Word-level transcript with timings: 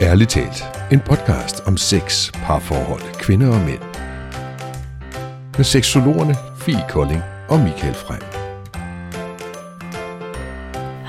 Ærligt 0.00 0.30
talt, 0.30 0.64
en 0.92 1.00
podcast 1.00 1.66
om 1.66 1.76
sex, 1.76 2.32
parforhold, 2.32 3.14
kvinder 3.14 3.48
og 3.48 3.60
mænd. 3.60 3.80
Med 5.56 5.64
seksologerne 5.64 6.34
Fie 6.58 6.84
Kolding 6.88 7.22
og 7.48 7.60
Michael 7.60 7.94
Frem. 7.94 8.20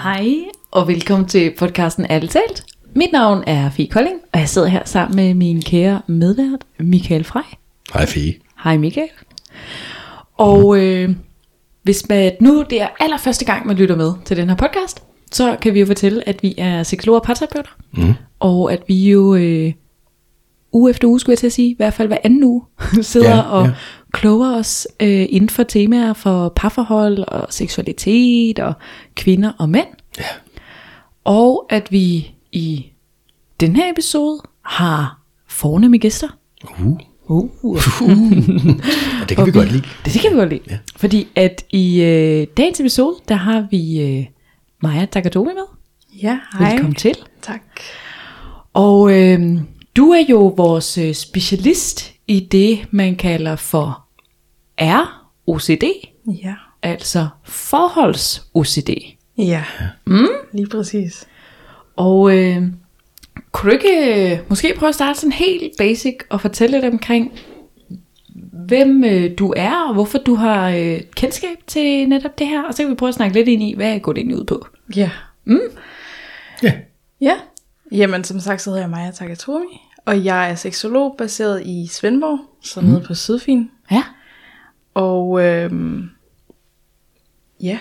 Hej, 0.03 0.27
og 0.71 0.87
velkommen 0.87 1.27
til 1.27 1.53
podcasten 1.59 2.05
Ærligt 2.09 2.31
talt. 2.31 2.65
Mit 2.95 3.11
navn 3.11 3.43
er 3.47 3.69
Fie 3.69 3.87
Kolding, 3.87 4.19
og 4.33 4.39
jeg 4.39 4.49
sidder 4.49 4.67
her 4.67 4.81
sammen 4.85 5.15
med 5.15 5.33
min 5.33 5.61
kære 5.61 6.01
medvært, 6.07 6.59
Michael 6.79 7.23
Frej. 7.23 7.45
Hej 7.93 8.05
Fie. 8.05 8.33
Hej 8.63 8.77
Michael. 8.77 9.09
Og 10.37 10.77
øh, 10.77 11.09
hvis 11.83 12.09
man 12.09 12.31
nu 12.41 12.63
det 12.69 12.81
er 12.81 12.87
allerførste 12.99 13.45
gang, 13.45 13.67
man 13.67 13.75
lytter 13.75 13.95
med 13.95 14.13
til 14.25 14.37
den 14.37 14.49
her 14.49 14.55
podcast, 14.55 15.03
så 15.31 15.57
kan 15.61 15.73
vi 15.73 15.79
jo 15.79 15.85
fortælle, 15.85 16.29
at 16.29 16.43
vi 16.43 16.55
er 16.57 16.83
seksologer 16.83 17.19
og 17.19 17.25
parterapeuter. 17.25 17.77
Mm. 17.91 18.13
Og 18.39 18.73
at 18.73 18.83
vi 18.87 19.09
jo 19.11 19.35
øh, 19.35 19.73
uge 20.71 20.89
efter 20.89 21.07
uge, 21.07 21.19
skulle 21.19 21.31
jeg 21.33 21.37
til 21.37 21.47
at 21.47 21.53
sige, 21.53 21.69
i 21.69 21.75
hvert 21.77 21.93
fald 21.93 22.07
hver 22.07 22.17
anden 22.23 22.43
uge, 22.43 22.63
sidder 23.01 23.35
Ja, 23.35 23.41
og 23.41 23.65
ja. 23.65 23.71
kloger 24.13 24.55
os 24.55 24.87
øh, 24.99 25.25
inden 25.29 25.49
for 25.49 25.63
temaer 25.63 26.13
for 26.13 26.53
parforhold 26.55 27.17
og 27.27 27.47
seksualitet 27.49 28.59
og 28.59 28.73
kvinder 29.15 29.51
og 29.57 29.69
mænd. 29.69 29.87
Ja. 30.17 30.23
Og 31.23 31.65
at 31.69 31.91
vi 31.91 32.31
i 32.51 32.85
den 33.59 33.75
her 33.75 33.91
episode 33.91 34.41
har 34.65 35.19
fornemme 35.47 35.97
gæster. 35.97 36.27
Uh. 36.79 36.97
Uh. 37.27 37.49
Og 39.21 39.29
det 39.29 39.37
kan 39.37 39.45
vi 39.45 39.51
godt 39.51 39.71
lide. 39.71 39.81
Det, 40.05 40.13
det 40.13 40.21
kan 40.21 40.31
vi 40.31 40.35
godt 40.35 40.49
lide. 40.49 40.61
Ja. 40.69 40.77
Fordi 40.95 41.27
at 41.35 41.65
i 41.71 42.01
øh, 42.01 42.47
dagens 42.57 42.79
episode, 42.79 43.15
der 43.27 43.35
har 43.35 43.67
vi 43.71 44.01
øh, 44.01 44.25
Maja 44.81 45.05
Takatomi 45.05 45.53
med. 45.53 45.63
Ja, 46.23 46.39
hej. 46.59 46.69
Velkommen 46.71 46.95
til. 46.95 47.15
Tak. 47.41 47.61
Og 48.73 49.11
øh, 49.13 49.41
du 49.97 50.09
er 50.11 50.25
jo 50.29 50.47
vores 50.57 50.97
øh, 50.97 51.13
specialist 51.13 52.11
i 52.27 52.39
det, 52.51 52.79
man 52.91 53.15
kalder 53.15 53.55
for 53.55 54.05
R-OCD, 54.81 55.83
Ja. 56.43 56.55
altså 56.81 57.27
forholds-OCD. 57.47 59.15
Ja. 59.37 59.63
Mm. 60.05 60.27
Lige 60.53 60.67
præcis. 60.67 61.27
Og 61.95 62.37
øh, 62.37 62.61
kunne 63.51 63.71
du 63.71 63.77
ikke 63.77 64.31
øh, 64.33 64.39
måske 64.49 64.73
prøve 64.77 64.87
at 64.89 64.95
starte 64.95 65.19
sådan 65.19 65.31
helt 65.31 65.73
basic 65.77 66.15
og 66.29 66.41
fortælle 66.41 66.81
lidt 66.81 66.93
omkring, 66.93 67.31
hvem 68.69 69.03
øh, 69.03 69.31
du 69.39 69.53
er, 69.57 69.87
og 69.87 69.93
hvorfor 69.93 70.17
du 70.17 70.35
har 70.35 70.69
øh, 70.69 71.01
kendskab 71.15 71.57
til 71.67 72.09
netop 72.09 72.39
det 72.39 72.47
her, 72.47 72.63
og 72.63 72.73
så 72.73 72.83
kan 72.83 72.89
vi 72.89 72.95
prøve 72.95 73.07
at 73.07 73.15
snakke 73.15 73.35
lidt 73.35 73.47
ind 73.47 73.63
i, 73.63 73.73
hvad 73.75 73.99
går 73.99 74.13
det 74.13 74.19
egentlig 74.19 74.37
ud 74.37 74.45
på? 74.45 74.67
Ja. 74.95 75.11
Ja. 76.63 76.73
Ja. 77.21 77.33
Jamen, 77.91 78.23
som 78.23 78.39
sagt, 78.39 78.61
så 78.61 78.69
hedder 78.69 78.83
jeg 78.83 78.89
Maja 78.89 79.11
Takatomi, 79.11 79.81
og 80.05 80.25
jeg 80.25 80.51
er 80.51 80.55
seksolog 80.55 81.15
baseret 81.17 81.61
i 81.65 81.87
Svendborg, 81.87 82.39
så 82.63 82.81
nede 82.81 83.01
på 83.07 83.13
Sydfyn. 83.13 83.65
Ja, 83.91 84.03
Og 84.93 85.41
øhm, 85.45 86.09
ja, 87.61 87.79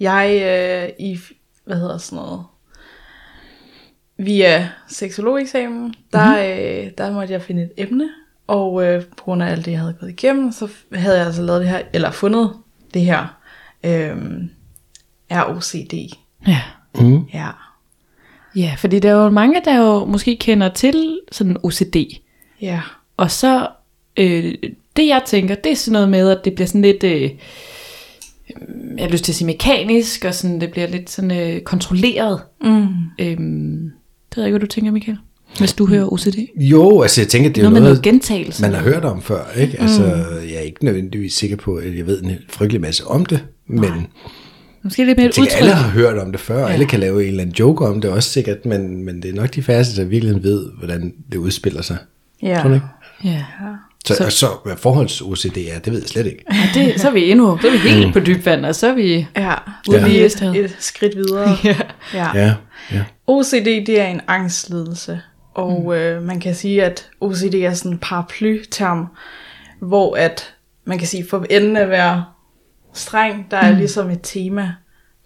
jeg 0.00 0.40
øh, 0.44 1.06
i, 1.06 1.18
hvad 1.64 1.76
hedder 1.76 1.98
sådan 1.98 2.16
noget, 2.16 2.44
via 4.16 4.68
seksologeksamen, 4.88 5.94
der, 6.12 6.30
øh, 6.38 6.90
der 6.98 7.12
måtte 7.12 7.32
jeg 7.32 7.42
finde 7.42 7.62
et 7.62 7.72
emne, 7.76 8.08
og 8.46 8.84
øh, 8.84 9.02
på 9.04 9.24
grund 9.24 9.42
af 9.42 9.50
alt 9.50 9.64
det, 9.64 9.70
jeg 9.72 9.80
havde 9.80 9.96
gået 10.00 10.10
igennem, 10.10 10.52
så 10.52 10.68
havde 10.92 11.16
jeg 11.16 11.26
altså 11.26 11.42
lavet 11.42 11.60
det 11.60 11.68
her, 11.68 11.82
eller 11.92 12.10
fundet 12.10 12.52
det 12.94 13.02
her 13.02 13.38
øh, 13.84 14.16
ROCD. 15.30 15.94
ja. 16.46 16.60
Mm. 17.00 17.24
Ja. 17.34 17.48
Ja, 18.56 18.74
fordi 18.78 18.98
der 18.98 19.10
er 19.10 19.24
jo 19.24 19.30
mange, 19.30 19.60
der 19.64 19.76
jo 19.78 20.04
måske 20.04 20.36
kender 20.36 20.68
til 20.68 21.20
sådan 21.32 21.56
OCD. 21.62 21.96
Ja. 22.60 22.80
Og 23.16 23.30
så, 23.30 23.68
øh, 24.16 24.54
det 24.96 25.06
jeg 25.06 25.22
tænker, 25.26 25.54
det 25.54 25.72
er 25.72 25.76
sådan 25.76 25.92
noget 25.92 26.08
med, 26.08 26.30
at 26.30 26.44
det 26.44 26.54
bliver 26.54 26.66
sådan 26.66 26.82
lidt, 26.82 27.04
øh, 27.04 27.30
jeg 28.96 29.04
har 29.04 29.08
lyst 29.08 29.24
til 29.24 29.32
at 29.32 29.36
sige 29.36 29.46
mekanisk, 29.46 30.24
og 30.24 30.34
sådan, 30.34 30.60
det 30.60 30.70
bliver 30.70 30.86
lidt 30.86 31.10
sådan 31.10 31.30
øh, 31.30 31.60
kontrolleret. 31.60 32.42
Mm. 32.60 32.86
Øhm, 33.18 33.90
det 34.30 34.36
ved 34.36 34.44
jeg 34.44 34.46
ikke, 34.46 34.58
hvad 34.58 34.60
du 34.60 34.66
tænker, 34.66 34.90
Michael, 34.90 35.18
hvis 35.58 35.72
du 35.72 35.86
hører 35.86 36.12
OCD. 36.12 36.38
Jo, 36.56 37.02
altså 37.02 37.20
jeg 37.20 37.28
tænker, 37.28 37.50
det 37.50 37.58
er 37.58 37.62
Noget 37.62 37.72
noget, 37.72 37.84
noget 37.84 38.02
gentagelse. 38.02 38.62
man 38.62 38.74
har 38.74 38.82
hørt 38.82 39.04
om 39.04 39.22
før, 39.22 39.44
ikke? 39.56 39.80
Altså, 39.80 40.04
jeg 40.48 40.54
er 40.56 40.60
ikke 40.60 40.84
nødvendigvis 40.84 41.34
sikker 41.34 41.56
på, 41.56 41.74
at 41.74 41.96
jeg 41.96 42.06
ved 42.06 42.22
en 42.22 42.36
frygtelig 42.48 42.80
masse 42.80 43.06
om 43.06 43.26
det, 43.26 43.44
men 43.66 44.06
Måske 44.84 45.04
lidt 45.04 45.18
mere 45.18 45.24
jeg 45.24 45.34
tænker, 45.34 45.50
udtryk. 45.50 45.60
alle 45.60 45.72
har 45.74 45.88
hørt 45.90 46.18
om 46.18 46.32
det 46.32 46.40
før, 46.40 46.58
ja. 46.66 46.72
alle 46.72 46.86
kan 46.86 47.00
lave 47.00 47.22
en 47.22 47.28
eller 47.28 47.42
anden 47.42 47.56
joke 47.58 47.84
om 47.86 48.00
det 48.00 48.10
også 48.10 48.28
sikkert, 48.30 48.66
men, 48.66 49.04
men 49.04 49.22
det 49.22 49.30
er 49.30 49.34
nok 49.34 49.54
de 49.54 49.62
færreste, 49.62 50.00
der 50.02 50.08
virkelig 50.08 50.42
ved, 50.42 50.66
hvordan 50.78 51.12
det 51.32 51.38
udspiller 51.38 51.82
sig. 51.82 51.96
Ja. 52.42 52.58
Tror 52.60 52.68
du 52.68 52.74
ikke? 52.74 52.86
Ja. 53.24 53.44
Så, 54.06 54.14
så, 54.14 54.30
så 54.30 54.46
hvad 54.64 54.74
forholds-OCD 54.76 55.58
er, 55.74 55.78
det 55.78 55.92
ved 55.92 56.00
jeg 56.00 56.08
slet 56.08 56.26
ikke. 56.26 56.44
ja 56.52 56.80
det, 56.80 57.00
så 57.00 57.08
er 57.08 57.12
vi 57.12 57.30
endnu, 57.30 57.58
så 57.60 57.66
er 57.68 57.72
vi 57.72 57.78
helt 57.78 58.12
på 58.12 58.20
dyb 58.20 58.46
vand, 58.46 58.66
og 58.66 58.74
så 58.74 58.86
er 58.86 58.94
vi... 58.94 59.26
Ja, 59.36 59.54
Ude 59.88 60.00
ja. 60.00 60.06
i 60.06 60.24
et, 60.24 60.42
et 60.42 60.76
skridt 60.78 61.16
videre. 61.16 61.56
Ja. 61.64 61.76
ja. 62.14 62.28
Ja, 62.34 62.54
ja. 62.92 63.04
OCD 63.26 63.66
det 63.86 64.00
er 64.00 64.06
en 64.06 64.20
angstlidelse, 64.28 65.20
og 65.54 65.82
mm. 65.82 65.92
øh, 65.92 66.22
man 66.22 66.40
kan 66.40 66.54
sige, 66.54 66.84
at 66.84 67.10
OCD 67.20 67.54
er 67.54 67.74
sådan 67.74 67.92
en 67.92 67.98
paraplyterm, 67.98 69.06
hvor 69.80 70.16
at 70.16 70.54
man 70.84 70.98
kan 70.98 71.06
sige, 71.06 71.28
for 71.30 71.46
enden 71.50 71.76
at 71.76 71.88
være 71.88 72.24
streng, 72.92 73.46
der 73.50 73.56
er 73.56 73.72
mm. 73.72 73.78
ligesom 73.78 74.10
et 74.10 74.20
tema 74.22 74.74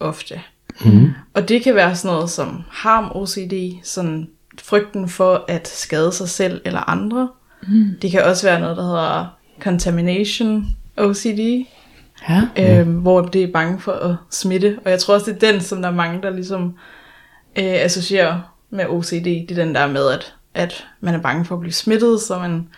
ofte. 0.00 0.40
Mm. 0.84 1.10
Og 1.34 1.48
det 1.48 1.62
kan 1.62 1.74
være 1.74 1.96
sådan 1.96 2.14
noget 2.14 2.30
som 2.30 2.62
harm 2.70 3.10
OCD, 3.14 3.84
sådan 3.84 4.28
frygten 4.62 5.08
for 5.08 5.44
at 5.48 5.68
skade 5.68 6.12
sig 6.12 6.28
selv 6.28 6.60
eller 6.64 6.90
andre. 6.90 7.28
Mm. 7.68 7.90
Det 8.02 8.10
kan 8.10 8.24
også 8.24 8.46
være 8.46 8.60
noget, 8.60 8.76
der 8.76 8.82
hedder 8.82 9.26
contamination 9.60 10.66
OCD, 10.96 11.66
Ja. 12.28 12.42
øhm, 12.58 12.92
hvor 12.92 13.22
det 13.22 13.42
er 13.42 13.52
bange 13.52 13.80
for 13.80 13.92
at 13.92 14.16
smitte. 14.30 14.78
Og 14.84 14.90
jeg 14.90 14.98
tror 15.00 15.14
også, 15.14 15.32
det 15.32 15.42
er 15.42 15.52
den, 15.52 15.60
som 15.60 15.82
der 15.82 15.88
er 15.88 15.94
mange, 15.94 16.22
der 16.22 16.30
ligesom 16.30 16.64
øh, 17.58 17.64
associerer 17.64 18.57
med 18.70 18.84
OCD. 18.88 19.24
Det 19.24 19.50
er 19.50 19.54
den 19.64 19.74
der 19.74 19.86
med, 19.86 20.08
at, 20.10 20.34
at 20.54 20.86
man 21.00 21.14
er 21.14 21.18
bange 21.22 21.44
for 21.44 21.54
at 21.54 21.60
blive 21.60 21.72
smittet, 21.72 22.20
så 22.20 22.38
man, 22.38 22.68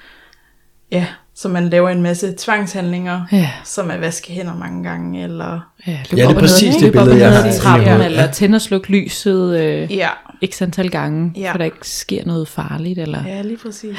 ja, 0.93 1.06
så 1.34 1.49
man 1.49 1.69
laver 1.69 1.89
en 1.89 2.03
masse 2.03 2.34
tvangshandlinger, 2.39 3.23
Ja. 3.33 3.51
som 3.65 3.91
at 3.91 4.01
vaske 4.01 4.33
hænder 4.33 4.56
mange 4.56 4.84
gange, 4.89 5.23
eller 5.25 5.61
Ja, 5.87 5.93
Ja, 5.93 6.17
det 6.17 6.23
er 6.25 6.34
præcis 6.41 6.75
det 6.77 6.93
billede, 6.93 7.19
jeg 7.19 7.43
har 7.43 7.53
trappen, 7.53 7.89
hovedet, 7.89 8.06
eller 8.06 8.23
ja. 8.23 8.31
tænde 8.33 8.56
og 8.56 8.61
slukke 8.62 8.91
lyset 8.91 9.61
øh, 9.61 9.97
ja, 9.97 10.09
x 10.47 10.62
antal 10.62 10.91
gange, 10.91 11.33
Ja. 11.37 11.53
for 11.53 11.59
der 11.59 11.65
ikke 11.65 11.89
sker 11.89 12.25
noget 12.27 12.49
farligt. 12.49 12.99
Eller... 12.99 13.27
ja, 13.27 13.43
lige 13.43 13.57
præcis. 13.59 13.97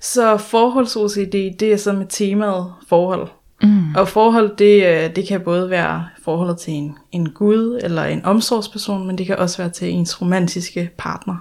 Så 0.00 0.36
forholds-OCD, 0.36 1.56
det 1.60 1.62
er 1.62 1.76
så 1.76 1.92
med 1.92 2.06
temaet 2.08 2.72
forhold. 2.88 3.28
Mm. 3.62 3.94
Og 3.94 4.08
forhold, 4.08 4.56
det, 4.56 4.86
øh, 4.86 5.16
det 5.16 5.28
kan 5.28 5.40
både 5.40 5.70
være 5.70 6.06
forholdet 6.24 6.58
til 6.58 6.72
en, 6.74 6.94
en 7.12 7.30
gud 7.30 7.80
eller 7.82 8.04
en 8.04 8.24
omsorgsperson, 8.24 9.06
men 9.06 9.18
det 9.18 9.26
kan 9.26 9.36
også 9.36 9.58
være 9.58 9.70
til 9.70 9.90
ens 9.90 10.20
romantiske 10.22 10.90
partner. 10.98 11.36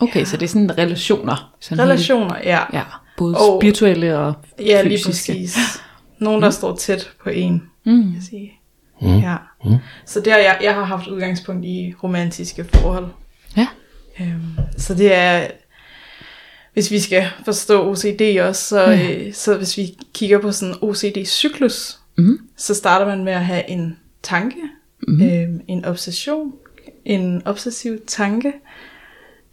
Okay, 0.00 0.20
ja. 0.20 0.24
så 0.24 0.36
det 0.36 0.42
er 0.44 0.48
sådan 0.48 0.78
relationer. 0.78 1.54
Sådan 1.60 1.84
Relationer, 1.84 2.34
ja. 2.44 2.58
Helt, 2.58 2.74
ja, 2.74 2.82
både 3.18 3.36
Og- 3.36 3.60
spirituelle 3.60 4.18
og 4.18 4.34
Ja, 4.60 4.82
lige 4.82 4.98
fysiske. 4.98 5.32
præcis. 5.32 5.56
Nogen, 6.18 6.42
der 6.42 6.50
står 6.50 6.76
tæt 6.76 7.10
på 7.24 7.30
en, 7.30 7.62
Mm. 7.84 8.02
kan 8.02 8.12
jeg 8.14 8.22
sige. 8.22 8.52
Ja. 9.02 9.36
Så 10.06 10.20
det 10.20 10.32
har 10.32 10.40
jeg, 10.40 10.58
jeg 10.62 10.74
har 10.74 10.84
haft 10.84 11.06
udgangspunkt 11.06 11.64
i 11.64 11.94
romantiske 12.02 12.64
forhold. 12.74 13.06
Ja. 13.56 13.66
Øhm, 14.20 14.42
så 14.76 14.94
det 14.94 15.14
er, 15.14 15.46
hvis 16.74 16.90
vi 16.90 17.00
skal 17.00 17.26
forstå 17.44 17.90
OCD 17.90 18.40
også, 18.40 18.68
så, 18.68 18.92
øh, 18.92 19.34
så 19.34 19.56
hvis 19.56 19.76
vi 19.76 19.96
kigger 20.14 20.38
på 20.38 20.52
sådan 20.52 20.74
OCD-cyklus, 20.82 21.98
Mhm. 22.16 22.48
så 22.56 22.74
starter 22.74 23.06
man 23.06 23.24
med 23.24 23.32
at 23.32 23.44
have 23.44 23.70
en 23.70 23.98
tanke, 24.22 24.60
mm-hmm. 25.08 25.28
øhm, 25.28 25.60
en 25.68 25.84
obsession, 25.84 26.52
en 27.04 27.42
obsessiv 27.44 27.98
tanke. 28.06 28.52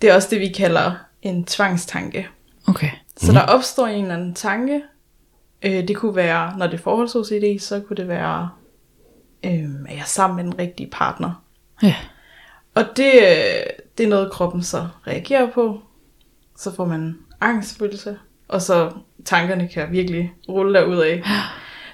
Det 0.01 0.09
er 0.09 0.15
også 0.15 0.27
det, 0.31 0.39
vi 0.39 0.47
kalder 0.47 0.93
en 1.21 1.45
tvangstanke. 1.45 2.27
Okay. 2.67 2.89
Så 3.17 3.31
mm. 3.31 3.33
der 3.33 3.41
opstår 3.41 3.87
en 3.87 4.01
eller 4.01 4.15
anden 4.15 4.33
tanke. 4.33 4.81
Øh, 5.63 5.87
det 5.87 5.95
kunne 5.95 6.15
være, 6.15 6.57
når 6.57 6.67
det 6.67 6.73
er 6.73 6.83
forholds-OCD, 6.83 7.59
så 7.59 7.79
kunne 7.79 7.97
det 7.97 8.07
være, 8.07 8.49
øh, 9.45 9.51
er 9.89 9.95
jeg 9.95 10.03
sammen 10.05 10.35
med 10.35 10.43
den 10.43 10.59
rigtige 10.59 10.89
partner. 10.91 11.43
Ja. 11.83 11.95
Og 12.75 12.85
det, 12.97 13.13
øh, 13.13 13.63
det 13.97 14.03
er 14.03 14.07
noget, 14.07 14.31
kroppen 14.31 14.63
så 14.63 14.87
reagerer 15.07 15.51
på. 15.51 15.81
Så 16.61 16.75
får 16.75 16.85
man 16.85 17.17
angstfølelse, 17.41 18.17
og 18.47 18.61
så 18.61 18.91
tankerne 19.25 19.67
kan 19.67 19.91
virkelig 19.91 20.33
rulle 20.49 21.05
af. 21.05 21.23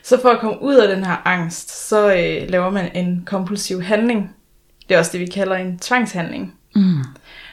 Så 0.04 0.22
for 0.22 0.30
at 0.30 0.40
komme 0.40 0.62
ud 0.62 0.76
af 0.76 0.96
den 0.96 1.06
her 1.06 1.28
angst, 1.28 1.88
så 1.88 2.08
øh, 2.08 2.50
laver 2.50 2.70
man 2.70 2.96
en 2.96 3.24
kompulsiv 3.26 3.82
handling. 3.82 4.36
Det 4.90 4.96
er 4.96 5.00
også 5.00 5.12
det, 5.12 5.20
vi 5.20 5.26
kalder 5.26 5.56
en 5.56 5.80
tvangshandling. 5.80 6.56
Mm. 6.76 7.04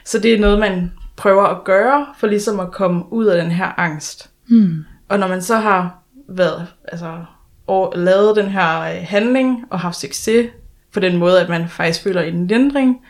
Så 0.05 0.19
det 0.19 0.35
er 0.35 0.39
noget, 0.39 0.59
man 0.59 0.93
prøver 1.17 1.45
at 1.45 1.65
gøre, 1.65 2.07
for 2.19 2.27
ligesom 2.27 2.61
at 2.61 2.73
komme 2.73 3.13
ud 3.13 3.27
af 3.27 3.43
den 3.43 3.51
her 3.51 3.81
angst. 3.81 4.31
Mm. 4.47 4.85
Og 5.09 5.19
når 5.19 5.29
man 5.29 5.43
så 5.43 5.57
har 5.57 5.99
været, 6.29 6.67
altså, 6.85 7.25
og 7.67 7.93
lavet 7.97 8.37
den 8.37 8.49
her 8.49 8.81
øh, 8.81 9.07
handling 9.09 9.65
og 9.71 9.81
haft 9.81 9.97
succes 9.97 10.51
på 10.93 11.01
den 11.01 11.17
måde, 11.17 11.41
at 11.41 11.49
man 11.49 11.69
faktisk 11.69 12.03
føler 12.03 12.23
en 12.23 12.47
lindring, 12.47 13.01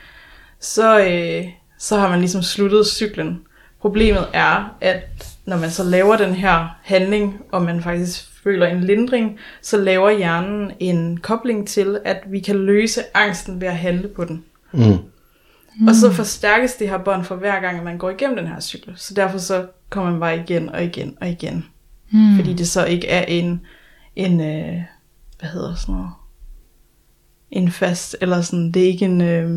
så, 0.61 1.01
øh, 1.01 1.45
så 1.79 1.99
har 1.99 2.09
man 2.09 2.19
ligesom 2.21 2.43
sluttet 2.43 2.87
cyklen. 2.87 3.41
Problemet 3.85 4.27
er, 4.33 4.77
at 4.81 5.37
når 5.47 5.57
man 5.57 5.71
så 5.71 5.85
laver 5.85 6.17
den 6.17 6.35
her 6.35 6.69
handling, 6.83 7.41
og 7.53 7.63
man 7.63 7.83
faktisk 7.83 8.43
føler 8.45 8.67
en 8.67 8.85
lindring, 8.85 9.39
så 9.63 9.77
laver 9.77 10.11
hjernen 10.11 10.73
en 10.81 11.17
kobling 11.17 11.69
til, 11.69 11.99
at 12.05 12.23
vi 12.27 12.41
kan 12.41 12.57
løse 12.57 13.01
angsten 13.15 13.61
ved 13.61 13.69
at 13.69 13.77
handle 13.77 14.09
på 14.09 14.25
den. 14.25 14.45
Mm. 14.73 14.81
Mm. 14.81 15.89
Og 15.89 15.95
så 15.95 16.13
forstærkes 16.13 16.75
det 16.75 16.89
her 16.89 16.99
bånd 16.99 17.25
for 17.25 17.35
hver 17.37 17.61
gang, 17.61 17.79
at 17.79 17.85
man 17.85 17.99
går 17.99 18.11
igennem 18.11 18.37
den 18.37 18.47
her 18.47 18.61
cykel. 18.61 18.93
Så 18.97 19.15
derfor 19.15 19.39
så 19.39 19.67
kommer 19.91 20.11
man 20.11 20.21
bare 20.21 20.39
igen 20.39 20.69
og 20.69 20.85
igen 20.85 21.17
og 21.21 21.29
igen. 21.29 21.65
Mm. 22.11 22.37
Fordi 22.37 22.53
det 22.53 22.69
så 22.69 22.85
ikke 22.85 23.09
er 23.09 23.23
en, 23.23 23.61
en 24.17 24.41
øh, 24.41 24.83
hvad 25.41 25.49
hedder 25.53 25.75
sådan 25.75 25.95
noget, 25.95 26.11
en 27.51 27.71
fast, 27.71 28.17
eller 28.21 28.41
sådan, 28.41 28.73
det 28.73 28.83
er 28.83 28.87
ikke 28.87 29.05
en, 29.05 29.21
øh, 29.21 29.51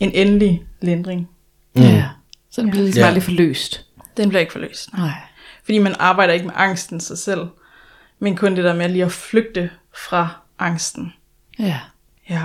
en 0.00 0.10
endelig 0.14 0.64
lindring. 0.80 1.28
Mm. 1.74 1.82
Ja. 1.82 2.08
Så 2.52 2.60
den 2.60 2.70
bliver 2.70 2.84
ligesom 2.84 3.00
Ja. 3.00 3.06
aldrig 3.06 3.22
forløst. 3.22 3.86
Den 4.16 4.28
bliver 4.28 4.40
ikke 4.40 4.52
forløst. 4.52 4.92
Nej. 4.92 5.10
Fordi 5.64 5.78
man 5.78 5.94
arbejder 5.98 6.32
ikke 6.34 6.46
med 6.46 6.54
angsten 6.56 7.00
sig 7.00 7.18
selv, 7.18 7.40
men 8.18 8.36
kun 8.36 8.56
det 8.56 8.64
der 8.64 8.74
med 8.74 8.88
lige 8.88 9.04
at 9.04 9.12
flygte 9.12 9.70
fra 10.06 10.28
angsten. 10.58 11.12
Ja. 11.58 11.78
Ja. 12.30 12.44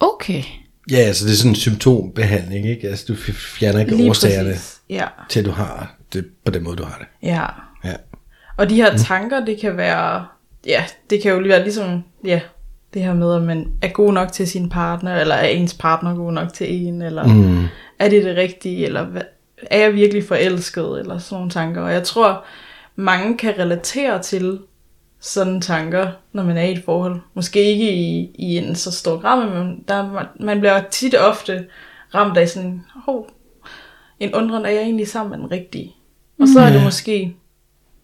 Okay. 0.00 0.42
Ja, 0.90 0.96
altså 0.96 1.24
det 1.26 1.32
er 1.32 1.36
sådan 1.36 1.50
en 1.50 1.56
symptombehandling, 1.56 2.66
ikke? 2.68 2.88
Altså 2.88 3.04
du 3.08 3.14
fjerner 3.32 3.80
ikke 3.80 3.96
Lige 3.96 4.10
årsagerne. 4.10 4.54
Ja. 4.88 5.06
til, 5.28 5.40
at 5.40 5.46
du 5.46 5.50
har 5.50 5.94
det 6.12 6.26
på 6.44 6.50
den 6.50 6.62
måde, 6.64 6.76
du 6.76 6.84
har 6.84 6.98
det. 6.98 7.06
Ja. 7.28 7.46
Ja. 7.84 7.94
Og 8.56 8.70
de 8.70 8.74
her 8.74 8.96
tanker, 8.96 9.44
det 9.44 9.60
kan 9.60 9.76
være, 9.76 10.26
ja, 10.66 10.84
det 11.10 11.22
kan 11.22 11.32
jo 11.32 11.38
være 11.38 11.62
ligesom, 11.62 12.04
ja, 12.24 12.40
det 12.94 13.02
her 13.02 13.14
med, 13.14 13.34
at 13.34 13.42
man 13.42 13.72
er 13.82 13.88
god 13.88 14.12
nok 14.12 14.32
til 14.32 14.48
sin 14.48 14.68
partner, 14.68 15.16
eller 15.16 15.34
er 15.34 15.46
ens 15.48 15.74
partner 15.74 16.14
god 16.14 16.32
nok 16.32 16.52
til 16.52 16.74
en, 16.86 17.02
eller 17.02 17.26
Mm. 17.26 17.66
Er 18.00 18.08
det 18.08 18.24
det 18.24 18.36
rigtige, 18.36 18.86
eller 18.86 19.04
hvad, 19.04 19.22
er 19.62 19.78
jeg 19.78 19.94
virkelig 19.94 20.24
forelsket, 20.24 21.00
eller 21.00 21.18
sådan 21.18 21.36
nogle 21.36 21.50
tanker. 21.50 21.82
Og 21.82 21.92
jeg 21.92 22.02
tror, 22.02 22.44
mange 22.96 23.38
kan 23.38 23.58
relatere 23.58 24.22
til 24.22 24.60
sådan 25.20 25.60
tanker, 25.60 26.08
når 26.32 26.42
man 26.42 26.56
er 26.56 26.62
i 26.62 26.72
et 26.72 26.84
forhold. 26.84 27.20
Måske 27.34 27.64
ikke 27.64 27.92
i, 27.92 28.30
i 28.34 28.56
en 28.56 28.74
så 28.74 28.92
stor 28.92 29.20
grad, 29.20 29.50
men 29.50 29.84
der, 29.88 30.26
man 30.40 30.60
bliver 30.60 30.82
tit 30.90 31.14
ofte 31.14 31.66
ramt 32.14 32.36
af 32.36 32.48
sådan, 32.48 32.84
hov, 32.94 33.30
en 34.20 34.34
undren, 34.34 34.64
er 34.64 34.70
jeg 34.70 34.82
egentlig 34.82 35.08
sammen 35.08 35.30
med 35.30 35.38
den 35.38 35.50
rigtige? 35.50 35.94
Og 36.40 36.48
så 36.48 36.60
er 36.60 36.70
det 36.70 36.84
måske, 36.84 37.36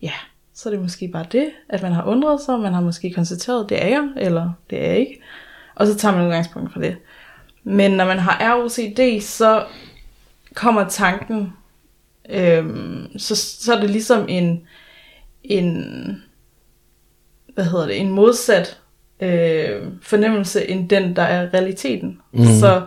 ja, 0.02 0.12
så 0.54 0.68
er 0.68 0.72
det 0.72 0.82
måske 0.82 1.08
bare 1.08 1.26
det, 1.32 1.50
at 1.68 1.82
man 1.82 1.92
har 1.92 2.04
undret 2.04 2.40
sig, 2.40 2.58
man 2.58 2.74
har 2.74 2.80
måske 2.80 3.12
konstateret, 3.12 3.68
det 3.68 3.82
er 3.84 3.88
jeg, 3.88 4.08
eller 4.16 4.50
det 4.70 4.84
er 4.84 4.88
jeg 4.88 4.98
ikke. 4.98 5.22
Og 5.74 5.86
så 5.86 5.96
tager 5.96 6.16
man 6.16 6.26
udgangspunkt 6.26 6.72
fra 6.72 6.80
det. 6.80 6.96
Men 7.68 7.90
når 7.90 8.04
man 8.04 8.18
har 8.18 8.54
ROCD, 8.54 9.22
så 9.22 9.64
kommer 10.54 10.88
tanken, 10.88 11.52
øhm, 12.30 13.18
så, 13.18 13.36
så 13.36 13.74
er 13.74 13.80
det 13.80 13.90
ligesom 13.90 14.26
en, 14.28 14.62
en, 15.44 16.22
hvad 17.54 17.64
hedder 17.64 17.86
det, 17.86 18.00
en 18.00 18.10
modsat 18.10 18.80
øh, 19.20 19.82
fornemmelse 20.02 20.70
end 20.70 20.88
den, 20.88 21.16
der 21.16 21.22
er 21.22 21.54
realiteten. 21.54 22.20
Mm. 22.32 22.44
Så 22.60 22.82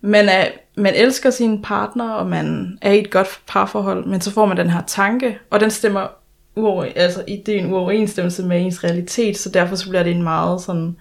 man, 0.00 0.28
er, 0.28 0.44
man 0.74 0.94
elsker 0.94 1.30
sin 1.30 1.62
partner, 1.62 2.10
og 2.10 2.26
man 2.26 2.78
er 2.82 2.92
i 2.92 3.00
et 3.00 3.10
godt 3.10 3.40
parforhold, 3.46 4.06
men 4.06 4.20
så 4.20 4.30
får 4.30 4.46
man 4.46 4.56
den 4.56 4.70
her 4.70 4.82
tanke, 4.86 5.38
og 5.50 5.60
den 5.60 5.70
stemmer 5.70 6.06
uover, 6.56 6.86
altså 6.96 7.24
det 7.46 7.48
er 7.48 7.58
en 7.58 7.72
uoverensstemmelse 7.72 8.42
med 8.42 8.60
ens 8.60 8.84
realitet, 8.84 9.38
så 9.38 9.50
derfor 9.50 9.76
så 9.76 9.88
bliver 9.88 10.02
det 10.02 10.12
en 10.12 10.22
meget 10.22 10.60
sådan, 10.60 10.96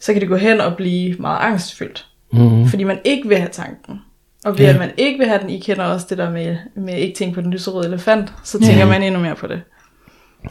så 0.00 0.12
kan 0.12 0.20
det 0.20 0.28
gå 0.28 0.36
hen 0.36 0.60
og 0.60 0.76
blive 0.76 1.16
meget 1.18 1.38
angstfyldt. 1.40 2.06
Mm. 2.32 2.66
Fordi 2.68 2.84
man 2.84 2.98
ikke 3.04 3.28
vil 3.28 3.36
have 3.38 3.50
tanken. 3.52 4.00
Og 4.44 4.58
ved 4.58 4.64
Ja. 4.66 4.72
at 4.72 4.78
man 4.78 4.90
ikke 4.96 5.18
vil 5.18 5.28
have 5.28 5.40
den, 5.42 5.50
I 5.50 5.58
kender 5.58 5.84
også 5.84 6.06
det 6.10 6.18
der 6.18 6.30
med, 6.30 6.56
med 6.76 6.94
ikke 6.98 7.18
tænke 7.18 7.34
på 7.34 7.40
den 7.40 7.50
lyserøde 7.50 7.88
elefant, 7.88 8.32
så 8.44 8.58
tænker 8.60 8.78
Ja. 8.78 8.86
man 8.86 9.02
endnu 9.02 9.20
mere 9.20 9.34
på 9.34 9.46
det. 9.46 9.60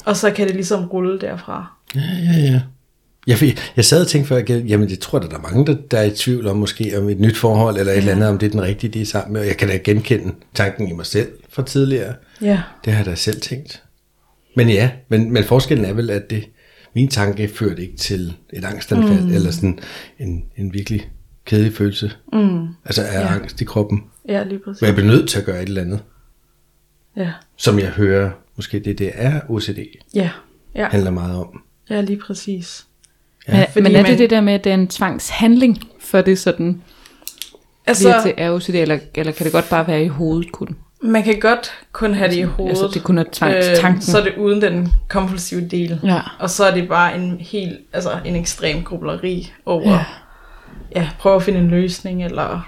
Og 0.06 0.16
så 0.18 0.32
kan 0.32 0.48
det 0.48 0.56
ligesom 0.56 0.86
rulle 0.86 1.20
derfra. 1.20 1.72
Ja, 1.96 2.02
ja, 2.02 2.52
ja. 2.52 2.62
Jeg, 3.28 3.58
jeg, 3.78 3.86
sad 3.86 4.02
og 4.02 4.08
tænkte 4.08 4.28
før, 4.28 4.38
jamen 4.50 4.90
det 4.90 5.00
tror 5.00 5.20
jeg, 5.22 5.30
der 5.32 5.38
er 5.38 5.42
mange, 5.42 5.66
der, 5.66 5.76
der 5.92 5.98
er 5.98 6.04
i 6.04 6.10
tvivl 6.12 6.48
om 6.48 6.58
måske 6.58 6.94
om 6.98 7.10
et 7.10 7.20
nyt 7.20 7.38
forhold, 7.38 7.78
eller 7.78 7.92
et 7.94 7.98
eller 7.98 8.12
andet, 8.12 8.30
om 8.30 8.38
det 8.38 8.46
er 8.46 8.50
den 8.52 8.62
rigtige, 8.62 8.90
de 8.94 9.02
er 9.02 9.06
sammen 9.06 9.34
med. 9.34 9.42
Og 9.42 9.48
jeg 9.48 9.58
kan 9.58 9.68
da 9.68 9.78
genkende 9.84 10.34
tanken 10.54 10.88
i 10.88 10.94
mig 10.94 11.06
selv 11.06 11.28
fra 11.50 11.64
tidligere. 11.64 12.14
Ja. 12.42 12.62
Det 12.86 12.94
har 12.94 13.00
jeg 13.00 13.06
da 13.06 13.16
selv 13.16 13.42
tænkt. 13.42 13.84
Men 14.56 14.70
ja, 14.70 14.90
men, 15.10 15.32
men 15.32 15.44
forskellen 15.44 15.86
er 15.86 15.94
vel, 15.94 16.10
at 16.10 16.30
det, 16.30 16.44
min 16.96 17.08
tanke 17.08 17.48
førte 17.48 17.82
ikke 17.82 17.98
til 17.98 18.34
et 18.54 18.66
angstanfald, 18.66 19.22
mm. 19.24 19.32
eller 19.34 19.52
sådan 19.52 19.80
en, 20.20 20.44
en 20.58 20.74
virkelig 20.74 21.10
kedelig 21.46 21.74
følelse. 21.74 22.12
Mm. 22.34 22.68
Altså 22.86 23.04
af 23.04 23.22
ja. 23.22 23.34
angst 23.36 23.62
i 23.62 23.66
kroppen. 23.66 24.04
Ja, 24.28 24.44
lige 24.44 24.60
præcis. 24.60 24.82
Men 24.82 24.88
jeg 24.88 24.96
bliver 24.96 25.08
nødt 25.12 25.30
til 25.30 25.40
at 25.40 25.46
gøre 25.46 25.62
et 25.62 25.68
eller 25.68 25.82
andet, 25.82 26.04
Ja. 27.18 27.32
som 27.58 27.80
jeg 27.80 27.90
hører, 27.90 28.32
måske 28.56 28.80
det, 28.80 29.00
det 29.00 29.12
er 29.14 29.42
OCD, 29.50 29.80
Ja. 30.14 30.30
Ja. 30.76 30.88
handler 30.90 31.12
meget 31.12 31.36
om. 31.38 31.62
ja, 31.90 32.02
lige 32.02 32.20
præcis. 32.20 32.86
Ja, 33.48 33.66
fordi 33.72 33.84
men 33.84 33.92
er 33.96 34.00
det 34.02 34.10
man- 34.10 34.18
det 34.20 34.30
der 34.30 34.42
med, 34.42 34.54
at 34.54 34.64
det 34.64 34.70
er 34.70 34.74
en 34.74 34.88
tvangshandling, 34.88 35.78
for 36.00 36.22
det 36.22 36.40
sådan 36.40 36.82
Altså, 37.88 38.04
bliver 38.04 38.22
til 38.22 38.50
ROCD, 38.52 38.70
eller, 38.76 39.00
eller 39.16 39.32
kan 39.34 39.44
det 39.44 39.52
godt 39.54 39.70
bare 39.70 39.88
være 39.88 40.04
i 40.04 40.08
hovedet 40.08 40.52
kun? 40.52 40.76
Man 41.02 41.24
kan 41.24 41.40
godt 41.40 41.72
kun 41.92 42.14
have 42.14 42.30
det 42.30 42.38
i 42.38 42.42
hovedet. 42.42 42.70
Altså, 42.70 42.88
det 42.94 43.04
kun 43.04 43.18
er 43.18 43.24
tvangstanken. 43.32 43.98
Øh, 43.98 44.02
så 44.02 44.20
er 44.20 44.24
det 44.24 44.36
uden 44.38 44.62
den 44.62 44.94
kompulsive 45.08 45.68
del. 45.68 46.00
Ja. 46.04 46.22
Og 46.40 46.50
så 46.50 46.66
er 46.66 46.74
det 46.74 46.88
bare 46.90 47.16
en 47.18 47.38
helt, 47.40 47.80
altså 47.94 48.20
en 48.26 48.36
ekstrem 48.36 48.84
grubleri 48.84 49.54
over, 49.66 49.90
Ja. 49.90 49.92
ja. 50.96 51.02
ja, 51.02 51.10
prøve 51.20 51.36
at 51.36 51.44
finde 51.44 51.60
en 51.60 51.68
løsning, 51.68 52.24
eller 52.26 52.68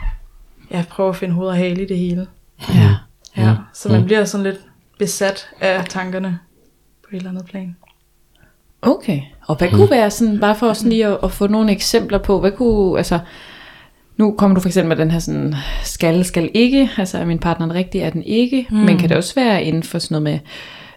ja, 0.71 0.83
prøve 0.89 1.09
at 1.09 1.15
finde 1.15 1.33
hoved 1.33 1.47
og 1.49 1.55
hale 1.55 1.83
i 1.83 1.87
det 1.87 1.97
hele. 1.97 2.27
Ja. 2.75 2.95
Ja, 3.37 3.55
så 3.73 3.89
man 3.89 4.05
bliver 4.05 4.25
sådan 4.25 4.43
lidt 4.43 4.59
besat 4.99 5.49
af 5.61 5.85
tankerne 5.85 6.39
på 7.03 7.07
et 7.11 7.17
eller 7.17 7.29
andet 7.29 7.45
plan. 7.45 7.75
Okay. 8.81 9.21
Og 9.47 9.55
hvad 9.55 9.69
kunne 9.71 9.89
være 9.89 10.11
sådan, 10.11 10.39
bare 10.39 10.55
for 10.55 10.73
sådan 10.73 10.89
lige 10.89 11.07
at, 11.07 11.17
at 11.23 11.31
få 11.31 11.47
nogle 11.47 11.71
eksempler 11.71 12.17
på, 12.17 12.39
hvad 12.39 12.51
kunne, 12.51 12.97
altså, 12.97 13.19
nu 14.19 14.35
kommer 14.37 14.55
du 14.55 14.61
for 14.61 14.69
eksempel 14.69 14.87
med 14.87 15.05
den 15.05 15.11
her 15.11 15.19
sådan, 15.19 15.55
skal, 15.83 16.25
skal 16.25 16.49
ikke, 16.53 16.89
altså 16.97 17.17
er 17.17 17.25
min 17.25 17.39
partner 17.39 17.65
den 17.65 17.75
rigtige, 17.75 18.03
er 18.03 18.09
den 18.09 18.23
ikke, 18.23 18.67
mm. 18.69 18.77
men 18.77 18.97
kan 18.97 19.09
det 19.09 19.17
også 19.17 19.35
være 19.35 19.63
inden 19.63 19.83
for 19.83 19.99
sådan 19.99 20.15
noget 20.15 20.23
med, 20.23 20.39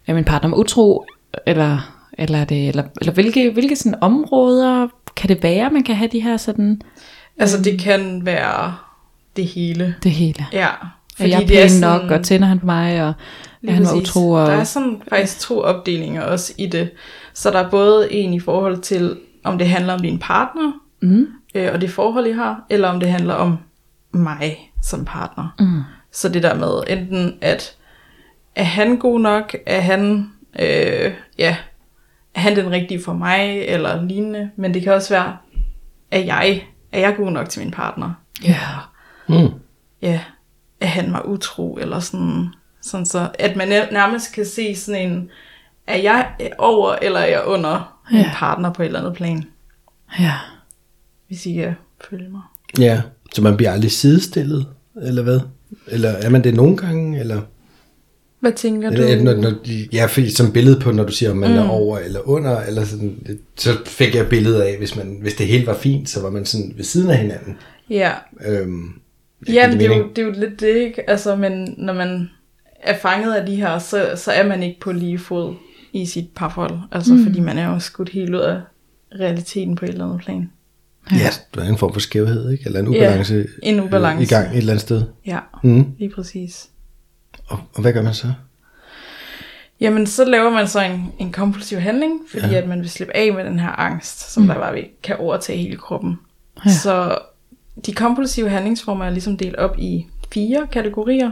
er 0.07 0.15
min 0.15 0.25
partner 0.25 0.57
utro, 0.57 1.05
eller, 1.47 1.95
eller, 2.19 2.39
er 2.39 2.45
det, 2.45 2.69
eller, 2.69 2.83
eller 3.01 3.13
hvilke, 3.13 3.51
hvilke 3.51 3.77
sådan 3.77 3.99
områder 4.01 4.89
kan 5.17 5.29
det 5.29 5.43
være, 5.43 5.71
man 5.71 5.83
kan 5.83 5.95
have 5.95 6.09
de 6.13 6.21
her 6.21 6.37
sådan, 6.37 6.83
Altså 7.39 7.63
det 7.63 7.81
kan 7.81 8.27
være 8.27 8.75
det 9.37 9.45
hele. 9.45 9.95
det 10.03 10.13
hele? 10.13 10.47
Ja. 10.53 10.69
For 11.17 11.25
jeg 11.25 11.43
er 11.43 11.47
pæn 11.47 11.81
nok, 11.81 12.11
og 12.11 12.25
tænder 12.25 12.49
han 12.49 12.59
på 12.59 12.67
mig, 12.67 13.03
og 13.03 13.13
er 13.69 13.73
han 13.73 13.85
var 13.85 13.95
utro, 13.95 14.31
og... 14.31 14.47
Der 14.47 14.53
er 14.53 14.65
sådan 14.65 15.03
faktisk 15.09 15.41
to 15.41 15.61
opdelinger 15.61 16.23
også 16.23 16.53
i 16.59 16.67
det. 16.67 16.91
Så 17.35 17.51
der 17.51 17.59
er 17.59 17.71
både 17.71 18.13
en 18.13 18.35
i 18.35 18.41
forhold 18.41 18.79
til, 18.79 19.17
om 19.45 19.59
det 19.59 19.69
handler 19.69 19.95
om 19.95 20.01
din 20.01 20.19
partner, 20.19 20.73
Mm. 21.03 21.27
Øh, 21.55 21.73
og 21.73 21.81
det 21.81 21.91
forhold, 21.91 22.27
I 22.27 22.33
har, 22.33 22.65
eller 22.71 22.89
om 22.89 23.01
det 23.01 23.09
handler 23.11 23.35
om 23.35 23.59
mig 24.13 24.73
som 24.83 25.05
partner. 25.05 25.49
Mm. 25.59 25.83
Så 26.13 26.29
det 26.29 26.43
der 26.43 26.55
med 26.55 26.83
enten, 26.99 27.39
at 27.41 27.77
er 28.57 28.65
han 28.65 28.97
god 28.99 29.21
nok, 29.21 29.57
er 29.67 29.81
han, 29.81 30.31
øh, 30.59 31.13
ja, 31.39 31.57
er 32.35 32.41
han 32.41 32.57
den 32.57 32.71
rigtige 32.71 33.03
for 33.05 33.13
mig, 33.13 33.59
eller 33.63 34.03
lignende. 34.03 34.51
Men 34.57 34.75
det 34.75 34.83
kan 34.83 34.93
også 34.93 35.15
være, 35.15 35.37
er 36.11 36.19
jeg, 36.19 36.67
er 36.93 37.01
jeg 37.01 37.17
god 37.17 37.31
nok 37.31 37.49
til 37.49 37.63
min 37.63 37.71
partner? 37.71 38.11
Ja. 38.45 38.59
Mm. 39.29 39.49
ja, 40.03 40.21
er 40.81 40.87
han 40.87 41.11
mig 41.11 41.29
utro, 41.29 41.75
eller 41.81 42.01
sådan, 42.01 42.49
sådan 42.83 43.07
så, 43.07 43.29
at 43.39 43.57
man 43.57 43.69
nær- 43.73 43.93
nærmest 43.93 44.35
kan 44.35 44.47
se 44.47 44.77
sådan 44.77 45.11
en, 45.13 45.31
er 45.87 45.99
jeg 45.99 46.27
over, 46.59 46.95
eller 47.03 47.21
er 47.21 47.27
jeg 47.27 47.45
under 47.47 47.99
min 48.11 48.21
Ja. 48.21 48.31
partner 48.35 48.73
på 48.73 48.83
et 48.83 48.87
eller 48.87 49.01
andet 49.01 49.15
plan, 49.15 49.45
Ja. 50.21 50.33
Hvis 51.33 51.47
I 51.47 51.53
kan 51.53 51.75
følge 52.11 52.29
mig. 52.29 52.41
Ja, 52.79 53.01
så 53.35 53.43
man 53.43 53.57
bliver 53.57 53.73
aldrig 53.73 53.93
sidestillet, 53.93 54.67
eller 55.03 55.23
hvad? 55.23 55.41
Eller 55.87 56.09
er 56.09 56.31
man 56.31 56.45
det 56.45 56.55
nogle 56.55 56.77
gange, 56.77 57.21
eller? 57.21 57.41
Hvad 58.41 58.53
tænker 58.53 58.91
du? 58.91 59.03
eller 59.03 59.23
når, 59.23 59.35
når, 59.43 59.51
de- 59.67 59.89
ja, 59.93 60.07
fordi 60.07 60.31
som 60.31 60.53
billede 60.53 60.81
på, 60.81 60.93
når 60.93 61.05
du 61.05 61.13
siger, 61.13 61.31
om 61.31 61.37
man 61.37 61.51
mm. 61.51 61.57
er 61.57 61.69
over 61.69 61.99
eller 61.99 62.29
under, 62.29 62.61
eller 62.61 62.85
sådan, 62.85 63.19
det, 63.27 63.39
så 63.57 63.71
fik 63.87 64.15
jeg 64.15 64.23
et 64.23 64.29
billede 64.29 64.65
af, 64.67 64.79
hvis, 64.79 64.97
man, 64.97 65.19
hvis 65.23 65.35
det 65.35 65.47
hele 65.47 65.67
var 65.67 65.75
fint, 65.75 66.09
så 66.09 66.23
var 66.23 66.31
man 66.31 66.45
sådan 66.45 66.73
ved 66.77 66.85
siden 66.85 67.11
af 67.11 67.17
hinanden. 67.17 67.57
Ja, 67.91 68.13
Øhm, 68.47 68.89
ja 69.49 69.69
men 69.71 69.79
det, 69.81 69.87
er 69.91 69.97
jo, 69.97 70.09
det 70.17 70.23
er 70.23 70.27
jo 70.27 70.33
lidt 70.37 70.61
det, 70.61 70.77
ikke? 70.77 71.11
Altså, 71.11 71.37
men 71.37 71.75
når 71.79 71.93
man 71.93 72.31
er 72.83 72.99
fanget 72.99 73.35
af 73.35 73.47
de 73.47 73.57
her, 73.57 73.79
så, 73.79 74.13
så 74.17 74.33
er 74.33 74.47
man 74.49 74.63
ikke 74.63 74.81
på 74.81 74.93
lige 74.93 75.19
fod 75.19 75.55
i 75.93 76.07
sit 76.07 76.29
parforhold. 76.35 76.79
Altså, 76.93 77.15
mm. 77.15 77.25
fordi 77.25 77.41
man 77.41 77.59
er 77.59 77.69
jo 77.73 77.79
skudt 77.79 78.09
helt 78.09 78.35
ud 78.35 78.41
af 78.41 78.61
realiteten 79.21 79.75
på 79.77 79.85
et 79.85 79.89
eller 79.89 80.05
andet 80.07 80.21
plan. 80.21 80.51
Ja, 81.11 81.29
der 81.55 81.63
er 81.65 81.69
en 81.69 81.79
form 81.79 81.93
for 81.93 82.01
skævhed, 82.01 82.51
ikke? 82.51 82.67
Eller 82.67 82.81
en 82.81 82.89
ubalance, 82.89 83.35
Ja, 83.35 83.69
en 83.69 83.81
ubalance. 83.81 84.17
øh, 84.17 84.23
i 84.23 84.27
gang 84.27 84.51
et 84.53 84.59
eller 84.59 84.73
andet 84.73 84.81
sted. 84.83 85.03
Ja, 85.27 85.39
Mm. 85.63 85.87
lige 85.99 86.11
præcis. 86.11 86.69
Og, 87.47 87.59
og 87.75 87.81
hvad 87.83 87.93
gør 87.93 88.03
man 88.03 88.15
så? 88.15 88.33
Jamen, 89.81 90.07
så 90.07 90.25
laver 90.25 90.51
man 90.51 90.69
så 90.69 90.81
en, 90.81 91.13
en 91.19 91.33
kompulsiv 91.33 91.79
handling, 91.79 92.21
fordi 92.31 92.47
ja. 92.47 92.55
at 92.59 92.69
man 92.69 92.81
vil 92.81 92.91
slippe 92.91 93.17
af 93.17 93.33
med 93.33 93.45
den 93.45 93.59
her 93.59 93.81
angst, 93.81 94.33
som 94.33 94.43
mm. 94.43 94.49
der 94.49 94.55
bare 94.55 94.73
vil, 94.75 94.85
kan 95.03 95.17
overtage 95.17 95.59
hele 95.59 95.77
kroppen. 95.77 96.19
Ja. 96.57 96.71
Ja. 96.71 96.75
Så 96.77 97.19
de 97.87 97.93
kompulsive 97.93 98.49
handlingsformer 98.49 99.05
er 99.05 99.11
ligesom 99.11 99.37
delt 99.37 99.57
op 99.57 99.79
i 99.79 100.07
fire 100.33 100.67
kategorier. 100.73 101.31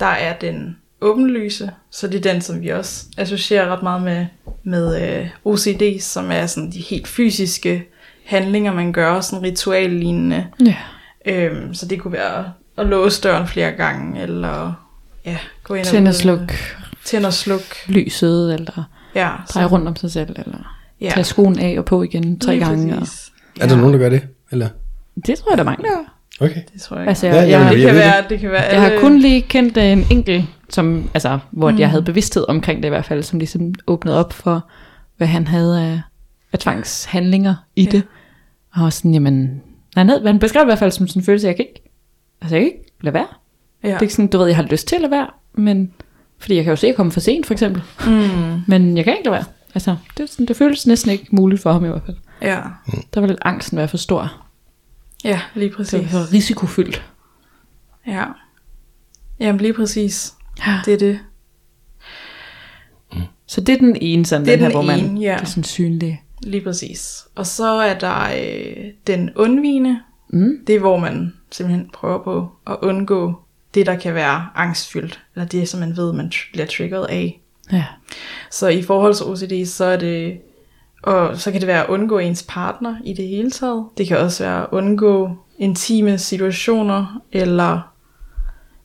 Der 0.00 0.06
er 0.06 0.38
den 0.38 0.76
åbenlyse, 1.00 1.70
så 1.90 2.06
det 2.08 2.26
er 2.26 2.32
den, 2.32 2.40
som 2.42 2.60
vi 2.60 2.68
også 2.68 3.04
associerer 3.18 3.68
ret 3.76 3.82
meget 3.82 4.02
med, 4.02 4.26
med 4.62 5.18
øh, 5.20 5.28
OCD, 5.44 6.00
som 6.00 6.30
er 6.30 6.46
sådan 6.46 6.70
de 6.72 6.80
helt 6.80 7.08
fysiske 7.08 7.84
handlinger, 8.30 8.72
man 8.74 8.92
gør, 8.92 9.20
sådan 9.20 9.42
rituallignende. 9.42 10.46
Ja. 10.66 10.76
Øhm, 11.26 11.74
så 11.74 11.86
det 11.86 12.00
kunne 12.00 12.12
være 12.12 12.52
at 12.78 12.86
låse 12.86 13.22
døren 13.22 13.46
flere 13.46 13.72
gange, 13.72 14.22
eller 14.22 14.72
ja, 15.26 15.36
gå 15.64 15.74
ind 15.74 15.84
Tænd 15.84 16.08
og 16.08 16.14
sluk 16.14 16.52
Tænd 17.04 17.26
og 17.26 17.32
sluk. 17.32 17.60
lyset, 17.88 18.54
eller 18.54 18.84
Ja, 19.14 19.30
dreje 19.54 19.66
rundt 19.66 19.88
om 19.88 19.96
sig 19.96 20.10
selv, 20.12 20.30
eller 20.36 20.76
ja, 21.00 21.10
tage 21.14 21.24
skoen 21.24 21.58
af 21.58 21.74
og 21.78 21.84
på 21.84 22.02
igen 22.02 22.38
tre 22.38 22.52
lige 22.52 22.64
gange. 22.64 22.96
Og... 22.96 23.06
Er 23.60 23.66
der 23.68 23.76
nogen, 23.76 23.92
der 23.92 23.98
gør 23.98 24.08
det? 24.08 24.22
Eller? 24.52 24.68
Det 25.26 25.38
tror 25.38 25.50
jeg, 25.52 25.58
der 25.58 25.64
er 25.64 25.70
mange, 25.70 25.82
der 25.82 25.88
gør. 25.88 26.46
Okay. 26.46 26.60
Det 26.74 26.82
tror 26.82 26.96
jeg 26.98 27.08
Altså, 27.08 27.26
jeg, 27.26 27.48
Ja, 27.48 27.58
jeg, 27.58 27.72
det, 27.72 27.82
kan 27.82 27.94
være, 27.94 28.24
det 28.28 28.40
kan 28.40 28.50
være 28.50 28.62
jeg 28.62 28.80
har 28.80 28.92
kun 29.00 29.18
lige 29.18 29.42
kendt 29.42 29.76
øh, 29.76 29.84
en 29.84 30.06
enkelt, 30.10 30.44
som, 30.68 31.10
altså, 31.14 31.38
hvor 31.50 31.70
mm. 31.70 31.78
jeg 31.78 31.90
havde 31.90 32.02
bevidsthed 32.02 32.44
omkring 32.48 32.82
det 32.82 32.88
i 32.88 32.88
hvert 32.88 33.04
fald, 33.04 33.22
som 33.22 33.38
ligesom 33.38 33.74
åbnede 33.86 34.18
op 34.18 34.32
for, 34.32 34.68
hvad 35.16 35.26
han 35.26 35.46
havde 35.46 35.80
af, 35.82 36.00
af 36.52 36.58
tvangshandlinger 36.58 37.54
i 37.76 37.82
Ja. 37.84 37.90
det. 37.90 38.02
Og 38.72 38.82
var 38.82 38.90
sådan, 38.90 39.14
jamen, 39.14 39.62
han, 39.96 40.08
havde, 40.08 40.26
han 40.26 40.38
beskrev 40.38 40.60
det 40.60 40.66
i 40.66 40.68
hvert 40.70 40.78
fald 40.78 40.90
som 40.92 41.08
sådan 41.08 41.20
en 41.22 41.26
følelse, 41.26 41.46
jeg 41.46 41.56
kan 41.56 41.64
ikke, 41.68 41.82
altså 42.40 42.54
jeg 42.56 42.62
kan 42.64 42.72
ikke 42.72 42.92
lade 43.00 43.14
være. 43.14 43.26
Ja. 43.82 43.88
Det 43.88 43.96
er 43.96 44.02
ikke 44.02 44.14
sådan, 44.14 44.28
du 44.28 44.38
ved, 44.38 44.46
jeg 44.46 44.56
har 44.56 44.62
lyst 44.62 44.86
til 44.88 44.94
at 44.96 45.00
lade 45.00 45.10
være, 45.10 45.30
men 45.54 45.92
fordi 46.38 46.54
jeg 46.54 46.64
kan 46.64 46.70
jo 46.70 46.76
se 46.76 46.86
at 46.86 46.96
komme 46.96 47.12
for 47.12 47.20
sent, 47.20 47.46
for 47.46 47.54
eksempel. 47.54 47.82
Mm, 48.06 48.60
Men 48.66 48.96
jeg 48.96 49.04
kan 49.04 49.12
ikke 49.12 49.24
lade 49.24 49.32
være. 49.34 49.44
Altså, 49.74 49.96
det, 50.18 50.30
sådan, 50.30 50.46
det 50.46 50.56
føles 50.56 50.86
næsten 50.86 51.10
ikke 51.10 51.26
muligt 51.30 51.60
for 51.62 51.72
ham 51.72 51.84
i 51.84 51.88
hvert 51.88 52.02
fald. 52.06 52.16
ja. 52.42 52.60
Der 53.14 53.20
var 53.20 53.26
lidt 53.26 53.38
angsten 53.42 53.78
være 53.78 53.88
for 53.88 53.96
stor. 53.96 54.46
ja, 55.24 55.40
lige 55.54 55.68
Det 55.68 55.76
præcis. 55.76 55.92
var 56.02 56.06
for 56.08 56.32
risikofyldt. 56.32 57.04
Ja. 58.06 58.24
Jamen 59.40 59.60
lige 59.60 59.72
præcis. 59.72 60.34
Ja. 60.66 60.80
Det 60.84 60.94
er 60.94 60.98
det. 60.98 61.18
Så 63.46 63.60
det 63.60 63.72
er 63.72 63.78
den 63.78 63.96
ene 64.00 64.26
sådan, 64.26 64.46
Det 64.46 64.52
er 64.52 64.56
den 64.56 64.60
her, 64.64 64.68
den 64.68 64.76
hvor 64.76 64.82
man 64.82 65.04
ene, 65.04 65.20
ja. 65.20 65.34
det 65.34 65.40
er 65.40 65.44
sådan 65.44 65.64
synlig. 65.64 66.22
Lige 66.42 66.64
præcis. 66.64 67.26
Og 67.34 67.46
så 67.46 67.66
er 67.66 67.98
der 67.98 68.28
øh, 68.42 68.84
den 69.06 69.30
undvigende. 69.36 70.00
Mm. 70.28 70.52
Det 70.66 70.74
er, 70.74 70.80
hvor 70.80 70.96
man 70.96 71.34
simpelthen 71.50 71.90
prøver 71.92 72.24
på 72.24 72.48
at 72.66 72.76
undgå 72.82 73.34
det, 73.74 73.86
der 73.86 73.96
kan 73.96 74.14
være 74.14 74.48
angstfyldt. 74.54 75.20
Eller 75.34 75.48
det, 75.48 75.68
som 75.68 75.80
man 75.80 75.96
ved, 75.96 76.12
man 76.12 76.32
bliver 76.52 76.66
triggeret 76.66 77.06
af. 77.06 77.40
Ja. 77.72 77.84
Så 78.50 78.68
i 78.68 78.82
forhold 78.82 79.14
til 79.14 79.26
OCD, 79.26 79.66
så 79.66 79.84
er 79.84 79.96
det... 79.96 80.40
Og 81.02 81.36
så 81.36 81.52
kan 81.52 81.60
det 81.60 81.66
være 81.66 81.84
at 81.84 81.90
undgå 81.90 82.18
ens 82.18 82.44
partner 82.48 82.96
i 83.04 83.12
det 83.12 83.28
hele 83.28 83.50
taget. 83.50 83.86
Det 83.98 84.08
kan 84.08 84.18
også 84.18 84.44
være 84.44 84.62
at 84.62 84.68
undgå 84.72 85.30
intime 85.58 86.18
situationer, 86.18 87.22
eller 87.32 87.92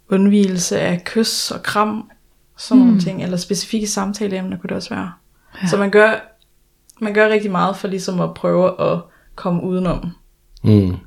undvigelse 0.10 0.80
af 0.80 1.04
kys 1.04 1.52
og 1.52 1.64
kram, 1.64 2.12
sådan 2.58 2.82
mm. 2.82 2.88
nogle 2.88 3.02
ting, 3.02 3.24
eller 3.24 3.38
specifikke 3.38 3.88
samtaleemner 3.88 4.58
kunne 4.58 4.68
det 4.68 4.76
også 4.76 4.90
være. 4.90 5.12
Ja. 5.62 5.68
Så 5.68 5.78
man 5.78 5.92
gør, 5.92 6.35
man 7.02 7.14
gør 7.14 7.30
rigtig 7.30 7.52
meget 7.52 7.78
for 7.78 7.88
ligesom 7.88 8.22
at 8.22 8.34
prøve 8.34 8.92
at 8.92 9.00
komme 9.36 9.64
udenom, 9.64 10.12
Mm. 10.64 10.98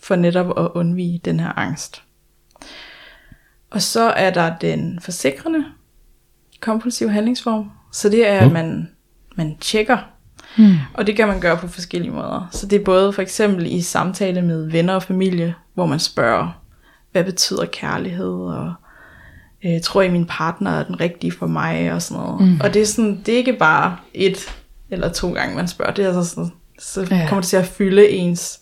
for 0.00 0.16
netop 0.16 0.58
at 0.58 0.68
undvige 0.74 1.20
den 1.24 1.40
her 1.40 1.58
angst. 1.58 2.02
Og 3.70 3.82
så 3.82 4.02
er 4.02 4.30
der 4.30 4.56
den 4.58 5.00
forsikrende 5.00 5.64
kompulsive 6.60 7.10
handlingsform. 7.10 7.70
Så 7.92 8.08
det 8.08 8.28
er, 8.28 8.38
at 8.38 8.52
man, 8.52 8.90
man 9.36 9.56
tjekker 9.60 9.98
Mm. 10.58 10.74
Og 10.94 11.06
det 11.06 11.16
kan 11.16 11.28
man 11.28 11.40
gøre 11.40 11.56
på 11.56 11.68
forskellige 11.68 12.10
måder. 12.12 12.48
Så 12.52 12.66
det 12.66 12.80
er 12.80 12.84
både 12.84 13.12
for 13.12 13.22
eksempel 13.22 13.66
i 13.66 13.80
samtale 13.82 14.42
med 14.42 14.70
venner 14.70 14.94
og 14.94 15.02
familie, 15.02 15.54
hvor 15.74 15.86
man 15.86 15.98
spørger, 15.98 16.60
hvad 17.12 17.24
betyder 17.24 17.64
kærlighed, 17.66 18.32
og 18.32 18.72
øh, 19.64 19.80
tror 19.82 20.02
I 20.02 20.10
min 20.10 20.26
partner 20.26 20.70
er 20.70 20.84
den 20.84 21.00
rigtige 21.00 21.32
for 21.32 21.46
mig, 21.46 21.92
og 21.92 22.02
sådan 22.02 22.22
noget. 22.24 22.40
Mm. 22.48 22.60
Og 22.60 22.74
det 22.74 22.82
er, 22.82 22.86
sådan, 22.86 23.22
det 23.26 23.34
er 23.34 23.38
ikke 23.38 23.56
bare 23.58 23.96
et 24.14 24.56
eller 24.94 25.12
to 25.12 25.32
gange, 25.32 25.56
man 25.56 25.68
spørger. 25.68 25.92
Det 25.92 26.04
er 26.04 26.08
altså 26.16 26.34
sådan, 26.34 26.50
så 26.78 27.00
Ja. 27.10 27.26
kommer 27.28 27.40
det 27.40 27.48
til 27.48 27.56
at 27.56 27.66
fylde 27.66 28.08
ens 28.08 28.60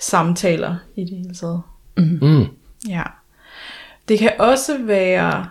samtaler 0.00 0.76
i 0.96 1.00
det 1.04 1.16
hele 1.16 1.34
taget. 1.34 1.62
Mm. 1.96 2.44
Ja. 2.88 3.02
Det 4.08 4.18
kan 4.18 4.32
også 4.38 4.78
være 4.82 5.46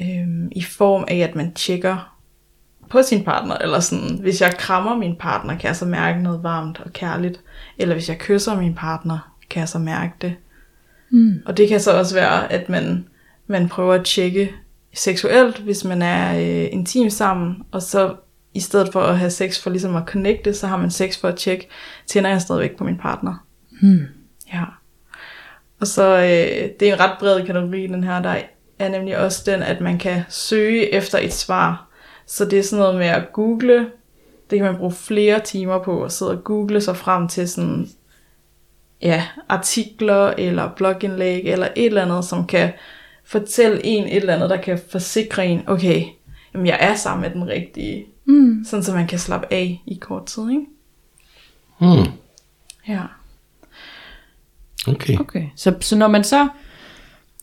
øhm, 0.00 0.48
i 0.52 0.62
form 0.62 1.04
af, 1.08 1.16
at 1.16 1.34
man 1.34 1.54
tjekker 1.54 2.14
på 2.90 3.02
sin 3.02 3.24
partner, 3.24 3.54
eller 3.58 3.80
sådan, 3.80 4.18
hvis 4.20 4.40
jeg 4.40 4.54
krammer 4.58 4.96
min 4.96 5.16
partner, 5.16 5.58
kan 5.58 5.68
jeg 5.68 5.76
så 5.76 5.84
mærke 5.86 6.22
noget 6.22 6.42
varmt 6.42 6.80
og 6.84 6.92
kærligt, 6.92 7.40
eller 7.78 7.94
hvis 7.94 8.08
jeg 8.08 8.18
kysser 8.18 8.56
min 8.60 8.74
partner, 8.74 9.34
kan 9.50 9.60
jeg 9.60 9.68
så 9.68 9.78
mærke 9.78 10.12
det. 10.22 10.34
Mm. 11.10 11.42
Og 11.46 11.56
det 11.56 11.68
kan 11.68 11.80
så 11.80 11.98
også 11.98 12.14
være, 12.14 12.52
at 12.52 12.68
man, 12.68 13.06
man 13.46 13.68
prøver 13.68 13.94
at 13.94 14.04
tjekke 14.04 14.52
seksuelt, 14.94 15.58
hvis 15.58 15.84
man 15.84 16.02
er 16.02 16.34
øh, 16.38 16.68
intim 16.72 17.10
sammen, 17.10 17.62
og 17.70 17.82
så 17.82 18.14
i 18.54 18.60
stedet 18.60 18.92
for 18.92 19.00
at 19.00 19.18
have 19.18 19.30
sex 19.30 19.62
for 19.62 19.70
ligesom 19.70 19.96
at 19.96 20.02
connecte, 20.06 20.54
så 20.54 20.66
har 20.66 20.76
man 20.76 20.90
sex 20.90 21.20
for 21.20 21.28
at 21.28 21.36
tjekke, 21.36 21.68
tænder 22.06 22.30
jeg 22.30 22.40
stadigvæk 22.40 22.76
på 22.76 22.84
min 22.84 22.98
partner. 22.98 23.46
Mm. 23.82 24.06
Ja. 24.52 24.64
Og 25.80 25.86
så, 25.86 26.16
øh, 26.16 26.70
det 26.80 26.88
er 26.88 26.92
en 26.92 27.00
ret 27.00 27.18
bred 27.18 27.46
kategori, 27.46 27.86
den 27.86 28.04
her. 28.04 28.22
Der 28.22 28.36
er 28.78 28.88
nemlig 28.88 29.18
også 29.18 29.42
den, 29.46 29.62
at 29.62 29.80
man 29.80 29.98
kan 29.98 30.22
søge 30.28 30.94
efter 30.94 31.18
et 31.18 31.32
svar. 31.32 31.88
Så 32.26 32.44
det 32.44 32.58
er 32.58 32.62
sådan 32.62 32.82
noget 32.82 32.98
med 32.98 33.06
at 33.06 33.32
google. 33.32 33.90
Det 34.50 34.58
kan 34.58 34.66
man 34.66 34.76
bruge 34.76 34.92
flere 34.92 35.40
timer 35.40 35.82
på 35.82 36.04
at 36.04 36.12
sidde 36.12 36.30
og 36.30 36.44
google 36.44 36.80
sig 36.80 36.96
frem 36.96 37.28
til 37.28 37.48
sådan, 37.48 37.88
ja, 39.02 39.26
artikler 39.48 40.34
eller 40.38 40.70
blogindlæg 40.76 41.42
eller 41.44 41.68
et 41.76 41.86
eller 41.86 42.02
andet, 42.02 42.24
som 42.24 42.46
kan 42.46 42.72
fortælle 43.24 43.86
en 43.86 44.04
et 44.04 44.16
eller 44.16 44.34
andet, 44.34 44.50
der 44.50 44.56
kan 44.56 44.80
forsikre 44.90 45.46
en, 45.46 45.62
okay, 45.66 46.04
jamen 46.54 46.66
jeg 46.66 46.78
er 46.80 46.94
sammen 46.94 47.22
med 47.22 47.30
den 47.30 47.48
rigtige. 47.48 48.06
Mm. 48.24 48.64
Sådan 48.64 48.84
så 48.84 48.94
man 48.94 49.06
kan 49.06 49.18
slappe 49.18 49.46
af 49.52 49.82
i 49.86 49.94
kort 49.94 50.26
tid, 50.26 50.50
ikke? 50.50 50.66
Mm. 51.80 52.12
Ja. 52.88 53.02
Okay. 54.88 55.18
Okay, 55.18 55.46
så, 55.56 55.74
så 55.80 55.96
når 55.96 56.08
man 56.08 56.24
så 56.24 56.48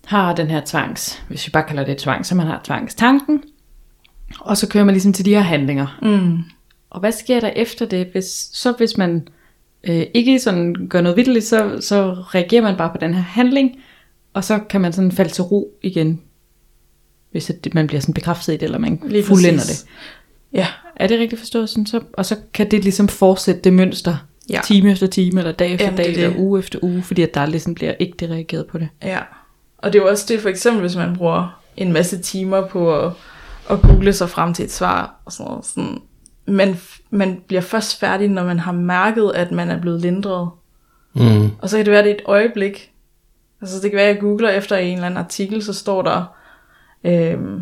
har 0.06 0.36
den 0.36 0.48
her 0.48 0.62
tvangs, 0.66 1.24
hvis 1.28 1.48
vi 1.48 1.52
bare 1.52 1.64
kalder 1.68 1.86
det 1.86 1.98
tvang, 1.98 2.26
så 2.26 2.36
man 2.36 2.48
har 2.48 2.62
tvangstanken, 2.64 3.44
og 4.40 4.58
så 4.58 4.70
kører 4.70 4.84
man 4.84 4.94
ligesom 4.94 5.14
til 5.14 5.26
de 5.26 5.34
her 5.34 5.42
handlinger. 5.42 6.00
Mm. 6.02 6.44
Og 6.90 7.00
hvad 7.00 7.12
sker 7.12 7.40
der 7.40 7.48
efter 7.48 7.86
det, 7.86 8.08
hvis, 8.12 8.50
så 8.54 8.72
hvis 8.72 8.98
man 8.98 9.28
øh, 9.84 10.06
ikke 10.14 10.40
sådan 10.40 10.88
gør 10.90 11.02
noget 11.02 11.18
vidteligt, 11.18 11.46
så, 11.46 11.78
så 11.82 12.14
reagerer 12.14 12.62
man 12.62 12.78
bare 12.78 12.90
på 12.90 12.98
den 12.98 13.14
her 13.14 13.22
handling, 13.22 13.76
og 14.34 14.44
så 14.44 14.60
kan 14.60 14.82
man 14.82 14.94
sådan 14.94 15.12
falde 15.12 15.32
til 15.32 15.44
ro 15.44 15.78
igen, 15.82 16.22
hvis 17.32 17.50
at 17.50 17.64
det- 17.64 17.74
man 17.74 17.88
bliver 17.88 18.02
sådan 18.02 18.14
bekræftet 18.14 18.54
i 18.54 18.58
det, 18.58 18.64
eller 18.64 18.78
man 18.78 19.02
Lige 19.06 19.24
fuldender 19.24 19.60
præcis. 19.60 19.80
det. 19.82 19.90
Ja, 20.54 20.68
Er 20.96 21.08
det 21.08 21.20
rigtigt 21.20 21.40
forstået 21.40 21.70
sådan? 21.70 21.86
Så, 21.86 22.02
og 22.14 22.26
så 22.26 22.36
kan 22.54 22.72
det 22.72 22.84
ligesom 22.84 23.08
fortsætte 23.08 23.62
det 23.62 23.74
mønster, 23.74 24.16
Ja. 24.50 24.62
time 24.66 24.92
efter 24.92 25.08
time, 25.08 25.40
eller 25.40 25.52
dag 25.52 25.72
efter 25.74 25.86
Jamen, 25.86 25.98
dag, 25.98 26.06
det 26.06 26.12
er 26.14 26.18
eller 26.24 26.30
det. 26.38 26.40
uge 26.44 26.60
efter 26.60 26.80
uge, 26.82 27.04
fordi 27.04 27.22
at 27.22 27.34
der 27.34 27.46
ligesom 27.46 27.76
bliver 27.76 27.94
ikke 28.00 28.28
reageret 28.30 28.66
på 28.68 28.78
det. 28.78 28.90
Ja, 29.04 29.20
og 29.78 29.94
det 29.94 30.00
er 30.00 30.04
jo 30.04 30.10
også 30.10 30.26
det, 30.28 30.40
for 30.42 30.50
eksempel 30.50 30.82
hvis 30.82 30.96
man 30.96 31.16
bruger 31.16 31.62
en 31.78 31.94
masse 31.94 32.18
timer 32.18 32.68
på 32.68 33.00
at, 33.00 33.12
at 33.70 33.82
google 33.82 34.14
sig 34.14 34.30
frem 34.30 34.54
til 34.54 34.66
et 34.66 34.72
svar, 34.72 35.22
og 35.26 35.32
sådan 35.32 35.50
noget. 35.52 35.66
Sådan, 35.66 36.02
man, 36.48 36.78
man 37.10 37.42
bliver 37.48 37.62
først 37.62 38.00
færdig, 38.00 38.28
når 38.28 38.44
man 38.44 38.60
har 38.60 38.72
mærket, 38.72 39.32
at 39.36 39.52
man 39.52 39.70
er 39.70 39.82
blevet 39.82 40.02
lindret. 40.02 40.50
Mm. 41.14 41.50
Og 41.60 41.70
så 41.70 41.78
kan 41.78 41.86
det 41.86 41.92
være, 41.94 42.04
det 42.04 42.12
er 42.12 42.16
et 42.16 42.22
øjeblik. 42.26 42.92
Altså 43.62 43.80
det 43.82 43.92
kan 43.92 43.98
være, 43.98 44.08
at 44.08 44.14
jeg 44.16 44.22
googler 44.22 44.50
efter 44.50 44.78
en 44.78 44.94
eller 44.94 45.06
anden 45.06 45.18
artikel, 45.18 45.64
så 45.64 45.74
står 45.74 46.02
der, 46.02 46.36
øhm, 47.04 47.62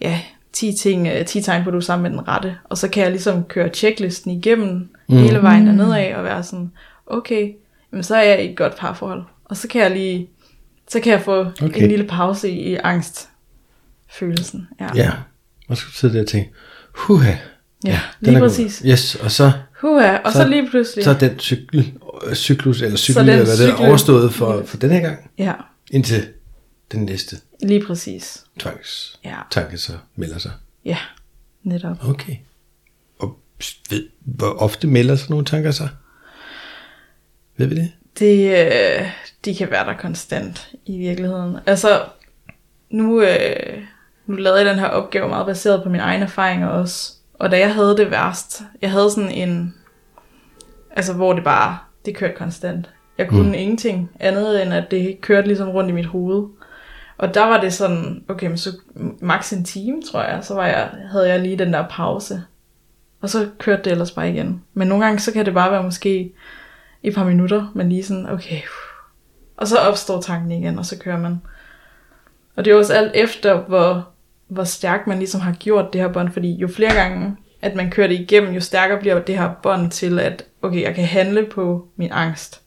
ja, 0.00 0.20
10, 0.52 0.72
ting, 0.72 1.06
øh, 1.08 1.24
10 1.26 1.42
tegn 1.42 1.62
på, 1.64 1.68
at 1.70 1.72
du 1.72 1.76
er 1.78 1.82
sammen 1.82 2.02
med 2.12 2.18
den 2.18 2.28
rette. 2.28 2.56
Og 2.64 2.78
så 2.78 2.88
kan 2.88 3.02
jeg 3.02 3.10
ligesom 3.10 3.44
køre 3.44 3.68
checklisten 3.68 4.30
igennem 4.30 4.88
mm. 5.08 5.16
hele 5.16 5.42
vejen 5.42 5.66
derned 5.66 5.92
af, 5.94 6.16
og 6.16 6.24
være 6.24 6.42
sådan, 6.42 6.70
okay, 7.06 7.52
jamen 7.92 8.02
så 8.02 8.16
er 8.16 8.22
jeg 8.22 8.44
i 8.44 8.50
et 8.50 8.56
godt 8.56 8.76
parforhold. 8.76 9.22
Og 9.44 9.56
så 9.56 9.68
kan 9.68 9.82
jeg 9.82 9.90
lige, 9.90 10.28
så 10.88 11.00
kan 11.00 11.12
jeg 11.12 11.20
få 11.22 11.40
Okay. 11.62 11.82
en 11.82 11.88
lille 11.88 12.04
pause 12.06 12.50
i, 12.50 12.72
i 12.72 12.76
angstfølelsen. 12.84 14.68
Ja, 14.80 14.88
Ja. 14.94 15.10
Og 15.68 15.76
så 15.76 15.84
sidde 15.94 16.14
der 16.14 16.20
og 16.20 16.26
tænke, 16.28 16.50
huha. 16.94 17.32
ja 17.86 18.00
lige 18.20 18.34
er 18.36 18.40
god. 18.40 18.48
præcis. 18.48 18.82
Yes, 18.86 19.14
og 19.14 19.30
så, 19.30 19.52
Huha, 19.80 20.16
og 20.16 20.32
så, 20.32 20.38
Så- 20.38 20.42
så 20.42 20.48
lige 20.48 20.68
pludselig, 20.70 21.04
så 21.04 21.10
er 21.10 21.14
den 21.18 21.38
cykel, 21.38 21.92
øh, 22.26 22.34
cyklus, 22.34 22.82
eller 22.82 22.96
cykel, 22.96 23.20
den 23.20 23.28
eller 23.28 23.44
hvad 23.44 23.56
det 23.56 23.68
er, 23.68 23.76
cykel- 23.76 23.86
overstået 23.88 24.32
for, 24.34 24.62
for 24.66 24.76
den 24.76 24.90
her 24.90 25.00
gang, 25.00 25.30
ja, 25.38 25.52
indtil 25.90 26.26
den 26.92 27.02
næste 27.04 27.36
lige 27.62 27.86
præcis. 27.86 28.44
tvangstanke 28.58 29.70
Ja, 29.70 29.76
så 29.76 29.92
melder 30.16 30.38
sig. 30.38 30.52
ja, 30.84 30.98
netop. 31.62 31.96
Okay. 32.08 32.36
Og 33.18 33.38
ved, 33.90 34.08
hvor 34.20 34.62
ofte 34.62 34.86
melder 34.86 35.16
sådan 35.16 35.32
nogle 35.32 35.46
tanker 35.46 35.70
sig? 35.70 35.88
Ved 37.56 37.66
vi 37.66 37.74
det? 37.74 37.92
Det, 38.18 38.66
øh, 38.66 39.08
de 39.44 39.54
kan 39.54 39.70
være 39.70 39.86
der 39.86 39.96
konstant 39.96 40.70
i 40.86 40.98
virkeligheden. 40.98 41.56
Altså, 41.66 42.04
nu, 42.90 43.22
øh, 43.22 43.82
nu 44.26 44.36
lavede 44.36 44.60
jeg 44.60 44.70
den 44.70 44.78
her 44.78 44.86
opgave 44.86 45.28
meget 45.28 45.46
baseret 45.46 45.82
på 45.82 45.88
mine 45.88 46.02
egne 46.02 46.24
erfaringer 46.24 46.68
også. 46.68 47.12
Og 47.34 47.50
da 47.50 47.58
jeg 47.58 47.74
havde 47.74 47.96
det 47.96 48.10
værst, 48.10 48.62
jeg 48.82 48.90
havde 48.90 49.10
sådan 49.10 49.30
en, 49.30 49.74
altså 50.90 51.12
hvor 51.12 51.32
det 51.32 51.44
bare, 51.44 51.78
det 52.04 52.16
kørte 52.16 52.34
konstant. 52.34 52.90
Jeg 53.18 53.28
kunne 53.28 53.48
mm. 53.48 53.54
ingenting 53.54 54.10
andet 54.20 54.62
end, 54.62 54.74
at 54.74 54.90
det 54.90 55.20
kørte 55.20 55.46
ligesom 55.46 55.68
rundt 55.68 55.90
i 55.90 55.92
mit 55.92 56.06
hoved. 56.06 56.48
Og 57.20 57.34
der 57.34 57.44
var 57.44 57.60
det 57.60 57.72
sådan, 57.72 58.24
okay, 58.28 58.46
men 58.46 58.58
så 58.58 58.76
maks 59.20 59.52
en 59.52 59.64
time, 59.64 60.02
tror 60.02 60.22
jeg, 60.22 60.44
så 60.44 60.54
var 60.54 60.66
jeg, 60.66 60.90
havde 61.10 61.28
jeg 61.28 61.40
lige 61.40 61.58
den 61.58 61.72
der 61.72 61.88
pause. 61.90 62.42
Og 63.20 63.30
så 63.30 63.48
kørte 63.58 63.82
det 63.82 63.90
ellers 63.90 64.10
bare 64.10 64.30
igen. 64.30 64.62
Men 64.74 64.88
nogle 64.88 65.04
gange, 65.04 65.18
så 65.18 65.32
kan 65.32 65.46
det 65.46 65.54
bare 65.54 65.72
være 65.72 65.82
måske 65.82 66.32
et 67.02 67.14
par 67.14 67.24
minutter, 67.24 67.72
men 67.74 67.88
lige 67.88 68.04
sådan, 68.04 68.28
okay. 68.28 68.60
Og 69.56 69.68
så 69.68 69.78
opstår 69.78 70.20
tanken 70.20 70.50
igen, 70.50 70.78
og 70.78 70.86
så 70.86 70.98
kører 70.98 71.18
man. 71.18 71.40
Og 72.56 72.64
det 72.64 72.70
er 72.70 72.76
også 72.76 72.94
alt 72.94 73.12
efter, 73.14 73.60
hvor, 73.60 74.08
hvor 74.48 74.64
stærkt 74.64 75.06
man 75.06 75.18
ligesom 75.18 75.40
har 75.40 75.52
gjort 75.52 75.92
det 75.92 76.00
her 76.00 76.08
bånd, 76.08 76.32
fordi 76.32 76.54
jo 76.54 76.68
flere 76.68 76.94
gange, 76.94 77.36
at 77.62 77.74
man 77.74 77.90
kører 77.90 78.08
det 78.08 78.20
igennem, 78.20 78.54
jo 78.54 78.60
stærkere 78.60 79.00
bliver 79.00 79.20
det 79.20 79.38
her 79.38 79.50
bånd 79.62 79.90
til, 79.90 80.20
at 80.20 80.44
okay, 80.62 80.82
jeg 80.82 80.94
kan 80.94 81.04
handle 81.04 81.46
på 81.46 81.88
min 81.96 82.12
angst. 82.12 82.62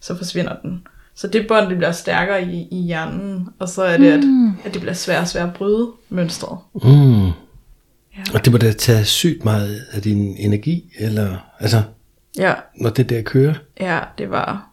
Så 0.00 0.16
forsvinder 0.16 0.56
den. 0.62 0.86
Så 1.14 1.26
det 1.26 1.46
bånd, 1.48 1.68
det 1.68 1.76
bliver 1.76 1.92
stærkere 1.92 2.44
i, 2.44 2.68
i 2.70 2.76
hjernen, 2.76 3.48
og 3.58 3.68
så 3.68 3.82
er 3.82 3.96
det, 3.96 4.24
mm. 4.24 4.48
at, 4.48 4.54
at 4.64 4.74
det 4.74 4.80
bliver 4.80 4.94
svært 4.94 5.22
og 5.22 5.28
svært 5.28 5.48
at 5.48 5.54
bryde 5.54 5.90
mønstret. 6.08 6.58
Mm. 6.74 7.24
Ja. 7.26 7.32
Og 8.34 8.44
det 8.44 8.52
må 8.52 8.58
da 8.58 8.72
tage 8.72 9.04
sygt 9.04 9.44
meget 9.44 9.84
af 9.92 10.02
din 10.02 10.36
energi, 10.38 10.92
eller 10.98 11.36
altså, 11.60 11.82
Ja, 12.38 12.54
når 12.76 12.90
det 12.90 13.08
der 13.10 13.22
kører. 13.22 13.54
ja 13.80 14.00
det 14.18 14.30
var 14.30 14.68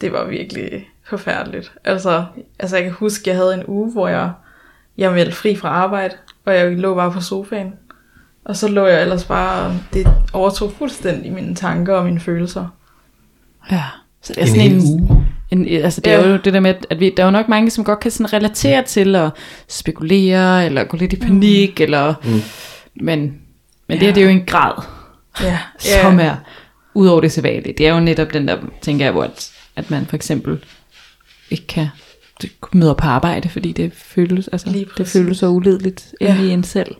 det 0.00 0.12
var 0.12 0.24
virkelig 0.24 0.88
forfærdeligt. 1.08 1.72
Altså, 1.84 2.24
altså 2.58 2.76
jeg 2.76 2.84
kan 2.84 2.92
huske, 2.92 3.30
jeg 3.30 3.36
havde 3.36 3.54
en 3.54 3.66
uge, 3.66 3.92
hvor 3.92 4.08
jeg, 4.08 4.32
jeg 4.98 5.12
meldte 5.12 5.36
fri 5.36 5.56
fra 5.56 5.68
arbejde, 5.68 6.14
og 6.44 6.54
jeg 6.54 6.78
lå 6.78 6.94
bare 6.94 7.12
på 7.12 7.20
sofaen. 7.20 7.72
Og 8.44 8.56
så 8.56 8.68
lå 8.68 8.86
jeg 8.86 9.02
ellers 9.02 9.24
bare, 9.24 9.74
det 9.92 10.06
overtog 10.32 10.72
fuldstændig 10.72 11.32
mine 11.32 11.54
tanker 11.54 11.94
og 11.94 12.04
mine 12.04 12.20
følelser. 12.20 12.66
Ja. 13.70 13.84
Så 14.22 14.32
det 14.32 14.42
er 14.42 14.46
En 14.46 14.48
sådan 14.48 14.72
en, 14.72 15.02
uge. 15.02 15.26
En, 15.50 15.68
altså 15.68 16.00
det 16.00 16.12
er 16.12 16.20
Ja. 16.20 16.28
jo 16.28 16.36
det 16.44 16.52
der 16.52 16.60
med, 16.60 16.74
at 16.90 17.00
vi, 17.00 17.14
der 17.16 17.22
er 17.22 17.26
jo 17.26 17.30
nok 17.30 17.48
mange, 17.48 17.70
som 17.70 17.84
godt 17.84 18.00
kan 18.00 18.10
sådan 18.10 18.32
relatere 18.32 18.82
til 18.82 19.14
at 19.16 19.30
spekulere, 19.68 20.66
eller 20.66 20.84
gå 20.84 20.96
lidt 20.96 21.12
i 21.12 21.16
panik, 21.16 21.78
mm. 21.78 21.82
eller, 21.82 22.14
mm. 22.24 22.40
men, 23.04 23.20
men 23.88 23.98
det 23.98 24.06
her, 24.06 24.14
det 24.14 24.20
er 24.20 24.24
jo 24.24 24.30
en 24.30 24.44
grad, 24.46 24.82
Ja, 25.42 25.58
som 26.02 26.20
er 26.20 26.34
ud 26.94 27.06
over 27.08 27.20
det 27.20 27.32
sædvanlige. 27.32 27.74
Det 27.78 27.86
er 27.88 27.94
jo 27.94 28.00
netop 28.00 28.32
den 28.32 28.48
der, 28.48 28.56
tænker 28.82 29.04
jeg, 29.04 29.12
hvor 29.12 29.22
at, 29.24 29.50
at 29.76 29.90
man 29.90 30.06
for 30.06 30.16
eksempel 30.16 30.58
ikke 31.50 31.66
kan 31.66 31.86
det- 32.42 32.50
møde 32.72 32.90
op 32.90 32.96
på 32.96 33.06
arbejde, 33.06 33.48
fordi 33.48 33.72
det 33.72 33.92
føles, 33.94 34.48
altså, 34.48 34.84
det 34.98 35.08
føles 35.08 35.38
så 35.38 35.48
ulideligt 35.48 36.14
Ja. 36.20 36.34
inde 36.34 36.48
i 36.48 36.50
en 36.50 36.64
selv. 36.64 36.94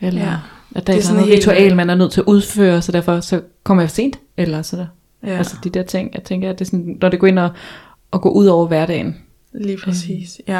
Eller 0.00 0.20
Ja. 0.20 0.26
ja. 0.30 0.36
at 0.74 0.86
Det 0.86 0.86
der 0.86 0.92
er 0.92 0.96
er, 0.96 1.00
er 1.00 1.02
sådan 1.02 1.14
noget 1.20 1.34
helt- 1.34 1.48
ritual, 1.48 1.76
man 1.76 1.90
er 1.90 1.94
nødt 1.94 2.12
til 2.12 2.20
at 2.20 2.24
udføre, 2.26 2.82
så 2.82 2.92
derfor 2.92 3.20
så 3.20 3.40
kommer 3.64 3.82
jeg 3.82 3.90
for 3.90 3.94
sent, 3.94 4.18
eller 4.36 4.62
sådan 4.62 4.84
ja, 4.84 4.88
Ja. 5.26 5.36
Altså 5.38 5.56
de 5.64 5.70
der 5.70 5.82
ting, 5.82 6.10
jeg 6.14 6.22
tænker, 6.22 6.50
at 6.50 6.58
det 6.58 6.64
er 6.64 6.70
sådan, 6.70 6.98
når 7.00 7.08
det 7.08 7.20
går 7.20 7.26
ind 7.26 7.38
og, 7.38 7.50
og 8.10 8.20
går 8.22 8.30
ud 8.30 8.46
over 8.46 8.66
hverdagen. 8.66 9.16
lige 9.54 9.78
præcis. 9.84 10.40
Ja, 10.48 10.52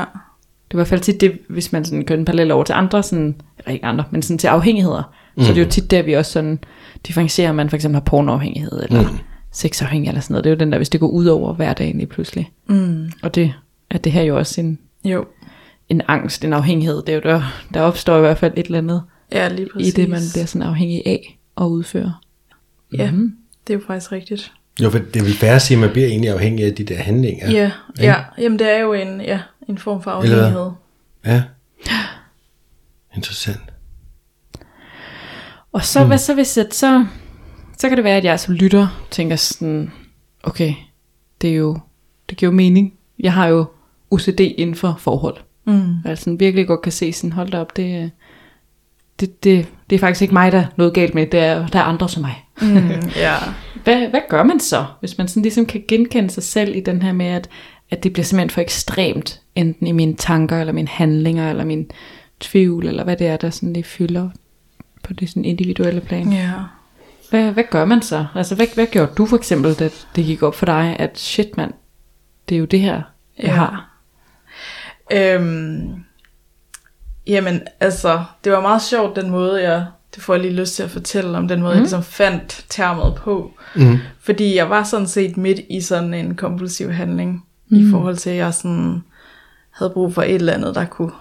Det 0.68 0.71
er 0.71 0.75
i 0.75 0.76
hvert 0.76 0.87
fald 0.87 1.00
tit 1.00 1.21
det, 1.21 1.38
hvis 1.49 1.73
man 1.73 1.85
sådan 1.85 2.04
kører 2.04 2.18
en 2.18 2.25
parallel 2.25 2.50
over 2.50 2.64
til 2.64 2.73
andre, 2.73 3.02
sådan, 3.02 3.35
eller 3.59 3.71
ikke 3.73 3.85
andre, 3.85 4.04
men 4.11 4.23
sådan 4.23 4.38
til 4.38 4.47
afhængigheder. 4.47 5.14
Mm. 5.37 5.42
Så 5.42 5.50
er 5.50 5.54
det 5.54 5.64
jo 5.64 5.68
tit 5.71 5.90
der, 5.90 6.02
vi 6.02 6.12
også 6.12 6.33
sådan 6.33 6.59
differencierer, 7.06 7.50
om 7.50 7.56
man 7.56 7.68
for 7.71 7.76
eksempel 7.76 7.94
har 7.94 8.00
pornoafhængighed, 8.04 8.83
eller 8.83 9.02
mm. 9.02 9.18
sexafhængighed, 9.52 10.12
eller 10.14 10.21
sådan 10.23 10.33
noget. 10.35 10.44
Det 10.44 10.50
er 10.50 10.54
jo 10.54 10.59
den 10.59 10.73
der, 10.73 10.78
hvis 10.78 10.88
det 10.88 11.00
går 11.00 11.09
ud 11.09 11.26
over 11.26 11.52
hverdagen 11.54 11.97
lige 11.97 12.06
pludselig. 12.06 12.50
mm, 12.66 13.11
Og 13.23 13.35
det, 13.35 13.52
at 13.90 14.04
det 14.04 14.12
her 14.12 14.21
er 14.21 14.25
jo 14.25 14.37
også 14.38 14.61
en, 14.61 14.78
jo. 15.04 15.25
en 15.88 16.02
angst, 16.09 16.44
en 16.44 16.52
afhængighed. 16.52 17.02
Det 17.06 17.09
er 17.09 17.14
jo 17.14 17.21
der, 17.25 17.42
der 17.75 17.80
opstår 17.80 18.16
i 18.16 18.21
hvert 18.21 18.38
fald 18.38 18.52
et 18.56 18.66
eller 18.66 18.78
andet 18.78 19.02
Ja, 19.33 19.49
lige 19.49 19.66
i 19.66 19.68
præcis. 19.75 19.94
det, 19.94 20.09
man 20.09 20.21
bliver 20.33 20.47
sådan 20.47 20.68
afhængig 20.68 21.02
af 21.06 21.38
at 21.61 21.64
udføre. 21.64 22.14
Ja, 22.99 23.11
Mhm. 23.11 23.37
Det 23.66 23.75
er 23.75 23.78
jo 23.78 23.85
faktisk 23.87 24.12
rigtigt. 24.12 24.52
Jo, 24.83 24.90
for 24.90 24.99
det 24.99 25.25
vil 25.25 25.35
færre 25.35 25.61
sige, 25.61 25.76
at 25.76 25.80
man 25.80 25.90
bliver 25.90 26.09
egentlig 26.09 26.30
afhængig 26.30 26.66
af 26.66 26.75
de 26.75 26.85
der 26.85 26.97
handlinger. 26.97 27.50
Ja, 27.50 27.71
ja, 27.99 28.04
ja. 28.04 28.25
Jamen 28.38 28.59
det 28.59 28.71
er 28.71 28.78
jo 28.78 28.92
en, 28.92 29.21
ja, 29.21 29.40
en 29.68 29.78
form 29.78 30.02
for 30.02 30.11
Eller 30.11 30.37
afhængighed. 30.37 30.71
ja. 31.26 31.42
Interessant. 33.17 33.60
Og 35.73 35.84
så, 35.84 36.00
mm. 36.00 36.06
hvad 36.06 36.19
så 36.19 36.34
hvis 36.34 36.58
at 36.58 36.75
så, 36.75 37.06
så 37.78 37.89
kan 37.89 37.97
det 37.97 38.04
være, 38.04 38.17
at 38.17 38.25
jeg 38.25 38.41
som 38.41 38.54
lytter 38.54 39.06
tænker 39.10 39.36
sådan, 39.36 39.93
okay, 40.43 40.75
det 41.41 41.50
er 41.50 41.54
jo, 41.54 41.78
det 42.28 42.39
giver 42.39 42.52
jo 42.52 42.56
mening. 42.56 42.95
Jeg 43.19 43.32
har 43.32 43.47
jo 43.47 43.67
OCD 44.10 44.41
inden 44.41 44.76
for 44.76 44.97
forhold. 44.99 45.36
Mm. 45.65 45.95
Jeg 46.04 46.19
sådan 46.19 46.41
virkelig 46.41 46.67
godt 46.67 46.82
kan 46.82 46.93
se 46.93 47.12
sådan, 47.12 47.32
hold 47.32 47.50
da 47.50 47.60
op, 47.60 47.76
det, 47.76 48.10
det, 49.21 49.45
det, 49.45 49.69
det 49.95 49.99
er 50.00 50.07
faktisk 50.07 50.23
ikke 50.23 50.35
mig, 50.35 50.52
der 50.52 50.59
er 50.59 50.67
noget 50.76 50.95
galt 50.95 51.15
med, 51.15 51.26
det 51.26 51.41
er, 51.41 51.67
der 51.67 51.78
er 51.78 51.83
andre 51.83 52.09
som 52.09 52.23
mig. 52.23 52.45
Mm, 52.63 52.89
ja, 53.17 53.35
Hvad, 53.85 54.09
hvad 54.09 54.21
gør 54.28 54.43
man 54.43 54.61
så, 54.61 54.85
hvis 55.00 55.19
man 55.19 55.28
sådan 55.28 55.43
ligesom 55.43 55.67
kan 55.67 55.85
genkende 55.89 56.30
sig 56.30 56.43
selv 56.43 56.76
i 56.76 56.80
den 56.80 57.02
her 57.02 57.13
med, 57.13 57.26
at, 57.26 57.49
at 57.91 58.02
det 58.04 58.13
bliver 58.13 58.25
simpelthen 58.25 58.50
for 58.50 58.61
ekstremt, 58.61 59.41
enten 59.54 59.87
i 59.87 59.93
mine 59.93 60.15
tanker, 60.15 60.61
eller 60.61 60.73
mine 60.73 60.89
handlinger, 60.89 61.50
eller 61.50 61.65
min 61.65 61.91
tvivl, 62.41 62.87
eller 62.87 63.04
hvad 63.04 63.17
det 63.17 63.26
er, 63.26 63.37
der 63.37 63.50
sådan 63.50 63.73
lige 63.73 63.85
fylder 63.85 64.28
på 65.02 65.13
det 65.13 65.28
sådan 65.28 65.45
individuelle 65.45 66.00
plan. 66.00 66.33
ja. 66.33 66.50
Hvad, 67.30 67.52
hvad 67.52 67.65
gør 67.71 67.85
man 67.85 68.02
så? 68.02 68.26
Altså, 68.35 68.54
hvad, 68.54 68.67
hvad 68.75 68.87
gjorde 68.87 69.13
du 69.19 69.26
for 69.26 69.37
eksempel, 69.37 69.75
da 69.75 69.89
det 70.17 70.25
gik 70.25 70.43
op 70.43 70.54
for 70.54 70.67
dig, 70.67 70.97
at 70.99 71.19
shit 71.19 71.57
mand, 71.57 71.73
det 72.49 72.54
er 72.54 72.59
jo 72.59 72.65
det 72.65 72.80
her, 72.80 72.95
jeg 73.39 73.45
Ja. 73.47 73.50
har. 73.52 73.91
Øhm, 75.13 75.95
jamen, 77.26 77.63
altså, 77.80 78.25
det 78.45 78.52
var 78.52 78.60
meget 78.60 78.82
sjovt 78.82 79.17
den 79.17 79.30
måde, 79.30 79.63
jeg, 79.63 79.87
det 80.15 80.23
får 80.23 80.34
jeg 80.34 80.43
lige 80.43 80.54
lyst 80.54 80.75
til 80.75 80.82
at 80.82 80.91
fortælle 80.91 81.39
om, 81.39 81.49
den 81.49 81.60
måde, 81.60 81.71
mm. 81.71 81.75
jeg 81.75 81.82
ligesom 81.82 82.02
fandt 82.02 82.65
termet 82.69 83.15
på. 83.15 83.52
Mm. 83.76 83.99
Fordi 84.21 84.56
jeg 84.56 84.71
var 84.71 84.82
sådan 84.82 85.06
set 85.06 85.37
midt 85.37 85.60
i 85.71 85.80
sådan 85.80 86.15
en 86.15 86.34
kompulsiv 86.34 86.91
handling, 86.91 87.45
mm. 87.69 87.76
i 87.76 87.91
forhold 87.91 88.17
til, 88.17 88.30
at 88.30 88.37
jeg 88.37 88.54
sådan 88.54 89.02
havde 89.71 89.91
brug 89.91 90.15
for 90.15 90.23
et 90.23 90.34
eller 90.34 90.52
andet, 90.52 90.75
der 90.75 90.84
kunne 90.84 91.13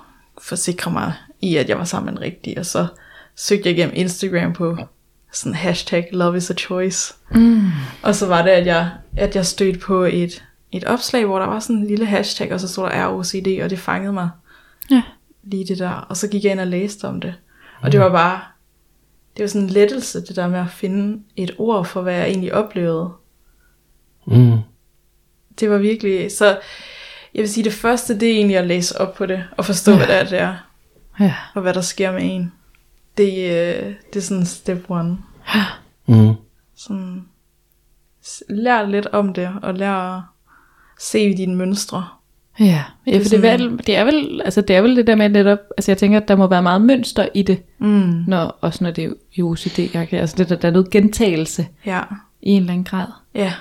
forsikre 0.42 0.92
mig 0.92 1.14
i, 1.42 1.56
at 1.56 1.70
jeg 1.70 1.78
var 1.78 1.84
sammen 1.84 2.14
med 2.14 2.22
en 2.22 2.26
rigtig. 2.26 2.58
Og 2.58 2.66
så 2.66 2.88
søgte 3.36 3.70
jeg 3.70 3.78
igennem 3.78 3.96
Instagram 3.96 4.54
på 4.54 4.78
sådan 5.34 5.56
hashtag 5.56 6.10
love 6.12 6.38
is 6.38 6.52
a 6.52 6.54
choice. 6.54 7.14
Mm. 7.32 7.62
Og 8.02 8.16
så 8.16 8.28
var 8.28 8.42
det, 8.42 8.50
at 8.50 8.66
jeg, 8.66 8.90
at 9.18 9.36
jeg 9.36 9.46
stødte 9.46 9.80
på 9.80 10.04
et, 10.04 10.44
et 10.72 10.84
opslag, 10.84 11.26
hvor 11.26 11.40
der 11.40 11.46
var 11.46 11.60
sådan 11.60 11.76
en 11.76 11.88
lille 11.88 12.06
hashtag, 12.06 12.54
og 12.54 12.60
så 12.60 12.68
stod 12.68 12.84
der 12.84 13.08
ROCD, 13.08 13.64
og 13.64 13.70
det 13.70 13.80
fangede 13.80 14.14
mig 14.14 14.30
Ja. 14.92 15.02
Lige 15.44 15.66
det 15.66 15.80
der. 15.80 15.90
Og 15.90 16.18
så 16.18 16.28
gik 16.28 16.44
jeg 16.44 16.52
ind 16.52 16.60
og 16.60 16.68
læste 16.68 17.06
om 17.08 17.22
det. 17.22 17.34
Og 17.82 17.92
det 17.92 18.00
var 18.00 18.10
bare, 18.10 18.42
det 19.38 19.44
var 19.44 19.48
sådan 19.48 19.62
en 19.62 19.70
lettelse, 19.70 20.22
det 20.22 20.36
der 20.36 20.48
med 20.48 20.60
at 20.60 20.70
finde 20.72 21.24
et 21.36 21.56
ord 21.58 21.86
for, 21.86 22.02
hvad 22.02 22.14
jeg 22.14 22.28
egentlig 22.28 22.54
oplevede. 22.54 23.12
Mm. 24.28 24.58
Det 25.60 25.70
var 25.70 25.78
virkelig, 25.78 26.32
så 26.32 26.60
jeg 27.34 27.42
vil 27.42 27.50
sige, 27.50 27.64
det 27.64 27.74
første, 27.74 28.20
det 28.20 28.30
er 28.32 28.36
egentlig 28.36 28.58
at 28.58 28.68
læse 28.68 29.02
op 29.02 29.14
på 29.14 29.26
det, 29.26 29.44
og 29.58 29.66
forstå, 29.66 29.92
ja. 29.92 29.98
hvad 29.98 30.08
det 30.08 30.16
er, 30.16 30.24
det 30.24 30.40
er, 30.40 30.56
Ja. 31.20 31.36
og 31.56 31.62
hvad 31.62 31.74
der 31.74 31.82
sker 31.82 32.12
med 32.12 32.22
en. 32.24 32.54
Det, 33.18 33.34
øh, 33.34 33.94
det 34.14 34.16
er 34.16 34.22
sådan 34.22 34.46
step 34.46 34.86
one. 34.90 35.18
Mm. 36.06 36.34
Sådan, 36.76 37.26
lær 38.50 38.86
lidt 38.88 39.06
om 39.06 39.34
det, 39.34 39.52
og 39.62 39.74
lær 39.74 39.92
at 39.94 40.22
se 41.00 41.38
dine 41.38 41.56
mønstre. 41.56 42.08
Ja, 42.60 42.84
ja 43.08 43.18
for 43.18 43.24
det 43.24 43.34
er, 43.34 43.58
vel, 43.58 43.78
det, 43.88 43.98
er 43.98 44.04
vel, 44.04 44.42
altså 44.46 44.62
det 44.62 44.76
er 44.76 44.82
vel 44.82 44.96
det 44.96 45.08
der 45.08 45.16
med 45.16 45.30
netop, 45.30 45.60
altså 45.78 45.92
jeg 45.92 45.98
tænker, 45.98 46.20
at 46.20 46.28
der 46.28 46.36
må 46.36 46.48
være 46.48 46.62
meget 46.64 46.82
mønster 46.82 47.28
i 47.34 47.42
det, 47.42 47.62
Mm. 47.80 48.24
når, 48.28 48.58
også 48.62 48.84
når 48.84 48.92
det 48.92 49.04
er 49.04 49.10
i 49.34 49.42
OCD, 49.42 49.80
altså 50.12 50.36
det, 50.38 50.50
der, 50.50 50.56
der 50.56 50.68
er 50.68 50.72
noget 50.72 50.90
gentagelse 50.90 51.68
Ja, 51.86 52.02
i 52.42 52.50
en 52.50 52.62
eller 52.62 52.74
anden 52.74 52.84
grad. 52.84 53.08
ja, 53.36 53.54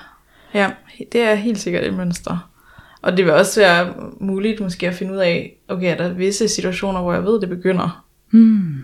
ja, 0.53 0.69
det 1.11 1.21
er 1.21 1.35
helt 1.35 1.59
sikkert 1.59 1.83
et 1.83 1.93
mønster. 1.93 2.49
Og 3.01 3.17
det 3.17 3.25
vil 3.25 3.33
også 3.33 3.59
være 3.59 3.93
muligt 4.19 4.59
måske 4.59 4.87
at 4.87 4.93
finde 4.93 5.13
ud 5.13 5.17
af, 5.17 5.53
okay, 5.67 5.91
er 5.91 5.95
der 5.97 6.13
visse 6.13 6.47
situationer, 6.47 7.01
hvor 7.01 7.13
jeg 7.13 7.23
ved, 7.23 7.41
det 7.41 7.49
begynder. 7.49 8.03
Hmm. 8.31 8.83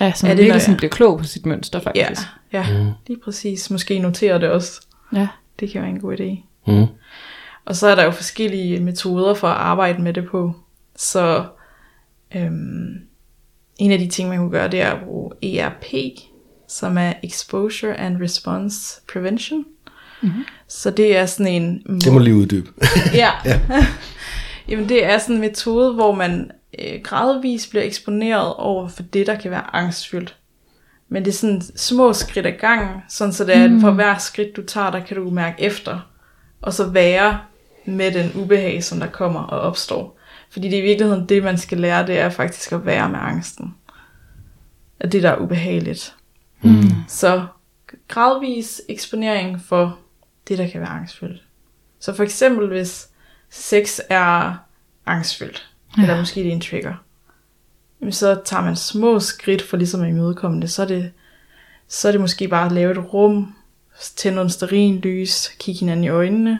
Ja, 0.00 0.12
så 0.12 0.26
Ja, 0.26 0.30
man 0.30 0.36
det 0.36 0.42
er 0.42 0.46
virkelig 0.46 0.62
sådan 0.62 0.74
ja. 0.74 0.76
bliver 0.78 0.90
klog 0.90 1.18
på 1.18 1.24
sit 1.24 1.46
mønster 1.46 1.80
Ja, 1.94 2.02
faktisk. 2.04 2.26
ja, 2.52 2.66
lige 3.06 3.18
præcis. 3.24 3.70
Måske 3.70 3.98
notere 3.98 4.40
det 4.40 4.48
også. 4.48 4.80
Ja. 5.12 5.28
Det 5.60 5.70
kan 5.70 5.80
være 5.82 5.90
en 5.90 6.00
god 6.00 6.16
idé. 6.20 6.40
Mm. 6.72 6.86
Og 7.66 7.76
så 7.76 7.86
er 7.86 7.94
der 7.94 8.04
jo 8.04 8.10
forskellige 8.10 8.80
metoder 8.80 9.34
for 9.34 9.48
at 9.48 9.56
arbejde 9.56 10.02
med 10.02 10.12
det 10.12 10.26
på. 10.26 10.52
Så 10.96 11.44
øhm, 12.36 12.94
en 13.78 13.92
af 13.92 13.98
de 13.98 14.08
ting, 14.08 14.28
man 14.28 14.38
kunne 14.38 14.50
gøre, 14.50 14.70
det 14.70 14.80
er 14.80 14.90
at 14.90 15.04
bruge 15.04 15.32
ERP, 15.42 15.84
som 16.68 16.98
er 16.98 17.12
Exposure 17.22 17.96
and 17.96 18.22
Response 18.22 19.00
Prevention. 19.12 19.64
Mm-hmm. 20.22 20.44
Så 20.68 20.90
det 20.90 21.16
er 21.16 21.26
sådan 21.26 21.52
en... 21.52 21.82
Det 22.00 22.12
må 22.12 22.18
lige 22.18 22.36
uddybe. 22.36 22.70
Ja. 23.14 23.30
Jamen 24.68 24.88
det 24.88 25.04
er 25.04 25.18
sådan 25.18 25.34
en 25.34 25.40
metode, 25.40 25.92
hvor 25.92 26.14
man 26.14 26.50
øh, 26.78 27.00
gradvist 27.02 27.70
bliver 27.70 27.84
eksponeret 27.84 28.54
over 28.54 28.88
for 28.88 29.02
det, 29.02 29.26
der 29.26 29.34
kan 29.34 29.50
være 29.50 29.76
angstfyldt. 29.76 30.36
Men 31.08 31.24
det 31.24 31.30
er 31.30 31.34
sådan 31.34 31.62
små 31.76 32.12
skridt 32.12 32.46
ad 32.46 32.52
gangen, 32.52 33.02
sådan 33.08 33.32
så 33.32 33.44
det 33.44 33.56
er, 33.56 33.64
at 33.64 33.80
for 33.80 33.90
hver 33.90 34.18
skridt 34.18 34.56
du 34.56 34.62
tager, 34.62 34.90
der 34.90 35.00
kan 35.00 35.16
du 35.16 35.30
mærke 35.30 35.62
efter. 35.62 36.10
Og 36.62 36.72
så 36.72 36.86
være 36.86 37.38
med 37.86 38.12
den 38.12 38.32
ubehag, 38.34 38.84
som 38.84 39.00
der 39.00 39.06
kommer 39.06 39.40
og 39.40 39.60
opstår. 39.60 40.18
Fordi 40.50 40.68
det 40.68 40.78
er 40.78 40.82
i 40.82 40.86
virkeligheden 40.86 41.28
det, 41.28 41.42
man 41.42 41.58
skal 41.58 41.78
lære, 41.78 42.06
det 42.06 42.18
er 42.18 42.30
faktisk 42.30 42.72
at 42.72 42.86
være 42.86 43.08
med 43.08 43.18
angsten. 43.22 43.74
At 45.00 45.12
det, 45.12 45.22
der 45.22 45.30
er 45.30 45.38
ubehageligt. 45.38 46.14
Mm. 46.62 46.82
Så 47.08 47.46
gradvis 48.08 48.82
eksponering 48.88 49.60
for 49.62 49.98
det, 50.48 50.58
der 50.58 50.68
kan 50.68 50.80
være 50.80 50.90
angstfyldt. 50.90 51.42
Så 52.00 52.14
for 52.14 52.22
eksempel, 52.22 52.68
hvis 52.68 53.08
sex 53.50 53.98
er 54.10 54.54
angstfyldt, 55.06 55.70
ja. 55.96 56.02
eller 56.02 56.18
måske 56.18 56.40
det 56.40 56.48
er 56.48 56.52
en 56.52 56.60
trigger, 56.60 56.94
så 58.10 58.40
tager 58.44 58.62
man 58.62 58.76
små 58.76 59.20
skridt 59.20 59.62
for 59.62 59.76
ligesom 59.76 60.02
at 60.02 60.08
imødekomme 60.08 60.60
det. 60.60 60.70
Så 60.70 60.82
er 60.82 60.86
det, 60.86 61.12
så 61.88 62.08
er 62.08 62.12
det 62.12 62.20
måske 62.20 62.48
bare 62.48 62.66
at 62.66 62.72
lave 62.72 62.92
et 62.92 63.12
rum, 63.12 63.54
tænde 64.16 64.36
nogle 64.36 65.00
lys, 65.00 65.48
kigge 65.58 65.80
hinanden 65.80 66.04
i 66.04 66.08
øjnene. 66.08 66.58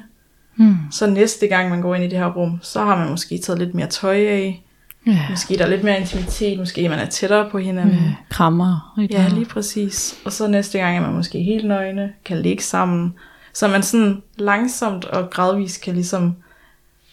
Mm. 0.56 0.76
Så 0.90 1.06
næste 1.06 1.46
gang 1.46 1.70
man 1.70 1.80
går 1.80 1.94
ind 1.94 2.04
i 2.04 2.08
det 2.08 2.18
her 2.18 2.32
rum, 2.32 2.58
så 2.62 2.84
har 2.84 2.98
man 2.98 3.10
måske 3.10 3.38
taget 3.38 3.58
lidt 3.58 3.74
mere 3.74 3.86
tøj 3.86 4.16
af. 4.16 4.62
Ja. 5.06 5.26
Måske 5.30 5.58
der 5.58 5.64
er 5.64 5.68
lidt 5.68 5.84
mere 5.84 6.00
intimitet, 6.00 6.58
måske 6.58 6.88
man 6.88 6.98
er 6.98 7.06
tættere 7.06 7.50
på 7.50 7.58
hinanden. 7.58 7.94
Ja, 7.94 8.14
krammer. 8.30 8.94
Ja, 9.10 9.28
lige 9.28 9.46
præcis. 9.46 10.18
Og 10.24 10.32
så 10.32 10.48
næste 10.48 10.78
gang 10.78 10.96
er 10.96 11.00
man 11.00 11.14
måske 11.14 11.42
helt 11.42 11.66
nøgne, 11.66 12.12
kan 12.24 12.42
ligge 12.42 12.62
sammen. 12.62 13.14
Så 13.54 13.68
man 13.68 13.82
sådan 13.82 14.22
langsomt 14.38 15.04
og 15.04 15.30
gradvist 15.30 15.82
kan 15.82 15.94
ligesom 15.94 16.36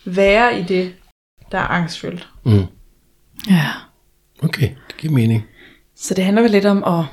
være 0.06 0.60
i 0.60 0.63
det, 0.63 0.93
der 1.51 1.58
er 1.58 1.67
angstfyldt. 1.67 2.29
Mm. 2.45 2.65
Ja. 3.49 3.67
Okay, 4.43 4.69
det 4.88 4.97
giver 4.97 5.13
mening. 5.13 5.43
Så 5.95 6.13
det 6.13 6.23
handler 6.23 6.41
vel 6.41 6.51
lidt 6.51 6.65
om 6.65 6.84
at 6.84 7.06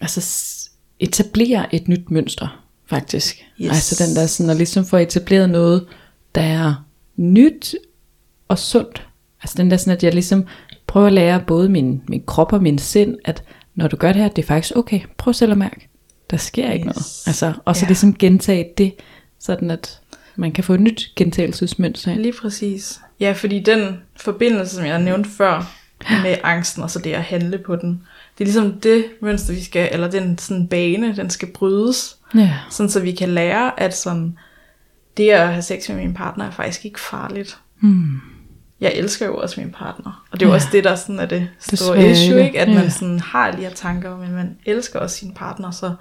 altså, 0.00 0.50
etablere 0.98 1.74
et 1.74 1.88
nyt 1.88 2.10
mønster, 2.10 2.61
faktisk. 2.92 3.44
Yes. 3.60 3.68
Altså 3.68 4.04
den 4.04 4.16
der 4.16 4.26
sådan, 4.26 4.50
at 4.50 4.56
ligesom 4.56 4.84
få 4.84 4.96
etableret 4.96 5.50
noget, 5.50 5.86
der 6.34 6.40
er 6.40 6.84
nyt 7.16 7.74
og 8.48 8.58
sundt. 8.58 9.06
Altså 9.42 9.54
den 9.58 9.70
der 9.70 9.76
sådan, 9.76 9.92
at 9.92 10.04
jeg 10.04 10.12
ligesom 10.12 10.46
prøver 10.86 11.06
at 11.06 11.12
lære 11.12 11.44
både 11.46 11.68
min, 11.68 12.02
min 12.08 12.22
krop 12.26 12.52
og 12.52 12.62
min 12.62 12.78
sind, 12.78 13.16
at 13.24 13.42
når 13.74 13.88
du 13.88 13.96
gør 13.96 14.12
det 14.12 14.22
her, 14.22 14.28
det 14.28 14.42
er 14.42 14.46
faktisk 14.46 14.76
okay, 14.76 15.00
prøv 15.16 15.34
selv 15.34 15.52
at 15.52 15.58
mærke. 15.58 15.88
Der 16.30 16.36
sker 16.36 16.66
yes. 16.66 16.74
ikke 16.74 16.86
noget. 16.86 17.22
Altså, 17.26 17.52
og 17.64 17.76
så 17.76 17.82
yeah. 17.82 17.88
ligesom 17.88 18.14
gentage 18.14 18.68
det, 18.78 18.94
sådan 19.38 19.70
at 19.70 20.00
man 20.36 20.52
kan 20.52 20.64
få 20.64 20.74
et 20.74 20.80
nyt 20.80 21.12
gentagelsesmønster. 21.16 22.14
Lige 22.14 22.34
præcis. 22.42 23.00
Ja, 23.20 23.32
fordi 23.32 23.60
den 23.60 24.00
forbindelse, 24.16 24.76
som 24.76 24.86
jeg 24.86 25.02
nævnte 25.02 25.30
før, 25.30 25.74
med 26.22 26.36
angsten, 26.42 26.82
og 26.82 26.90
så 26.90 26.98
det 26.98 27.12
at 27.12 27.22
handle 27.22 27.58
på 27.58 27.76
den, 27.76 28.02
det 28.38 28.44
er 28.44 28.44
ligesom 28.44 28.80
det 28.80 29.04
mønster, 29.20 29.54
vi 29.54 29.62
skal, 29.62 29.88
eller 29.92 30.10
den 30.10 30.38
sådan 30.38 30.68
bane, 30.68 31.16
den 31.16 31.30
skal 31.30 31.48
brydes. 31.48 32.16
Ja. 32.34 32.58
Sådan 32.70 32.90
så 32.90 33.00
vi 33.00 33.12
kan 33.12 33.28
lære, 33.28 33.80
at 33.80 33.96
sådan, 33.96 34.38
det 35.16 35.30
at 35.30 35.48
have 35.48 35.62
sex 35.62 35.88
med 35.88 35.96
min 35.96 36.14
partner 36.14 36.46
er 36.46 36.50
faktisk 36.50 36.84
ikke 36.84 37.00
farligt. 37.00 37.58
Hmm. 37.80 38.20
Jeg 38.80 38.92
elsker 38.94 39.26
jo 39.26 39.36
også 39.36 39.60
min 39.60 39.70
partner. 39.70 40.24
Og 40.30 40.40
det 40.40 40.46
er 40.46 40.48
jo 40.48 40.52
ja. 40.52 40.56
også 40.56 40.68
det, 40.72 40.84
der 40.84 40.94
sådan 40.94 41.18
er 41.18 41.26
det 41.26 41.48
store 41.58 41.96
det 41.96 42.10
issue, 42.10 42.44
ikke? 42.44 42.60
At 42.60 42.68
ja. 42.68 42.74
man 42.74 42.90
sådan 42.90 43.20
har 43.20 43.50
de 43.50 43.56
her 43.56 43.70
tanker, 43.70 44.16
men 44.16 44.32
man 44.32 44.58
elsker 44.64 44.98
også 44.98 45.16
sin 45.16 45.34
partner, 45.34 45.70
så 45.70 45.94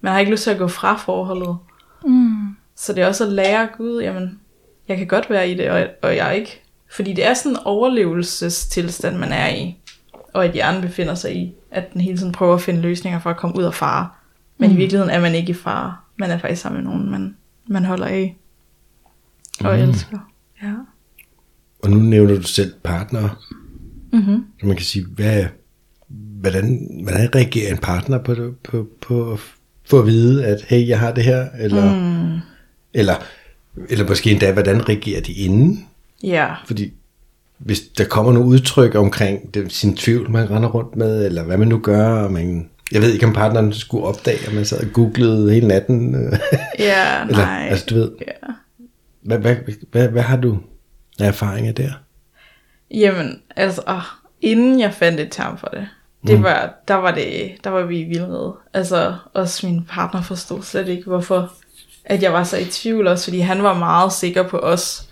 man 0.00 0.12
har 0.12 0.20
ikke 0.20 0.32
lyst 0.32 0.42
til 0.42 0.50
at 0.50 0.58
gå 0.58 0.68
fra 0.68 0.96
forholdet. 0.96 1.56
Mm. 2.04 2.56
Så 2.76 2.92
det 2.92 3.02
er 3.02 3.06
også 3.06 3.24
at 3.24 3.32
lære 3.32 3.68
Gud, 3.76 4.02
jamen, 4.02 4.40
jeg 4.88 4.96
kan 4.96 5.06
godt 5.06 5.30
være 5.30 5.50
i 5.50 5.54
det, 5.54 5.70
og, 5.70 5.86
og 6.02 6.16
jeg 6.16 6.36
ikke. 6.36 6.62
Fordi 6.90 7.12
det 7.12 7.26
er 7.26 7.34
sådan 7.34 7.52
en 7.52 7.58
overlevelsestilstand, 7.64 9.16
man 9.16 9.32
er 9.32 9.48
i, 9.48 9.76
og 10.32 10.44
at 10.44 10.52
hjernen 10.52 10.82
befinder 10.82 11.14
sig 11.14 11.36
i, 11.36 11.54
at 11.70 11.92
den 11.92 12.00
hele 12.00 12.18
tiden 12.18 12.32
prøver 12.32 12.54
at 12.54 12.60
finde 12.60 12.80
løsninger 12.80 13.20
for 13.20 13.30
at 13.30 13.36
komme 13.36 13.56
ud 13.56 13.64
af 13.64 13.74
fare. 13.74 14.08
Men 14.58 14.70
mm. 14.70 14.74
i 14.74 14.78
virkeligheden 14.78 15.14
er 15.14 15.20
man 15.20 15.34
ikke 15.34 15.50
i 15.50 15.54
fare. 15.54 15.96
Man 16.18 16.30
er 16.30 16.38
faktisk 16.38 16.62
sammen 16.62 16.84
med 16.84 16.90
nogen, 16.90 17.10
man, 17.10 17.36
man 17.66 17.84
holder 17.84 18.06
af 18.06 18.36
og 19.64 19.76
mm. 19.76 19.82
elsker. 19.82 20.18
Ja. 20.62 20.72
Og 21.82 21.90
nu 21.90 21.96
nævner 21.96 22.34
du 22.34 22.42
selv 22.42 22.74
partner. 22.84 23.42
Mm-hmm. 24.12 24.44
Så 24.60 24.66
man 24.66 24.76
kan 24.76 24.84
sige, 24.84 25.06
hvad, 25.06 25.44
hvordan, 26.40 26.88
hvordan 27.02 27.34
reagerer 27.34 27.72
en 27.72 27.78
partner 27.78 28.18
på, 28.18 28.34
det, 28.34 28.56
på, 28.56 28.88
på 29.00 29.32
at 29.32 29.38
få 29.84 29.98
at 29.98 30.06
vide, 30.06 30.44
at 30.44 30.62
hey, 30.68 30.88
jeg 30.88 31.00
har 31.00 31.12
det 31.12 31.24
her, 31.24 31.48
eller, 31.58 31.94
mm. 31.94 32.40
eller, 32.94 33.14
eller 33.88 34.08
måske 34.08 34.30
endda, 34.30 34.52
hvordan 34.52 34.88
reagerer 34.88 35.20
de 35.20 35.32
inden? 35.32 35.86
Ja. 36.22 36.54
Fordi 36.66 36.92
hvis 37.58 37.80
der 37.80 38.04
kommer 38.04 38.32
nogle 38.32 38.48
udtryk 38.48 38.94
omkring 38.94 39.54
det, 39.54 39.72
sin 39.72 39.96
tvivl, 39.96 40.30
man 40.30 40.50
render 40.50 40.68
rundt 40.68 40.96
med, 40.96 41.26
eller 41.26 41.42
hvad 41.42 41.56
man 41.56 41.68
nu 41.68 41.78
gør, 41.78 42.08
og 42.08 42.32
man, 42.32 42.70
jeg 42.92 43.02
ved 43.02 43.12
ikke, 43.12 43.26
om 43.26 43.32
partneren 43.32 43.72
skulle 43.72 44.04
opdage, 44.04 44.46
at 44.46 44.54
man 44.54 44.64
sad 44.64 44.80
og 44.80 44.92
googlede 44.92 45.52
hele 45.52 45.68
natten. 45.68 46.14
Ja, 46.78 47.20
eller, 47.28 47.36
nej. 47.36 47.66
Altså, 47.70 47.86
du 47.90 47.94
ved, 47.94 48.10
Ja. 48.26 48.32
hvad, 49.22 49.38
hvad, 49.38 49.56
hvad, 49.92 50.08
hvad 50.08 50.22
har 50.22 50.36
du 50.36 50.58
af 51.20 51.26
erfaringer 51.28 51.72
der? 51.72 51.90
Jamen, 52.90 53.40
altså, 53.56 53.82
åh, 53.88 54.02
inden 54.40 54.80
jeg 54.80 54.94
fandt 54.94 55.20
et 55.20 55.28
term 55.30 55.58
for 55.58 55.66
det, 55.66 55.88
det 56.26 56.42
var, 56.42 56.74
der 56.88 56.94
var 56.94 57.10
det, 57.10 57.52
der 57.64 57.70
var 57.70 57.82
vi 57.82 58.00
i 58.00 58.04
vildrede. 58.04 58.54
Altså, 58.74 59.14
også 59.34 59.66
min 59.66 59.84
partner 59.88 60.22
forstod 60.22 60.62
slet 60.62 60.88
ikke, 60.88 61.04
hvorfor 61.04 61.52
at 62.04 62.22
jeg 62.22 62.32
var 62.32 62.44
så 62.44 62.56
i 62.56 62.64
tvivl 62.64 63.06
også, 63.06 63.24
fordi 63.24 63.38
han 63.38 63.62
var 63.62 63.78
meget 63.78 64.12
sikker 64.12 64.42
på 64.48 64.58
os. 64.58 65.08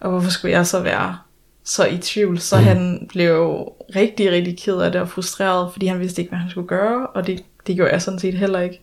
Og 0.00 0.10
hvorfor 0.10 0.30
skulle 0.30 0.52
jeg 0.52 0.66
så 0.66 0.80
være 0.80 1.18
så 1.66 1.86
i 1.86 1.98
tvivl? 1.98 2.38
Så 2.38 2.56
mm. 2.56 2.64
han 2.64 3.06
blev 3.08 3.68
rigtig, 3.96 4.30
rigtig 4.30 4.58
ked 4.58 4.80
af 4.80 4.92
det 4.92 5.00
og 5.00 5.08
frustreret, 5.08 5.72
fordi 5.72 5.86
han 5.86 6.00
vidste 6.00 6.22
ikke, 6.22 6.30
hvad 6.30 6.38
han 6.38 6.50
skulle 6.50 6.68
gøre, 6.68 7.06
og 7.06 7.26
det, 7.26 7.44
det 7.66 7.76
gjorde 7.76 7.92
jeg 7.92 8.02
sådan 8.02 8.20
set 8.20 8.34
heller 8.34 8.60
ikke. 8.60 8.80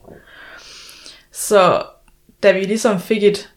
Så 1.31 1.83
da 2.43 2.51
vi 2.51 2.59
ligesom 2.59 2.99
fik 2.99 3.23
et, 3.23 3.49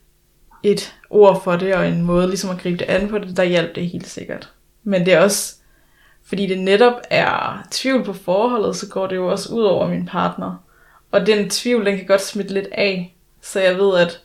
et 0.62 0.94
ord 1.10 1.42
for 1.42 1.56
det, 1.56 1.74
og 1.74 1.88
en 1.88 2.02
måde 2.02 2.28
ligesom 2.28 2.50
at 2.50 2.58
gribe 2.58 2.78
det 2.78 2.84
an 2.84 3.08
på 3.08 3.18
det, 3.18 3.36
der 3.36 3.44
hjalp 3.44 3.74
det 3.74 3.88
helt 3.88 4.06
sikkert. 4.06 4.52
Men 4.84 5.06
det 5.06 5.14
er 5.14 5.20
også, 5.20 5.54
fordi 6.24 6.46
det 6.46 6.58
netop 6.58 6.94
er 7.10 7.66
tvivl 7.70 8.04
på 8.04 8.12
forholdet, 8.12 8.76
så 8.76 8.88
går 8.88 9.06
det 9.06 9.16
jo 9.16 9.30
også 9.30 9.54
ud 9.54 9.62
over 9.62 9.88
min 9.88 10.06
partner. 10.06 10.64
Og 11.12 11.26
den 11.26 11.50
tvivl, 11.50 11.86
den 11.86 11.96
kan 11.96 12.06
godt 12.06 12.22
smitte 12.22 12.54
lidt 12.54 12.68
af. 12.72 13.16
Så 13.42 13.60
jeg 13.60 13.76
ved, 13.76 13.98
at, 13.98 14.20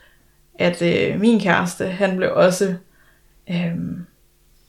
at 0.60 0.82
øh, 0.82 1.20
min 1.20 1.40
kæreste, 1.40 1.86
han 1.86 2.18
blev 2.18 2.32
også, 2.36 2.76
øh, 3.50 3.76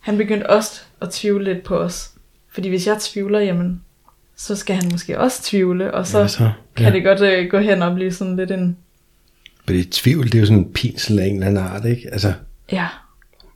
han 0.03 0.17
begyndte 0.17 0.51
også 0.51 0.81
at 1.01 1.11
tvivle 1.11 1.45
lidt 1.45 1.65
på 1.65 1.77
os. 1.79 2.11
Fordi 2.53 2.69
hvis 2.69 2.87
jeg 2.87 2.97
tvivler, 3.01 3.41
jamen, 3.41 3.83
så 4.37 4.57
skal 4.57 4.77
han 4.77 4.89
måske 4.93 5.19
også 5.21 5.43
tvivle, 5.43 5.95
og 5.95 6.07
så, 6.07 6.19
Ja, 6.19 6.27
så, 6.29 6.43
ja. 6.45 6.51
kan 6.77 6.93
det 6.93 7.05
godt 7.05 7.21
øh, 7.21 7.49
gå 7.51 7.59
hen 7.59 7.83
og 7.83 7.95
blive 7.95 8.13
sådan 8.13 8.37
lidt 8.37 8.51
en, 8.51 8.77
Fordi 9.67 9.85
tvivl, 9.85 10.25
det 10.27 10.35
er 10.35 10.39
jo 10.39 10.47
sådan 10.47 10.59
en 10.59 10.73
pinsel 10.73 11.19
af 11.19 11.27
en 11.27 11.35
eller 11.35 11.47
anden 11.47 11.65
art, 11.65 11.85
ikke? 11.85 12.09
Altså, 12.13 12.33
ja, 12.73 12.87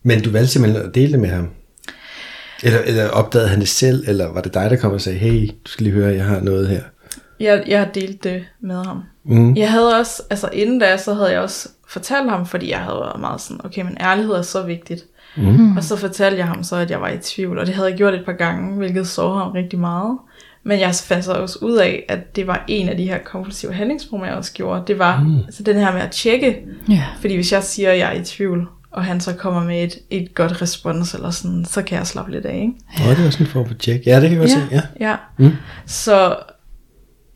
men 0.02 0.22
du 0.22 0.30
valgte 0.30 0.52
simpelthen 0.52 0.86
at 0.86 0.94
dele 0.94 1.12
det 1.12 1.20
med 1.20 1.28
ham? 1.28 1.48
Eller, 2.62 2.80
eller 2.80 3.08
opdagede 3.08 3.48
han 3.48 3.60
det 3.60 3.68
selv, 3.68 4.04
eller 4.08 4.32
var 4.32 4.40
det 4.40 4.54
dig, 4.54 4.70
der 4.70 4.76
kom 4.76 4.92
og 4.92 5.00
sagde, 5.00 5.18
hey, 5.18 5.48
du 5.64 5.70
skal 5.70 5.84
lige 5.84 5.94
høre, 5.94 6.14
jeg 6.14 6.24
har 6.24 6.40
noget 6.40 6.68
her? 6.68 6.82
jeg, 7.40 7.64
jeg 7.66 7.78
har 7.78 7.86
delt 7.86 8.24
det 8.24 8.44
med 8.60 8.84
ham. 8.84 9.02
Mm. 9.24 9.56
Jeg 9.56 9.70
havde 9.70 9.98
også, 9.98 10.22
altså 10.30 10.48
inden 10.52 10.78
da, 10.78 10.96
så 10.96 11.14
havde 11.14 11.32
jeg 11.32 11.40
også 11.40 11.68
fortalt 11.88 12.30
ham, 12.30 12.46
fordi 12.46 12.70
jeg 12.70 12.78
havde 12.80 12.96
været 13.00 13.20
meget 13.20 13.40
sådan, 13.40 13.60
okay, 13.64 13.82
men 13.82 13.96
ærlighed 14.00 14.34
er 14.34 14.42
så 14.42 14.62
vigtigt. 14.62 15.04
Mm. 15.36 15.76
Og 15.76 15.84
så 15.84 15.96
fortalte 15.96 16.38
jeg 16.38 16.46
ham 16.46 16.62
så, 16.62 16.76
at 16.76 16.90
jeg 16.90 17.00
var 17.00 17.08
i 17.08 17.18
tvivl, 17.18 17.58
og 17.58 17.66
det 17.66 17.74
havde 17.74 17.88
jeg 17.88 17.96
gjort 17.96 18.14
et 18.14 18.24
par 18.24 18.32
gange, 18.32 18.76
hvilket 18.76 19.08
så 19.08 19.34
ham 19.34 19.52
rigtig 19.52 19.78
meget. 19.78 20.18
Men 20.62 20.80
jeg 20.80 20.94
fandt 20.94 21.24
så 21.24 21.32
også 21.32 21.58
ud 21.62 21.76
af, 21.76 22.04
at 22.08 22.36
det 22.36 22.46
var 22.46 22.64
en 22.68 22.88
af 22.88 22.96
de 22.96 23.04
her 23.04 23.18
kompulsive 23.18 23.72
handlingsformer, 23.72 24.26
jeg 24.26 24.34
også 24.34 24.52
gjorde. 24.52 24.82
Det 24.86 24.98
var 24.98 25.20
mm. 25.20 25.36
altså 25.36 25.62
den 25.62 25.76
her 25.76 25.92
med 25.92 26.00
at 26.00 26.10
tjekke. 26.10 26.58
Ja. 26.88 27.04
Fordi 27.20 27.34
hvis 27.34 27.52
jeg 27.52 27.62
siger, 27.62 27.90
at 27.90 27.98
jeg 27.98 28.16
er 28.16 28.20
i 28.20 28.24
tvivl, 28.24 28.68
og 28.90 29.04
han 29.04 29.20
så 29.20 29.32
kommer 29.32 29.64
med 29.64 29.84
et, 29.84 29.98
et 30.10 30.34
godt 30.34 30.62
respons, 30.62 31.14
eller 31.14 31.30
sådan, 31.30 31.64
så 31.64 31.82
kan 31.82 31.98
jeg 31.98 32.06
slappe 32.06 32.32
lidt 32.32 32.46
af, 32.46 32.54
ikke? 32.54 33.04
Nå, 33.04 33.10
det 33.10 33.24
var 33.24 33.30
sådan 33.30 33.46
en 33.46 33.50
form 33.50 33.66
for 33.66 33.74
tjek. 33.74 34.06
Ja, 34.06 34.20
det 34.20 34.30
kan 34.30 34.32
jeg 34.32 34.38
godt 34.38 34.50
se, 34.50 34.60
ja. 34.70 34.82
ja. 35.00 35.16
Mm. 35.38 35.52
Så, 35.86 36.36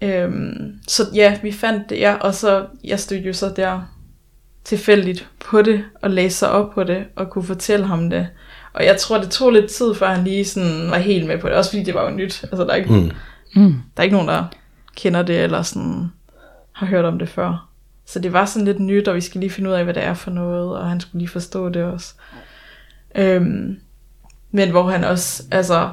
øhm, 0.03 0.73
så 0.89 1.03
ja, 1.15 1.39
vi 1.43 1.53
fandt 1.53 1.91
det, 1.91 1.99
ja, 1.99 2.15
og 2.15 2.35
så, 2.35 2.67
jeg 2.85 3.01
stod 3.01 3.19
jo 3.19 3.33
så 3.33 3.53
der 3.57 3.81
tilfældigt 4.71 5.29
på 5.51 5.63
det, 5.63 5.85
og 6.03 6.11
læste 6.11 6.39
sig 6.39 6.51
op 6.51 6.75
på 6.75 6.85
det, 6.85 7.05
og 7.17 7.31
kunne 7.31 7.45
fortælle 7.45 7.87
ham 7.87 8.11
det. 8.11 8.29
Og 8.73 8.85
jeg 8.85 8.97
tror, 8.97 9.19
det 9.19 9.31
tog 9.31 9.51
lidt 9.51 9.71
tid, 9.71 9.95
før 9.95 10.09
han 10.09 10.25
lige 10.25 10.45
sådan 10.45 10.91
var 10.91 10.99
helt 10.99 11.27
med 11.27 11.39
på 11.39 11.49
det, 11.49 11.57
også 11.57 11.71
fordi 11.71 11.83
det 11.83 11.95
var 11.95 12.11
jo 12.11 12.17
nyt. 12.17 12.43
Altså, 12.43 12.65
der 12.65 12.71
er 12.71 12.75
ikke, 12.75 12.93
Mm. 12.93 13.11
Mm. 13.63 13.73
der 13.73 14.01
er 14.01 14.03
ikke 14.03 14.17
nogen, 14.17 14.29
der 14.29 14.45
kender 14.97 15.23
det, 15.23 15.41
eller 15.41 15.63
sådan 15.63 16.13
har 16.73 16.87
hørt 16.87 17.05
om 17.05 17.19
det 17.19 17.29
før. 17.29 17.69
Så 18.07 18.19
det 18.19 18.33
var 18.33 18.45
sådan 18.45 18.67
lidt 18.67 18.81
nyt, 18.81 19.09
og 19.09 19.15
vi 19.15 19.21
skal 19.21 19.41
lige 19.41 19.51
finde 19.51 19.71
ud 19.71 19.75
af, 19.75 19.85
hvad 19.85 19.95
det 19.95 20.05
er 20.05 20.15
for 20.15 20.31
noget, 20.31 20.79
og 20.79 20.89
han 20.89 21.01
skulle 21.01 21.21
lige 21.21 21.29
forstå 21.29 21.69
det 21.69 21.83
også. 21.83 22.15
Øhm, 23.15 23.77
men 24.51 24.71
hvor 24.71 24.91
han 24.91 25.05
også, 25.05 25.43
altså, 25.51 25.91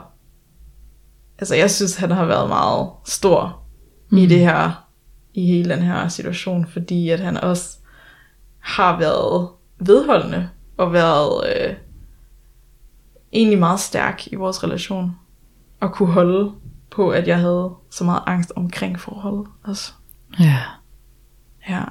altså 1.40 1.56
jeg 1.56 1.72
synes, 1.72 1.96
han 1.96 2.12
har 2.12 2.26
været 2.26 2.50
meget 2.50 2.90
stor 3.06 3.62
mm. 4.10 4.18
i 4.18 4.26
det 4.26 4.40
her, 4.40 4.88
i 5.34 5.46
hele 5.46 5.70
den 5.70 5.84
her 5.84 6.08
situation, 6.08 6.66
fordi 6.74 7.10
at 7.10 7.20
han 7.20 7.38
også 7.38 7.78
har 8.68 8.98
været 9.00 9.50
vedholdende, 9.80 10.50
og 10.78 10.94
været 10.94 11.48
øh, 11.56 11.74
egentlig 13.34 13.60
meget 13.60 13.80
stærk 13.80 14.28
i 14.28 14.36
vores 14.36 14.64
relation, 14.64 15.16
og 15.80 15.92
kunne 15.92 16.12
holde 16.14 16.52
på, 16.92 17.10
at 17.10 17.28
jeg 17.28 17.38
havde 17.40 17.72
så 17.92 18.04
meget 18.04 18.22
angst 18.26 18.52
omkring 18.56 19.00
forholdet 19.00 19.48
også. 19.64 19.92
Ja. 20.40 20.58
Ja. 21.70 21.84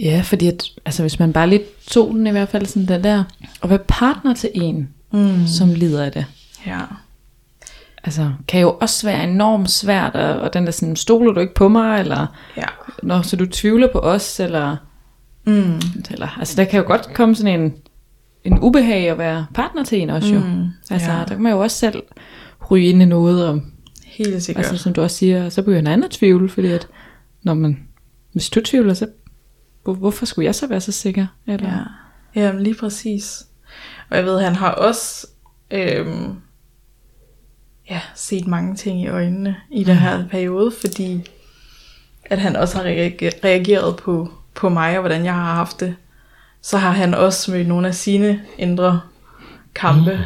Ja, 0.00 0.20
fordi 0.24 0.46
at, 0.48 0.64
altså 0.84 1.02
hvis 1.02 1.18
man 1.18 1.32
bare 1.32 1.46
lige 1.46 1.62
tog 1.86 2.08
den 2.14 2.26
i 2.26 2.30
hvert 2.30 2.48
fald 2.48 2.66
sådan 2.66 2.88
den 2.88 3.04
der, 3.04 3.24
og 3.60 3.70
være 3.70 3.78
partner 3.88 4.34
til 4.34 4.50
en, 4.54 4.94
Mm. 5.12 5.46
som 5.46 5.68
lider 5.74 6.04
af 6.04 6.12
det. 6.12 6.26
Ja. 6.66 6.80
Altså, 8.04 8.32
kan 8.48 8.60
jo 8.60 8.76
også 8.80 9.06
være 9.06 9.24
enormt 9.24 9.70
svært, 9.70 10.14
og, 10.14 10.40
og 10.40 10.52
den 10.54 10.64
der 10.66 10.70
sådan, 10.72 10.96
stoler 10.96 11.32
du 11.32 11.40
ikke 11.40 11.54
på 11.54 11.68
mig, 11.68 12.00
eller 12.00 12.26
Ja. 12.56 12.64
når 13.02 13.22
så 13.22 13.36
du 13.36 13.46
tvivler 13.46 13.88
på 13.92 13.98
os, 13.98 14.40
eller 14.40 14.76
Mm. 15.48 15.80
Eller, 16.10 16.36
altså 16.38 16.56
der 16.56 16.64
kan 16.64 16.80
jo 16.80 16.86
godt 16.86 17.14
komme 17.14 17.34
sådan 17.34 17.60
en, 17.60 17.74
en 18.44 18.58
ubehag 18.58 19.08
at 19.10 19.18
være 19.18 19.46
partner 19.54 19.84
til 19.84 20.00
en 20.00 20.10
også 20.10 20.34
jo. 20.34 20.40
Mm, 20.40 20.66
Altså 20.90 21.10
ja. 21.12 21.18
der 21.18 21.24
kan 21.26 21.42
man 21.42 21.52
jo 21.52 21.58
også 21.60 21.76
selv 21.76 22.02
ryge 22.70 22.86
ind 22.88 23.02
i 23.02 23.04
noget, 23.04 23.46
og 23.48 23.60
Helt 24.06 24.42
sikkert. 24.42 24.64
altså, 24.66 24.82
som 24.82 24.92
du 24.92 25.02
også 25.02 25.16
siger, 25.16 25.48
så 25.48 25.62
begynder 25.62 25.78
en 25.80 25.86
anden 25.86 26.04
at 26.04 26.10
tvivle, 26.10 26.48
fordi 26.48 26.68
at 26.68 26.88
når 27.42 27.54
man, 27.54 27.78
hvis 28.32 28.50
du 28.50 28.60
tvivler, 28.60 28.94
så 28.94 29.06
hvor, 29.84 29.94
hvorfor 29.94 30.26
skulle 30.26 30.46
jeg 30.46 30.54
så 30.54 30.66
være 30.66 30.80
så 30.80 30.92
sikker? 30.92 31.26
Eller, 31.46 31.68
Ja, 32.34 32.40
Jamen, 32.42 32.62
lige 32.62 32.74
præcis. 32.74 33.46
Og 34.10 34.16
jeg 34.16 34.24
ved, 34.24 34.40
han 34.40 34.54
har 34.54 34.70
også 34.70 35.26
øhm, 35.70 36.32
ja, 37.90 38.00
set 38.14 38.46
mange 38.46 38.76
ting 38.76 39.00
i 39.02 39.08
øjnene 39.08 39.56
i 39.72 39.84
den 39.84 39.96
her 39.96 40.28
periode, 40.28 40.70
fordi 40.80 41.30
at 42.24 42.38
han 42.38 42.56
også 42.56 42.76
har 42.76 42.84
reage- 42.84 43.30
reageret 43.44 43.96
på, 43.96 44.32
på 44.58 44.68
mig 44.68 44.94
og 44.96 45.00
hvordan 45.00 45.24
jeg 45.24 45.34
har 45.34 45.54
haft 45.54 45.80
det. 45.80 45.96
Så 46.62 46.78
har 46.78 46.90
han 46.90 47.14
også 47.14 47.50
mødt 47.50 47.68
nogle 47.68 47.88
af 47.88 47.94
sine 47.94 48.42
indre 48.58 49.00
kampe. 49.74 50.12
Mm. 50.12 50.24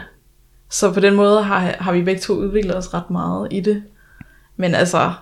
Så 0.71 0.93
på 0.93 1.01
den 1.01 1.15
måde 1.15 1.43
har, 1.43 1.75
har 1.79 1.93
vi 1.93 2.03
begge 2.03 2.21
to 2.21 2.35
udviklet 2.35 2.77
os 2.77 2.95
ret 2.95 3.11
meget 3.11 3.49
i 3.51 3.61
det. 3.61 3.83
Men 4.57 4.75
altså, 4.75 5.13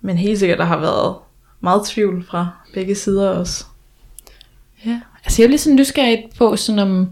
men 0.00 0.18
helt 0.18 0.38
sikkert, 0.38 0.58
der 0.58 0.64
har 0.64 0.78
været 0.78 1.16
meget 1.60 1.86
tvivl 1.86 2.24
fra 2.24 2.48
begge 2.74 2.94
sider 2.94 3.30
også. 3.30 3.64
Ja. 4.86 5.00
Altså 5.24 5.42
jeg 5.42 5.46
er 5.46 5.50
lidt 5.50 5.60
sådan 5.60 5.76
nysgerrig 5.76 6.24
på 6.38 6.56
sådan 6.56 6.78
om, 6.78 7.10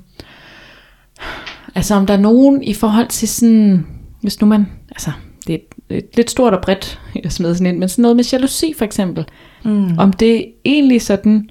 altså 1.74 1.94
om 1.94 2.06
der 2.06 2.14
er 2.14 2.18
nogen 2.18 2.62
i 2.62 2.74
forhold 2.74 3.08
til 3.08 3.28
sådan, 3.28 3.86
hvis 4.20 4.40
nu 4.40 4.46
man, 4.46 4.72
altså 4.90 5.12
det 5.46 5.54
er 5.54 5.58
et, 5.88 5.96
et 5.96 6.16
lidt 6.16 6.30
stort 6.30 6.54
og 6.54 6.62
bredt, 6.62 7.00
jeg 7.24 7.32
smider 7.32 7.54
sådan 7.54 7.66
ind, 7.66 7.78
men 7.78 7.88
sådan 7.88 8.02
noget 8.02 8.16
med 8.16 8.24
jalousi 8.24 8.74
for 8.78 8.84
eksempel, 8.84 9.26
mm. 9.64 9.98
om 9.98 10.12
det 10.12 10.46
egentlig 10.64 11.02
sådan, 11.02 11.48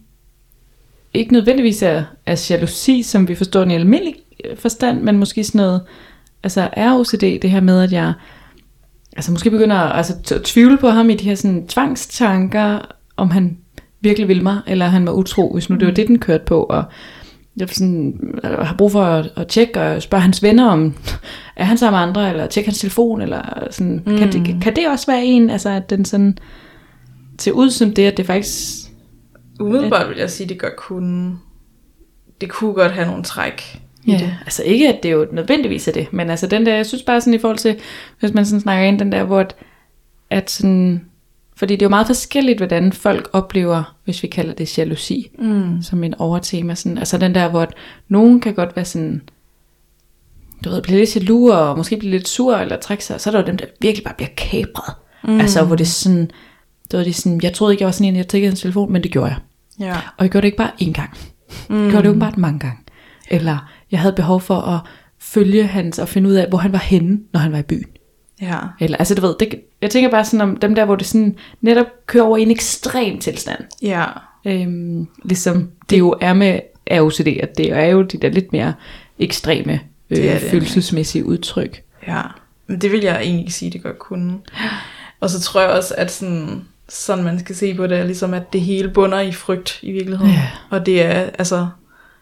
ikke 1.13 1.33
nødvendigvis 1.33 1.83
er, 1.83 2.03
er 2.25 2.47
jalousi, 2.49 3.03
som 3.03 3.27
vi 3.27 3.35
forstår 3.35 3.59
den 3.59 3.71
i 3.71 3.75
almindelig 3.75 4.15
øh, 4.45 4.57
forstand, 4.57 5.01
men 5.01 5.17
måske 5.17 5.43
sådan 5.43 5.59
noget, 5.59 5.81
altså 6.43 6.69
er 6.73 6.99
OCD 6.99 7.21
det 7.21 7.51
her 7.51 7.61
med, 7.61 7.83
at 7.83 7.91
jeg 7.91 8.13
altså 9.15 9.31
måske 9.31 9.51
begynder 9.51 9.75
altså, 9.75 10.35
at 10.35 10.41
tvivle 10.41 10.77
på 10.77 10.89
ham 10.89 11.09
i 11.09 11.15
de 11.15 11.23
her 11.23 11.35
sådan, 11.35 11.67
tvangstanker, 11.67 12.79
om 13.17 13.31
han 13.31 13.57
virkelig 14.01 14.27
vil 14.27 14.43
mig, 14.43 14.61
eller 14.67 14.85
han 14.85 15.05
var 15.05 15.11
utro, 15.11 15.53
hvis 15.53 15.69
nu 15.69 15.75
det 15.75 15.87
var 15.87 15.93
det, 15.93 16.07
den 16.07 16.19
kørte 16.19 16.45
på, 16.45 16.63
og 16.63 16.83
jeg 17.57 17.69
sådan, 17.69 18.19
øh, 18.43 18.51
har 18.51 18.75
brug 18.77 18.91
for 18.91 19.03
at, 19.03 19.29
at 19.35 19.47
tjekke 19.47 19.81
og 19.81 20.01
spørge 20.01 20.21
hans 20.21 20.43
venner 20.43 20.67
om, 20.67 20.95
er 21.55 21.63
han 21.63 21.77
sammen 21.77 21.97
med 21.97 22.07
andre, 22.07 22.29
eller 22.29 22.47
tjekke 22.47 22.67
hans 22.67 22.79
telefon, 22.79 23.21
eller 23.21 23.67
sådan, 23.71 24.03
mm. 24.05 24.17
kan, 24.17 24.31
det, 24.31 24.61
kan 24.61 24.75
det 24.75 24.87
også 24.87 25.11
være 25.11 25.25
en, 25.25 25.49
altså 25.49 25.69
at 25.69 25.89
den 25.89 26.05
sådan 26.05 26.37
ser 27.39 27.51
ud 27.51 27.69
som 27.69 27.93
det, 27.93 28.07
at 28.07 28.17
det 28.17 28.25
faktisk, 28.25 28.83
Umiddelbart 29.59 30.09
vil 30.09 30.17
jeg 30.17 30.29
sige, 30.29 30.45
at 30.45 30.49
det 30.49 30.59
godt 30.59 30.75
kunne, 30.75 31.37
det 32.41 32.49
kunne 32.49 32.73
godt 32.73 32.91
have 32.91 33.07
nogle 33.07 33.23
træk 33.23 33.81
ja, 34.07 34.11
det. 34.13 34.35
altså 34.41 34.63
ikke 34.63 34.93
at 34.93 35.03
det 35.03 35.11
jo 35.11 35.27
nødvendigvis 35.31 35.87
er 35.87 35.91
det, 35.91 36.13
men 36.13 36.29
altså 36.29 36.47
den 36.47 36.65
der, 36.65 36.75
jeg 36.75 36.85
synes 36.85 37.03
bare 37.03 37.21
sådan 37.21 37.33
i 37.33 37.37
forhold 37.37 37.57
til, 37.57 37.79
hvis 38.19 38.33
man 38.33 38.45
sådan 38.45 38.61
snakker 38.61 38.87
ind, 38.87 38.99
den 38.99 39.11
der, 39.11 39.23
hvor 39.23 39.39
at, 39.39 39.55
at 40.29 40.51
sådan, 40.51 41.05
fordi 41.55 41.73
det 41.73 41.81
er 41.81 41.85
jo 41.85 41.89
meget 41.89 42.07
forskelligt, 42.07 42.59
hvordan 42.59 42.93
folk 42.93 43.29
oplever, 43.33 43.95
hvis 44.05 44.23
vi 44.23 44.27
kalder 44.27 44.53
det 44.53 44.77
jalousi, 44.77 45.31
mm. 45.39 45.81
som 45.81 46.03
en 46.03 46.15
overtema. 46.15 46.75
Sådan, 46.75 46.97
altså 46.97 47.17
den 47.17 47.35
der, 47.35 47.49
hvor 47.49 47.61
at 47.61 47.73
nogen 48.07 48.41
kan 48.41 48.53
godt 48.53 48.75
være 48.75 48.85
sådan, 48.85 49.21
du 50.65 50.69
ved, 50.69 50.81
blive 50.81 50.99
lidt 50.99 51.15
jaloux, 51.15 51.51
og 51.53 51.77
måske 51.77 51.97
blive 51.97 52.11
lidt 52.11 52.27
sur, 52.27 52.55
eller 52.55 52.77
trække 52.77 53.05
sig, 53.05 53.21
så 53.21 53.29
er 53.29 53.31
der 53.31 53.39
jo 53.39 53.45
dem, 53.45 53.57
der 53.57 53.65
virkelig 53.81 54.03
bare 54.03 54.13
bliver 54.17 54.29
kapret. 54.37 54.95
Mm. 55.23 55.39
Altså, 55.39 55.65
hvor 55.65 55.75
det 55.75 55.83
er 55.83 55.87
sådan, 55.87 56.31
det 56.93 56.97
var 56.97 57.03
det 57.03 57.15
sådan, 57.15 57.39
jeg 57.43 57.53
troede 57.53 57.73
ikke, 57.73 57.81
jeg 57.81 57.85
var 57.85 57.91
sådan 57.91 58.07
en, 58.07 58.15
jeg 58.15 58.27
tækkede 58.27 58.51
en 58.51 58.55
telefon, 58.55 58.91
men 58.91 59.03
det 59.03 59.11
gjorde 59.11 59.27
jeg. 59.27 59.37
Ja. 59.79 59.95
Og 60.17 60.23
jeg 60.23 60.29
gjorde 60.29 60.41
det 60.41 60.47
ikke 60.47 60.57
bare 60.57 60.71
én 60.81 60.91
gang. 60.91 61.17
Mm. 61.69 61.83
Jeg 61.83 61.91
gjorde 61.91 62.03
det 62.03 62.09
åbenbart 62.09 62.37
mange 62.37 62.59
gange. 62.59 62.77
Eller 63.27 63.71
jeg 63.91 63.99
havde 63.99 64.13
behov 64.15 64.41
for 64.41 64.55
at 64.55 64.79
følge 65.19 65.67
hans, 65.67 65.99
og 65.99 66.09
finde 66.09 66.29
ud 66.29 66.33
af, 66.33 66.49
hvor 66.49 66.57
han 66.57 66.71
var 66.71 66.79
henne, 66.79 67.19
når 67.33 67.39
han 67.39 67.51
var 67.51 67.57
i 67.57 67.63
byen. 67.63 67.85
Ja. 68.41 68.57
Eller, 68.79 68.97
altså 68.97 69.15
du 69.15 69.21
ved, 69.21 69.35
det, 69.39 69.61
jeg 69.81 69.89
tænker 69.89 70.09
bare 70.09 70.25
sådan 70.25 70.41
om 70.41 70.57
dem 70.57 70.75
der, 70.75 70.85
hvor 70.85 70.95
det 70.95 71.07
sådan 71.07 71.35
netop 71.61 71.85
kører 72.05 72.23
over 72.23 72.37
i 72.37 72.41
en 72.41 72.51
ekstrem 72.51 73.19
tilstand. 73.19 73.59
Ja. 73.81 74.05
Øhm, 74.45 75.07
ligesom 75.25 75.69
det 75.89 75.99
jo 75.99 76.15
er 76.21 76.33
med 76.33 76.59
AOCD, 76.87 77.27
at 77.27 77.57
det 77.57 77.71
er 77.71 77.85
jo 77.85 78.01
de 78.01 78.17
der 78.17 78.29
lidt 78.29 78.51
mere 78.51 78.73
ekstreme 79.19 79.79
øh, 80.09 80.17
Det 80.17 80.41
det, 80.41 80.49
følelsesmæssige 80.49 81.25
udtryk. 81.25 81.81
Ja. 82.07 82.21
Men 82.67 82.81
det 82.81 82.91
vil 82.91 83.01
jeg 83.01 83.21
egentlig 83.21 83.53
sige, 83.53 83.71
det 83.71 83.83
godt 83.83 83.99
kunne. 83.99 84.37
Og 85.19 85.29
så 85.29 85.41
tror 85.41 85.61
jeg 85.61 85.69
også, 85.69 85.93
at 85.97 86.11
sådan, 86.11 86.61
sådan 86.89 87.23
man 87.23 87.39
skal 87.39 87.55
se 87.55 87.75
på 87.75 87.87
det, 87.87 87.97
er 87.97 88.03
ligesom 88.03 88.33
at 88.33 88.53
det 88.53 88.61
hele 88.61 88.89
bunder 88.89 89.19
i 89.19 89.31
frygt 89.31 89.79
i 89.81 89.91
virkeligheden. 89.91 90.31
Ja. 90.33 90.51
Og 90.69 90.85
det 90.85 91.01
er 91.01 91.11
altså, 91.11 91.67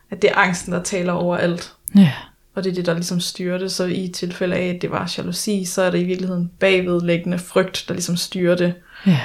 at 0.10 0.21
det 0.21 0.30
er 0.30 0.36
angsten, 0.36 0.74
der 0.74 0.84
taler 0.84 1.13
over 1.13 1.38
alt. 1.38 1.74
Ja. 1.95 2.13
Og 2.56 2.63
det 2.63 2.69
er 2.69 2.74
det, 2.74 2.86
der 2.86 2.93
ligesom 2.93 3.19
styrer 3.19 3.58
det. 3.58 3.71
Så 3.71 3.86
i 3.86 4.08
tilfælde 4.08 4.56
af, 4.56 4.67
at 4.67 4.82
det 4.82 4.91
var 4.91 5.13
jalousi, 5.17 5.65
så 5.65 5.82
er 5.82 5.91
det 5.91 6.00
i 6.00 6.04
virkeligheden 6.04 6.52
bagvedlæggende 6.60 7.39
frygt, 7.39 7.86
der 7.88 7.93
ligesom 7.93 8.15
styrer 8.15 8.56
det. 8.56 8.74
ja. 9.06 9.19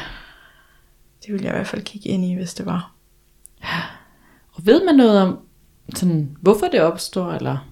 Det 1.27 1.35
vil 1.35 1.43
jeg 1.43 1.51
i 1.51 1.55
hvert 1.57 1.67
fald 1.67 1.83
kigge 1.83 2.09
ind 2.09 2.25
i, 2.25 2.35
hvis 2.35 2.55
det 2.55 2.67
var. 2.67 2.93
Og 4.53 4.67
ved 4.67 4.85
man 4.85 4.95
noget 4.95 5.21
om, 5.21 5.39
sådan, 5.95 6.37
hvorfor 6.41 6.67
det 6.69 6.81
opstår, 6.81 7.33
eller 7.33 7.69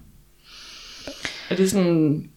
er 1.49 1.55
det 1.55 1.71
sådan 1.71 2.29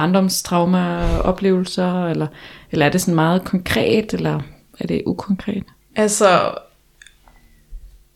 barndomstrauma-oplevelser, 0.00 2.06
eller, 2.06 2.26
eller 2.70 2.86
er 2.86 2.90
det 2.90 3.00
sådan 3.00 3.14
meget 3.14 3.44
konkret, 3.44 4.14
eller 4.14 4.40
er 4.80 4.86
det 4.86 5.02
ukonkret? 5.06 5.62
Altså, 5.96 6.54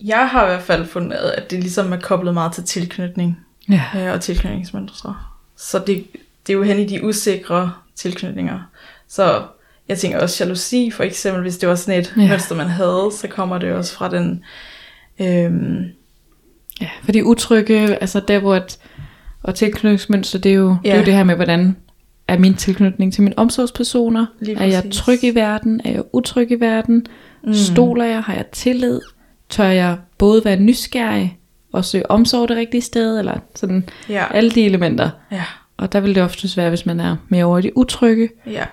jeg 0.00 0.28
har 0.28 0.42
i 0.44 0.46
hvert 0.46 0.62
fald 0.62 0.86
fundet, 0.86 1.16
at 1.16 1.50
det 1.50 1.60
ligesom 1.60 1.92
er 1.92 1.96
koblet 2.00 2.34
meget 2.34 2.52
til 2.52 2.64
tilknytning 2.64 3.40
Ja. 3.68 3.82
øh, 3.96 4.12
og 4.12 4.20
tilknytningsmønstre. 4.20 5.16
Så 5.56 5.78
det, 5.78 6.06
det 6.46 6.52
er 6.52 6.56
jo 6.56 6.62
hen 6.62 6.78
i 6.78 6.86
de 6.86 7.04
usikre 7.04 7.72
tilknytninger. 7.94 8.60
Så 9.08 9.42
jeg 9.88 9.98
tænker 9.98 10.20
også 10.20 10.44
jalousi, 10.44 10.90
for 10.90 11.04
eksempel, 11.04 11.42
hvis 11.42 11.58
det 11.58 11.68
var 11.68 11.74
sådan 11.74 12.00
et 12.00 12.14
Ja. 12.16 12.28
mønster, 12.28 12.54
man 12.56 12.66
havde, 12.66 13.10
så 13.20 13.28
kommer 13.28 13.58
det 13.58 13.72
også 13.72 13.94
fra 13.94 14.10
den... 14.10 14.44
Øhm, 15.20 15.84
Ja, 16.80 16.88
fordi 17.04 17.22
utrygge, 17.22 17.96
altså 17.96 18.20
der 18.28 18.38
hvor 18.38 18.56
et, 18.56 18.78
og 19.44 19.54
tilknytningsmønster, 19.54 20.38
det 20.38 20.50
er, 20.50 20.56
jo, 20.56 20.76
ja. 20.84 20.88
det 20.88 20.94
er 20.94 20.98
jo 20.98 21.04
det 21.04 21.14
her 21.14 21.24
med, 21.24 21.34
hvordan 21.34 21.76
er 22.28 22.38
min 22.38 22.54
tilknytning 22.54 23.12
til 23.12 23.22
mine 23.22 23.38
omsorgspersoner? 23.38 24.26
Er 24.56 24.64
jeg 24.66 24.84
tryg 24.92 25.24
i 25.24 25.34
verden? 25.34 25.80
Er 25.84 25.90
jeg 25.90 26.02
utryg 26.12 26.50
i 26.50 26.60
verden? 26.60 27.06
Mm. 27.44 27.54
Stoler 27.54 28.04
jeg? 28.04 28.22
Har 28.22 28.34
jeg 28.34 28.46
tillid? 28.46 29.00
Tør 29.48 29.64
jeg 29.64 29.96
både 30.18 30.44
være 30.44 30.56
nysgerrig 30.60 31.38
og 31.72 31.84
søge 31.84 32.10
omsorg 32.10 32.48
det 32.48 32.56
rigtige 32.56 32.80
sted? 32.80 33.18
Eller 33.18 33.34
sådan 33.54 33.88
ja, 34.08 34.24
alle 34.34 34.50
de 34.50 34.64
elementer. 34.64 35.10
ja, 35.32 35.42
Og 35.76 35.92
der 35.92 36.00
vil 36.00 36.14
det 36.14 36.22
oftest 36.22 36.56
være, 36.56 36.68
hvis 36.68 36.86
man 36.86 37.00
er 37.00 37.16
mere 37.28 37.44
over 37.44 37.58
i 37.58 37.62
det 37.62 37.72
utrygge, 37.74 38.28
ja. 38.46 38.64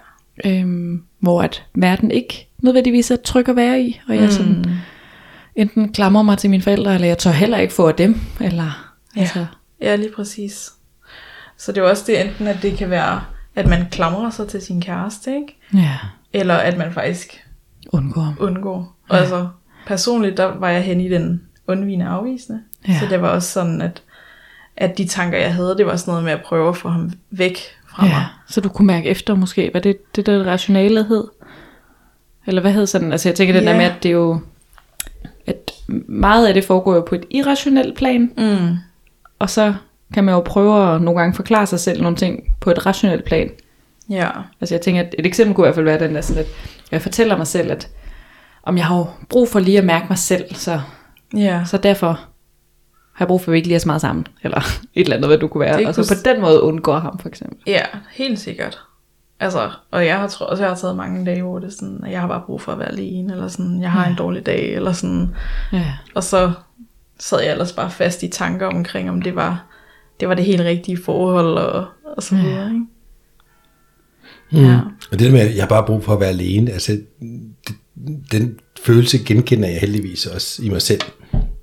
øhm, 0.45 1.03
hvor 1.19 1.41
at 1.41 1.63
verden 1.75 2.12
ikke 2.12 2.47
nødvendigvis 2.60 3.12
er 3.12 3.15
tryg 3.15 3.49
at 3.49 3.55
være 3.55 3.81
i, 3.81 4.01
og 4.07 4.15
jeg 4.15 4.23
mm. 4.23 4.31
sådan 4.31 4.65
enten 5.55 5.93
klamrer 5.93 6.23
mig 6.23 6.38
til 6.38 6.49
mine 6.49 6.63
forældre, 6.63 6.93
eller 6.95 7.07
jeg 7.07 7.17
tør 7.17 7.31
heller 7.31 7.57
ikke 7.57 7.73
få 7.73 7.88
af 7.88 7.95
dem, 7.95 8.19
eller 8.41 8.88
Ja. 9.15 9.21
altså, 9.21 9.45
Ja, 9.82 9.96
lige 9.96 10.12
præcis. 10.15 10.72
Så 11.58 11.72
det 11.72 11.78
er 11.78 11.82
jo 11.82 11.89
også 11.89 12.04
det 12.08 12.22
enten, 12.22 12.48
at 12.48 12.58
det 12.62 12.78
kan 12.78 12.89
være, 12.89 13.22
at 13.56 13.67
man 13.67 13.86
klamrer 13.91 14.30
sig 14.30 14.48
til 14.48 14.62
sin 14.62 14.82
kæreste, 14.82 15.36
ikke? 15.36 15.58
ja, 15.74 15.98
Eller 16.34 16.56
at 16.56 16.78
man 16.78 16.94
faktisk 16.94 17.46
undgår 17.94 18.36
undgår. 18.39 18.96
Og 19.10 19.17
altså, 19.20 19.48
personligt, 19.88 20.38
der 20.38 20.46
var 20.46 20.70
jeg 20.70 20.84
hen 20.84 21.02
i 21.02 21.10
den 21.10 21.41
undvigende 21.67 22.06
afvisende. 22.06 22.62
Ja. 22.88 22.91
Ja. 22.94 23.00
Så 23.00 23.06
det 23.10 23.22
var 23.22 23.30
også 23.30 23.52
sådan, 23.52 23.82
at, 23.82 24.04
at 24.78 24.98
de 24.98 25.08
tanker, 25.08 25.38
jeg 25.38 25.54
havde, 25.54 25.78
det 25.78 25.86
var 25.86 25.96
sådan 25.96 26.12
noget 26.12 26.24
med 26.24 26.32
at 26.32 26.41
prøve 26.46 26.70
at 26.70 26.78
få 26.78 26.89
ham 26.89 27.12
væk 27.32 27.58
fra 27.89 28.04
mig. 28.04 28.12
Ja, 28.12 28.26
så 28.50 28.62
du 28.62 28.70
kunne 28.70 28.86
mærke 28.88 29.10
efter 29.10 29.36
måske, 29.36 29.70
hvad 29.72 29.82
det, 29.82 30.15
det 30.15 30.26
der 30.26 30.44
rationale 30.44 31.04
hed? 31.04 31.28
Eller 32.48 32.62
hvad 32.62 32.72
hed 32.72 32.86
sådan? 32.88 33.12
Altså 33.12 33.30
jeg 33.30 33.36
tænker 33.36 33.54
der 33.54 33.72
Ja. 33.72 33.78
med, 33.78 33.86
at 33.86 34.04
det 34.04 34.10
er 34.10 34.13
jo, 34.13 34.39
at 35.46 35.72
meget 36.08 36.48
af 36.48 36.54
det 36.54 36.63
foregår 36.65 36.96
jo 36.96 37.02
på 37.02 37.15
et 37.15 37.26
irrationelt 37.30 37.98
plan, 37.98 38.32
Mm. 38.38 38.78
Og 39.41 39.49
så 39.49 39.73
kan 40.13 40.23
man 40.23 40.36
jo 40.36 40.39
prøve 40.41 40.95
at 40.95 41.01
nogle 41.01 41.19
gange 41.19 41.36
forklare 41.36 41.65
sig 41.65 41.80
selv 41.80 42.01
nogle 42.01 42.17
ting 42.17 42.43
på 42.60 42.71
et 42.71 42.86
rationelt 42.86 43.25
plan. 43.25 43.49
Ja. 44.10 44.30
Altså 44.62 44.75
jeg 44.75 44.82
tænker, 44.82 45.01
at 45.01 45.15
et 45.19 45.25
eksempel 45.25 45.56
kunne 45.56 45.65
i 45.65 45.67
hvert 45.67 45.75
fald 45.75 45.86
være 45.86 45.99
den 45.99 46.15
der 46.15 46.21
sådan, 46.21 46.43
at 46.43 46.49
jeg 46.91 47.01
fortæller 47.01 47.38
mig 47.38 47.47
selv, 47.47 47.71
at 47.71 47.89
om 48.63 48.77
jeg 48.77 48.86
har 48.86 48.97
jo 48.97 49.06
brug 49.30 49.49
for 49.49 49.60
lige 49.60 49.77
at 49.77 49.86
mærke 49.86 50.06
mig 50.10 50.17
selv, 50.17 50.56
så, 50.56 50.82
Ja. 51.36 51.62
så 51.65 51.77
derfor 51.77 52.08
har 53.13 53.25
jeg 53.25 53.27
brug 53.27 53.41
for, 53.41 53.47
at 53.47 53.54
vi 53.54 53.58
ikke 53.58 53.67
lige 53.67 53.75
er 53.75 53.80
så 53.80 53.88
meget 53.88 54.01
sammen, 54.01 54.27
eller 54.43 54.58
et 54.95 55.04
eller 55.04 55.15
andet, 55.15 55.30
hvad 55.30 55.38
du 55.38 55.47
kunne 55.47 55.62
være. 55.62 55.77
Det 55.77 55.88
Og 55.88 55.95
så 55.95 56.01
kunne 56.15 56.17
på 56.23 56.34
den 56.34 56.41
måde 56.41 56.62
undgår 56.62 56.99
ham, 56.99 57.19
for 57.19 57.30
eksempel. 57.30 57.58
Ja, 57.67 57.82
helt 58.12 58.39
sikkert. 58.39 58.80
Altså, 59.39 59.69
og 59.91 60.06
jeg 60.06 60.19
har 60.19 60.27
tror 60.27 60.45
også, 60.45 60.63
jeg 60.63 60.71
har 60.71 60.77
taget 60.77 60.95
mange 60.95 61.25
dage, 61.25 61.41
hvor 61.41 61.60
det 61.60 61.67
er 61.67 61.71
sådan, 61.71 61.99
at 62.06 62.12
jeg 62.12 62.21
har 62.21 62.27
bare 62.27 62.43
brug 62.45 62.62
for 62.62 62.71
at 62.71 62.80
være 62.80 62.88
alene, 62.91 63.34
eller 63.34 63.47
sådan, 63.47 63.82
jeg 63.82 63.91
har 63.91 64.06
en 64.06 64.15
dårlig 64.15 64.45
dag, 64.45 64.73
eller 64.73 64.91
sådan. 64.91 65.36
Ja. 65.73 65.86
Og 66.15 66.23
så 66.23 66.51
sad 67.21 67.41
jeg 67.41 67.51
ellers 67.51 67.73
bare 67.73 67.91
fast 67.91 68.23
i 68.23 68.27
tanker 68.27 68.67
omkring, 68.67 69.10
om 69.10 69.21
det 69.21 69.36
var 69.36 69.65
det, 70.19 70.29
var 70.29 70.36
det 70.36 70.45
helt 70.45 70.62
rigtige 70.62 70.97
forhold, 71.05 71.57
og, 71.57 71.86
og 72.17 72.23
så 72.23 72.36
videre, 72.36 72.65
ikke? 72.65 72.86
Mm. 74.51 74.65
Ja. 74.65 74.79
Og 75.12 75.19
det 75.19 75.19
der 75.19 75.31
med, 75.31 75.39
at 75.39 75.55
jeg 75.55 75.63
har 75.63 75.69
bare 75.69 75.86
brug 75.86 76.03
for 76.03 76.13
at 76.13 76.19
være 76.19 76.29
alene, 76.29 76.71
altså, 76.71 76.99
det, 77.67 77.75
den 78.31 78.60
følelse 78.84 79.17
genkender 79.25 79.69
jeg 79.69 79.79
heldigvis 79.79 80.25
også 80.25 80.63
i 80.63 80.69
mig 80.69 80.81
selv. 80.81 81.01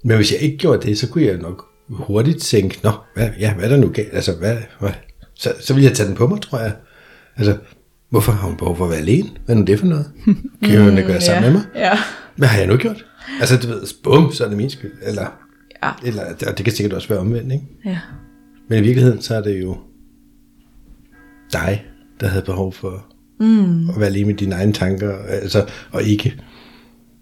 Men 0.04 0.16
hvis 0.16 0.32
jeg 0.32 0.40
ikke 0.40 0.56
gjorde 0.56 0.86
det, 0.86 0.98
så 0.98 1.08
kunne 1.08 1.24
jeg 1.24 1.36
nok 1.36 1.64
hurtigt 1.90 2.42
tænke, 2.42 2.80
nå, 2.82 2.90
hvad, 3.14 3.30
ja, 3.38 3.54
hvad 3.54 3.64
er 3.64 3.68
der 3.68 3.76
nu 3.76 3.88
galt? 3.88 4.08
Altså, 4.12 4.32
hvad, 4.32 4.56
hvad? 4.80 4.90
Så, 5.34 5.52
så 5.60 5.74
ville 5.74 5.88
jeg 5.88 5.96
tage 5.96 6.08
den 6.08 6.16
på 6.16 6.26
mig, 6.26 6.40
tror 6.40 6.58
jeg. 6.58 6.72
Altså, 7.36 7.56
hvorfor 8.10 8.32
har 8.32 8.48
hun 8.48 8.56
behov 8.56 8.76
for 8.76 8.84
at 8.84 8.90
være 8.90 9.00
alene? 9.00 9.28
Hvad 9.44 9.54
er 9.54 9.58
nu 9.58 9.64
det 9.64 9.78
for 9.78 9.86
noget? 9.86 10.10
Kan 10.64 10.82
hun 10.82 10.98
ikke 10.98 11.08
være 11.08 11.20
sammen 11.20 11.44
ja. 11.44 11.50
med 11.50 11.60
mig? 11.60 11.66
Ja. 11.74 11.98
Hvad 12.36 12.48
har 12.48 12.58
jeg 12.58 12.66
nu 12.66 12.76
gjort? 12.76 13.04
Altså, 13.40 13.56
du 13.56 13.66
ved, 13.66 13.82
bum, 14.02 14.32
så 14.32 14.44
er 14.44 14.48
det 14.48 14.56
min 14.56 14.70
skyld. 14.70 14.92
Eller, 15.02 15.26
Ja. 15.84 15.90
eller 16.06 16.22
og 16.46 16.58
det 16.58 16.64
kan 16.64 16.72
sikkert 16.74 16.92
også 16.92 17.08
være 17.08 17.18
omvendt, 17.18 17.52
ikke? 17.52 17.64
Ja. 17.84 17.98
Men 18.68 18.78
i 18.78 18.82
virkeligheden, 18.82 19.22
så 19.22 19.34
er 19.34 19.40
det 19.40 19.60
jo 19.60 19.76
dig, 21.52 21.84
der 22.20 22.26
havde 22.28 22.44
behov 22.44 22.72
for 22.72 23.04
mm. 23.40 23.90
at 23.90 24.00
være 24.00 24.10
lige 24.10 24.24
med 24.24 24.34
dine 24.34 24.54
egne 24.54 24.72
tanker, 24.72 25.18
altså, 25.28 25.66
og 25.92 26.02
ikke, 26.02 26.34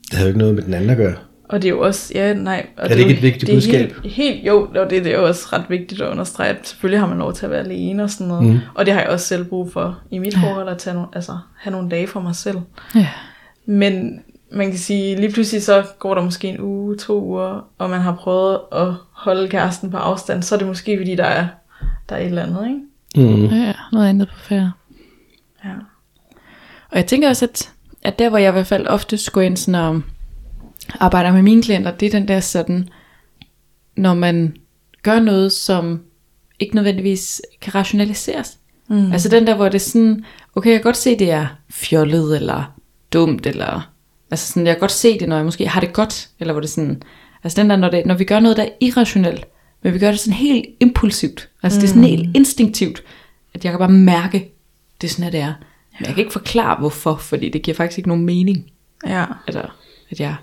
det 0.02 0.12
havde 0.12 0.22
jo 0.24 0.28
ikke 0.28 0.38
noget 0.38 0.54
med 0.54 0.62
den 0.62 0.74
anden 0.74 0.90
at 0.90 0.96
gøre. 0.96 1.14
Og 1.48 1.62
det 1.62 1.68
er 1.68 1.72
jo 1.72 1.80
også, 1.80 2.12
ja, 2.14 2.34
nej. 2.34 2.66
Og 2.76 2.84
Er 2.84 2.88
det 2.88 2.94
jo- 2.94 3.00
ikke 3.08 3.16
et 3.16 3.22
vigtigt 3.22 3.46
det 3.46 3.56
budskab? 3.56 3.92
Helt, 4.02 4.14
helt, 4.14 4.46
jo, 4.46 4.68
og 4.74 4.90
det, 4.90 5.04
det 5.04 5.14
er 5.14 5.18
jo 5.18 5.26
også 5.26 5.46
ret 5.52 5.64
vigtigt 5.68 6.00
at 6.00 6.08
understrege, 6.10 6.50
at 6.50 6.68
selvfølgelig 6.68 7.00
har 7.00 7.06
man 7.08 7.18
lov 7.18 7.32
til 7.34 7.44
at 7.44 7.50
være 7.50 7.60
alene 7.60 8.02
og 8.02 8.10
sådan 8.10 8.26
noget. 8.26 8.44
Mm. 8.52 8.58
Og 8.74 8.86
det 8.86 8.94
har 8.94 9.00
jeg 9.00 9.10
også 9.10 9.26
selv 9.26 9.44
brug 9.44 9.72
for 9.72 10.00
i 10.10 10.18
mit 10.18 10.34
forhold, 10.34 10.68
at 10.68 10.78
tage 10.78 10.94
nogle, 10.94 11.08
altså, 11.12 11.38
have 11.58 11.72
nogle 11.72 11.90
dage 11.90 12.06
for 12.06 12.20
mig 12.20 12.36
selv. 12.36 12.58
Ja. 12.94 13.08
Men 13.66 14.20
man 14.50 14.70
kan 14.70 14.78
sige, 14.78 15.16
lige 15.16 15.32
pludselig 15.32 15.62
så 15.62 15.86
går 15.98 16.14
der 16.14 16.22
måske 16.22 16.48
en 16.48 16.60
uge, 16.60 16.96
to 16.96 17.24
uger, 17.24 17.68
og 17.78 17.90
man 17.90 18.00
har 18.00 18.14
prøvet 18.14 18.60
at 18.72 18.94
holde 19.12 19.48
kæresten 19.48 19.90
på 19.90 19.96
afstand, 19.96 20.42
så 20.42 20.54
er 20.54 20.58
det 20.58 20.68
måske 20.68 20.98
fordi, 20.98 21.14
der 21.14 21.24
er, 21.24 21.46
der 22.08 22.16
er 22.16 22.20
et 22.20 22.26
eller 22.26 22.42
andet, 22.42 22.66
ikke? 22.66 22.80
Mm. 23.16 23.44
Ja, 23.44 23.72
noget 23.92 24.08
andet 24.08 24.28
på 24.28 24.38
færre. 24.38 24.72
Ja. 25.64 25.70
Og 26.90 26.96
jeg 26.96 27.06
tænker 27.06 27.28
også, 27.28 27.44
at, 27.44 27.72
at 28.02 28.18
der 28.18 28.28
hvor 28.28 28.38
jeg 28.38 28.48
i 28.48 28.52
hvert 28.52 28.66
fald 28.66 28.86
ofte 28.86 29.18
går 29.32 29.40
ind 29.40 29.56
sådan 29.56 29.74
og 29.74 30.02
arbejder 31.00 31.32
med 31.32 31.42
mine 31.42 31.62
klienter, 31.62 31.90
det 31.90 32.06
er 32.06 32.10
den 32.10 32.28
der 32.28 32.40
sådan, 32.40 32.88
når 33.96 34.14
man 34.14 34.56
gør 35.02 35.20
noget, 35.20 35.52
som 35.52 36.02
ikke 36.58 36.74
nødvendigvis 36.74 37.42
kan 37.60 37.74
rationaliseres. 37.74 38.58
Mm. 38.88 39.12
Altså 39.12 39.28
den 39.28 39.46
der, 39.46 39.54
hvor 39.54 39.64
det 39.64 39.74
er 39.74 39.78
sådan, 39.78 40.24
okay, 40.54 40.70
jeg 40.70 40.78
kan 40.78 40.84
godt 40.84 40.96
se, 40.96 41.18
det 41.18 41.30
er 41.30 41.46
fjollet, 41.70 42.36
eller 42.36 42.74
dumt, 43.12 43.46
eller, 43.46 43.90
altså 44.30 44.46
sådan, 44.48 44.66
jeg 44.66 44.74
kan 44.74 44.80
godt 44.80 44.92
se 44.92 45.18
det, 45.18 45.28
når 45.28 45.36
jeg 45.36 45.44
måske 45.44 45.68
har 45.68 45.80
det 45.80 45.92
godt, 45.92 46.28
eller 46.40 46.52
hvor 46.52 46.60
det 46.60 46.70
sådan, 46.70 47.02
altså 47.44 47.62
den 47.62 47.70
der, 47.70 47.76
når, 47.76 47.88
det, 47.90 48.06
når 48.06 48.14
vi 48.14 48.24
gør 48.24 48.40
noget, 48.40 48.56
der 48.56 48.62
er 48.62 48.68
irrationelt, 48.80 49.46
men 49.82 49.94
vi 49.94 49.98
gør 49.98 50.10
det 50.10 50.20
sådan 50.20 50.32
helt 50.36 50.66
impulsivt, 50.80 51.48
altså 51.62 51.76
mm. 51.76 51.80
det 51.80 51.84
er 51.84 51.88
sådan 51.88 52.04
helt 52.08 52.36
instinktivt, 52.36 53.02
at 53.54 53.64
jeg 53.64 53.72
kan 53.72 53.78
bare 53.78 53.88
mærke, 53.88 54.52
det 55.00 55.06
er 55.06 55.10
sådan, 55.10 55.26
at 55.26 55.32
det 55.32 55.40
er. 55.40 55.52
Men 55.98 56.06
jeg 56.06 56.14
kan 56.14 56.18
ikke 56.18 56.32
forklare, 56.32 56.76
hvorfor, 56.78 57.16
fordi 57.16 57.48
det 57.48 57.62
giver 57.62 57.74
faktisk 57.74 57.98
ikke 57.98 58.08
nogen 58.08 58.24
mening, 58.24 58.70
Ja. 59.06 59.24
altså, 59.46 59.62
at 60.10 60.20
jeg 60.20 60.34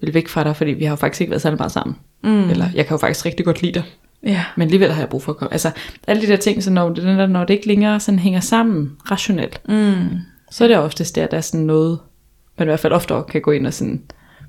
vil 0.00 0.14
væk 0.14 0.28
fra 0.28 0.44
dig, 0.44 0.56
fordi 0.56 0.70
vi 0.70 0.84
har 0.84 0.90
jo 0.92 0.96
faktisk 0.96 1.20
ikke 1.20 1.30
været 1.30 1.42
særlig 1.42 1.58
meget 1.58 1.72
sammen. 1.72 1.96
Mm. 2.24 2.50
Eller 2.50 2.68
jeg 2.74 2.86
kan 2.86 2.94
jo 2.94 2.98
faktisk 2.98 3.26
rigtig 3.26 3.44
godt 3.44 3.62
lide 3.62 3.72
dig. 3.72 3.82
Ja. 4.22 4.44
Men 4.56 4.62
alligevel 4.62 4.92
har 4.92 5.00
jeg 5.00 5.08
brug 5.08 5.22
for 5.22 5.32
at 5.32 5.38
komme. 5.38 5.52
Altså, 5.52 5.70
alle 6.06 6.22
de 6.22 6.26
der 6.26 6.36
ting, 6.36 6.62
så 6.62 6.70
når 6.70 6.88
det, 6.88 7.04
den 7.04 7.18
der, 7.18 7.26
når 7.26 7.44
det 7.44 7.54
ikke 7.54 7.66
længere 7.66 8.00
sådan 8.00 8.18
hænger 8.18 8.40
sammen 8.40 8.92
rationelt, 9.10 9.60
Mm. 9.68 10.08
så 10.50 10.64
er 10.64 10.68
det 10.68 10.78
oftest 10.78 11.14
der, 11.16 11.26
der 11.26 11.36
er 11.36 11.40
sådan 11.40 11.66
noget, 11.66 11.98
man 12.58 12.68
i 12.68 12.70
hvert 12.70 12.80
fald 12.80 12.92
ofte 12.92 13.14
kan 13.28 13.40
gå 13.42 13.50
ind 13.50 13.66
og 13.66 13.74
sådan 13.74 14.02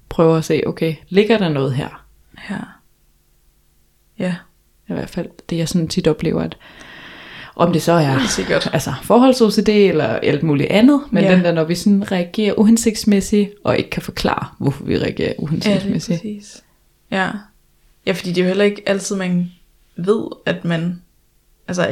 prøve 0.10 0.38
at 0.38 0.46
se, 0.46 0.62
okay, 0.66 0.96
ligger 1.10 1.38
der 1.38 1.50
noget 1.50 1.74
her? 1.74 2.06
Ja. 2.50 2.58
Ja. 4.20 4.36
I 4.90 4.94
hvert 4.94 5.10
fald 5.10 5.28
det, 5.50 5.58
jeg 5.58 5.70
sådan 5.70 5.88
tit 5.88 6.08
oplever, 6.08 6.42
at 6.42 6.58
om 7.56 7.74
det 7.74 7.82
så 7.82 7.92
er 7.92 8.20
sikkert. 8.28 8.70
altså 8.74 8.94
forholds-OCD 9.04 9.70
eller 9.70 10.06
alt 10.06 10.44
muligt 10.44 10.70
andet, 10.70 11.02
men 11.12 11.24
Ja. 11.24 11.36
den 11.36 11.44
der, 11.44 11.52
når 11.52 11.64
vi 11.64 11.76
sådan 11.76 12.12
reagerer 12.12 12.60
uhensigtsmæssigt, 12.60 13.50
og 13.64 13.78
ikke 13.78 13.90
kan 13.90 14.02
forklare, 14.02 14.48
hvorfor 14.60 14.84
vi 14.84 14.98
reagerer 14.98 15.28
Ja, 15.28 15.34
det 15.34 15.38
er 15.40 15.44
uhensigtsmæssigt. 15.44 16.22
præcis. 16.22 16.64
Ja. 17.12 17.30
Ja, 18.06 18.12
fordi 18.12 18.30
det 18.30 18.38
er 18.38 18.42
jo 18.42 18.48
heller 18.48 18.66
ikke 18.66 18.84
altid, 18.86 19.16
man 19.16 19.52
ved, 19.96 20.26
at 20.46 20.66
man 20.66 21.02
altså, 21.68 21.88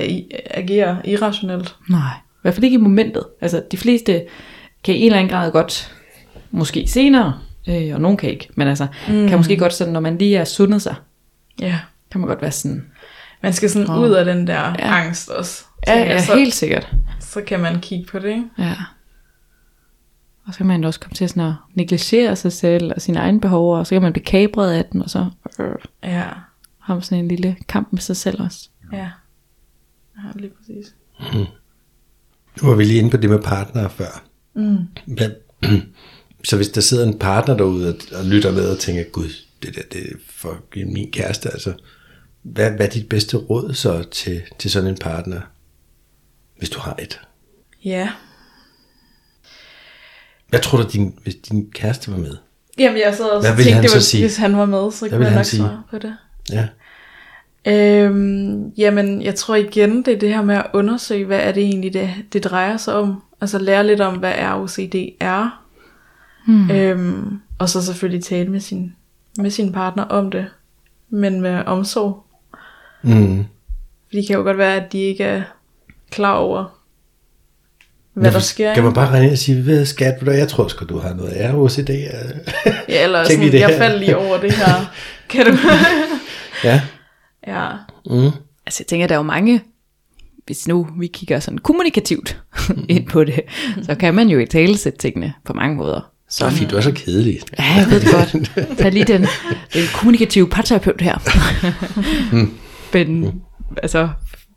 agerer 0.49 0.97
irrationelt. 1.05 1.75
Nej, 1.89 2.13
i 2.17 2.37
hvert 2.41 2.53
fald 2.53 2.63
ikke 2.63 2.75
i 2.75 2.81
momentet. 2.81 3.23
Altså, 3.41 3.63
de 3.71 3.77
fleste 3.77 4.25
kan 4.83 4.95
i 4.95 4.99
en 4.99 5.05
eller 5.05 5.17
anden 5.19 5.31
grad 5.33 5.51
godt, 5.51 5.94
måske 6.55 6.87
senere, 6.87 7.39
øh, 7.67 7.93
og 7.95 8.01
nogen 8.01 8.17
kan 8.17 8.29
ikke, 8.29 8.49
men 8.55 8.67
altså, 8.67 8.87
mm. 9.07 9.27
kan 9.27 9.37
måske 9.37 9.57
godt 9.57 9.73
sådan, 9.73 9.93
når 9.93 9.99
man 9.99 10.17
lige 10.17 10.37
er 10.37 10.43
sundet 10.45 10.81
sig, 10.81 10.95
Ja. 11.59 11.79
kan 12.11 12.21
man 12.21 12.27
godt 12.27 12.41
være 12.41 12.51
sådan, 12.51 12.85
Man 13.43 13.53
skal 13.53 13.69
sådan 13.69 13.89
Åh. 13.89 13.99
ud 14.01 14.09
af 14.09 14.25
den 14.25 14.47
der 14.47 14.59
Ja. 14.79 14.97
angst 15.05 15.29
også. 15.29 15.63
ja, 15.87 15.99
ja, 15.99 16.21
så, 16.23 16.35
helt 16.35 16.53
sikkert. 16.53 16.95
så 17.19 17.41
kan 17.41 17.59
man 17.59 17.79
kigge 17.81 18.05
på 18.05 18.19
det, 18.19 18.29
ikke? 18.29 18.43
Ja. 18.59 18.75
Og 20.47 20.53
så 20.53 20.57
kan 20.57 20.65
man 20.67 20.83
også 20.83 20.99
komme 20.99 21.13
til 21.15 21.29
sådan 21.29 21.43
at 21.43 21.53
negligere 21.73 22.35
sig 22.35 22.51
selv 22.51 22.91
og 22.95 23.01
sine 23.01 23.19
egne 23.19 23.41
behov, 23.41 23.75
og 23.77 23.87
så 23.87 23.95
kan 23.95 24.01
man 24.01 24.13
blive 24.13 24.23
kabret 24.25 24.71
af 24.71 24.85
den, 24.91 25.01
og 25.01 25.09
så 25.09 25.29
øh, 25.59 25.65
Ja. 26.03 26.23
har 26.79 26.93
man 26.93 27.01
sådan 27.03 27.23
en 27.23 27.27
lille 27.27 27.55
kamp 27.67 27.87
med 27.91 27.99
sig 28.01 28.17
selv 28.17 28.41
også. 28.43 28.69
Ja. 28.93 28.97
Ja, 30.17 30.21
lige 30.35 30.51
præcis. 30.57 30.95
Nu 32.61 32.67
var 32.69 32.75
vi 32.75 32.83
lige 32.83 32.99
inde 32.99 33.09
på 33.09 33.17
det 33.17 33.29
med 33.29 33.39
partnere 33.39 33.89
før. 33.89 34.23
Mm. 34.55 34.77
Hvad, 35.05 35.29
så 36.45 36.55
hvis 36.55 36.69
der 36.69 36.81
sidder 36.81 37.07
en 37.07 37.19
partner 37.19 37.57
derude 37.57 37.87
og, 37.87 38.19
og 38.19 38.25
lytter 38.25 38.51
med 38.51 38.69
og 38.69 38.79
tænker, 38.79 39.03
gud, 39.03 39.29
det 39.63 39.75
der, 39.75 39.81
det 39.91 40.11
er 40.11 40.15
for 40.29 40.57
min 40.75 41.11
kæreste, 41.11 41.49
altså, 41.49 41.73
hvad, 42.41 42.71
hvad 42.71 42.85
er 42.85 42.89
dit 42.89 43.09
bedste 43.09 43.37
råd 43.37 43.73
så 43.73 44.03
til, 44.11 44.41
til 44.59 44.71
sådan 44.71 44.89
en 44.89 44.97
partner, 44.97 45.41
hvis 46.57 46.69
du 46.69 46.79
har 46.79 46.95
et? 47.01 47.21
Ja. 47.85 48.09
Hvad 50.49 50.59
tror 50.59 50.77
du, 50.81 50.87
din, 50.93 51.19
hvis 51.23 51.35
din 51.35 51.71
kæreste 51.71 52.11
var 52.11 52.17
med? 52.17 52.37
Jamen, 52.77 52.99
jeg 52.99 53.15
sad 53.15 53.25
Hvad 53.41 53.51
og 53.51 53.57
ville 53.57 53.71
tænkte, 53.71 53.91
han 53.91 54.01
så 54.01 54.09
sige? 54.09 54.23
hvis 54.23 54.37
han 54.37 54.57
var 54.57 54.65
med, 54.65 54.91
så 54.91 55.07
Hvad 55.07 55.17
kunne 55.17 55.27
jeg 55.27 55.35
nok 55.35 55.45
sige? 55.45 55.59
svare 55.59 55.83
på 55.91 55.97
det. 55.97 56.15
Ja. 56.51 56.67
Øhm, 57.67 58.69
jamen, 58.69 59.21
jeg 59.21 59.35
tror 59.35 59.55
igen, 59.55 60.05
det 60.05 60.13
er 60.13 60.19
det 60.19 60.29
her 60.29 60.41
med 60.41 60.55
at 60.55 60.67
undersøge, 60.73 61.25
hvad 61.25 61.39
er 61.39 61.51
det 61.51 61.63
egentlig, 61.63 61.93
det, 61.93 62.09
det 62.33 62.43
drejer 62.43 62.77
sig 62.77 62.93
om. 62.93 63.23
Altså 63.41 63.59
lære 63.59 63.87
lidt 63.87 64.01
om, 64.01 64.17
hvad 64.17 64.33
er 64.35 64.61
OCD 64.61 64.95
er. 65.19 65.64
Hmm. 66.45 66.71
Øhm, 66.71 67.39
og 67.59 67.69
så 67.69 67.85
selvfølgelig 67.85 68.23
tale 68.23 68.49
med 68.49 68.59
sin, 68.59 68.95
med 69.37 69.49
sin 69.49 69.71
partner 69.71 70.03
om 70.03 70.31
det. 70.31 70.45
Men 71.09 71.41
med 71.41 71.63
omsorg. 71.65 72.25
Mm. 73.01 73.45
For 74.07 74.11
det 74.11 74.27
kan 74.27 74.35
jo 74.35 74.41
godt 74.41 74.57
være, 74.57 74.75
at 74.75 74.91
de 74.91 74.97
ikke 74.97 75.23
er 75.23 75.41
klar 76.11 76.33
over, 76.33 76.79
hvad 78.13 78.31
der 78.31 78.39
sker. 78.39 78.73
Kan 78.73 78.83
man 78.83 78.93
bare 78.93 79.09
regne 79.09 79.31
og 79.31 79.37
sige, 79.37 79.65
ved 79.65 79.85
skat, 79.85 80.23
jeg 80.25 80.47
tror 80.47 80.67
sgu, 80.67 80.85
du 80.85 80.99
har 80.99 81.13
noget 81.13 81.29
af 81.29 81.53
OCD. 81.53 81.89
øh." 81.89 81.95
Ja, 82.89 83.03
eller 83.03 83.23
sådan, 83.23 83.51
det 83.51 83.59
jeg 83.59 83.75
faldt 83.77 83.99
lige 83.99 84.17
over 84.17 84.37
det 84.37 84.53
her. 84.53 84.93
Kan 85.29 85.45
du? 85.45 85.57
ja. 86.63 86.81
ja. 87.47 87.71
Mm. 88.05 88.31
Altså 88.65 88.81
jeg 88.83 88.87
tænker, 88.87 89.07
der 89.07 89.15
er 89.15 89.19
jo 89.19 89.23
mange, 89.23 89.61
hvis 90.45 90.67
nu 90.67 90.87
vi 90.99 91.07
kigger 91.07 91.39
sådan 91.39 91.57
kommunikativt 91.57 92.41
ind 92.89 93.07
på 93.07 93.23
det, 93.23 93.41
så 93.83 93.95
kan 93.95 94.15
man 94.15 94.27
jo 94.27 94.39
i 94.39 94.45
tale 94.45 94.77
sætte 94.77 94.99
tingene 94.99 95.33
på 95.45 95.53
mange 95.53 95.75
måder. 95.75 96.11
Så 96.35 96.49
fordi 96.49 96.65
du 96.65 96.75
er 96.75 96.81
så 96.81 96.91
kedelig. 96.91 97.39
Ja, 97.59 97.63
jeg 97.63 97.87
ved 97.89 97.99
det 97.99 98.09
godt. 98.11 98.51
Tag 98.79 98.91
lige 98.91 99.05
den, 99.05 99.21
den 99.73 99.81
kommunikative 99.93 100.49
parterapeut 100.49 101.01
her. 101.01 101.17
Men 102.93 103.41
altså, 103.83 104.09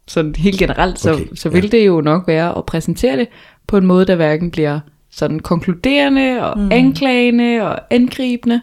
sådan 0.09 0.35
helt 0.35 0.59
generelt, 0.59 0.99
så, 0.99 1.13
Okay, 1.13 1.25
okay, 1.25 1.35
så 1.35 1.49
vil 1.49 1.63
ja. 1.63 1.69
det 1.69 1.87
jo 1.87 2.01
nok 2.01 2.29
være 2.29 2.59
at 2.59 2.67
præsentere 2.67 3.17
det 3.17 3.29
på 3.67 3.77
en 3.77 3.87
måde, 3.87 4.07
der 4.07 4.15
hverken 4.15 4.51
bliver 4.51 4.81
sådan 5.11 5.41
konkluderende 5.41 6.43
og 6.43 6.59
mm. 6.59 6.73
anklagende 6.73 7.63
og 7.63 7.81
angribende. 7.91 8.61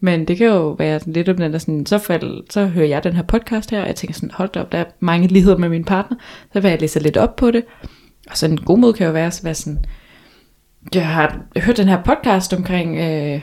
Men 0.00 0.28
det 0.28 0.36
kan 0.36 0.46
jo 0.46 0.70
være 0.70 1.00
sådan 1.00 1.12
lidt 1.12 1.28
om 1.28 1.36
den 1.36 1.52
der 1.52 1.58
sådan, 1.58 1.86
så, 1.86 1.98
fald, 1.98 2.44
så 2.50 2.66
hører 2.66 2.86
jeg 2.86 3.04
den 3.04 3.12
her 3.12 3.22
podcast 3.22 3.70
her, 3.70 3.80
og 3.80 3.86
jeg 3.86 3.96
tænker 3.96 4.14
sådan, 4.14 4.30
hold 4.34 4.48
da 4.48 4.60
op, 4.60 4.72
der 4.72 4.78
er 4.78 4.84
mange 5.00 5.28
ligheder 5.28 5.56
med 5.56 5.68
min 5.68 5.84
partner, 5.84 6.16
så 6.52 6.60
vil 6.60 6.68
jeg 6.68 6.80
læse 6.80 7.00
lidt 7.00 7.16
op 7.16 7.36
på 7.36 7.50
det. 7.50 7.64
Og 8.30 8.36
så 8.36 8.46
en 8.46 8.56
god 8.56 8.78
måde 8.78 8.92
kan 8.92 9.06
jo 9.06 9.12
være 9.12 9.26
at 9.26 9.40
være 9.44 9.54
sådan, 9.54 9.78
jeg 10.94 11.06
har 11.06 11.40
hørt 11.56 11.76
den 11.76 11.88
her 11.88 12.02
podcast 12.02 12.54
omkring 12.54 12.96
øh, 12.98 13.40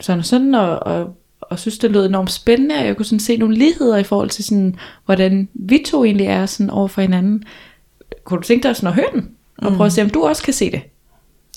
sådan 0.00 0.18
og 0.18 0.24
sådan, 0.24 0.54
og, 0.54 0.78
og, 0.78 1.16
og 1.40 1.58
synes, 1.58 1.78
det 1.78 1.90
lød 1.90 2.06
enormt 2.06 2.30
spændende, 2.30 2.74
og 2.74 2.86
jeg 2.86 2.96
kunne 2.96 3.06
sådan 3.06 3.20
se 3.20 3.36
nogle 3.36 3.56
ligheder 3.56 3.96
i 3.96 4.04
forhold 4.04 4.30
til 4.30 4.44
sådan, 4.44 4.76
hvordan 5.04 5.48
vi 5.54 5.84
to 5.86 6.04
egentlig 6.04 6.26
er 6.26 6.46
sådan 6.46 6.70
over 6.70 6.88
for 6.88 7.00
hinanden. 7.00 7.44
Kunne 8.24 8.38
du 8.38 8.42
tænke 8.42 8.68
dig 8.68 8.76
sådan 8.76 8.88
at 8.88 8.94
høre 8.94 9.10
den? 9.14 9.30
Og 9.58 9.72
prøve 9.72 9.86
at 9.86 9.92
se, 9.92 10.02
om 10.02 10.10
du 10.10 10.24
også 10.26 10.42
kan 10.42 10.54
se 10.54 10.70
det? 10.70 10.80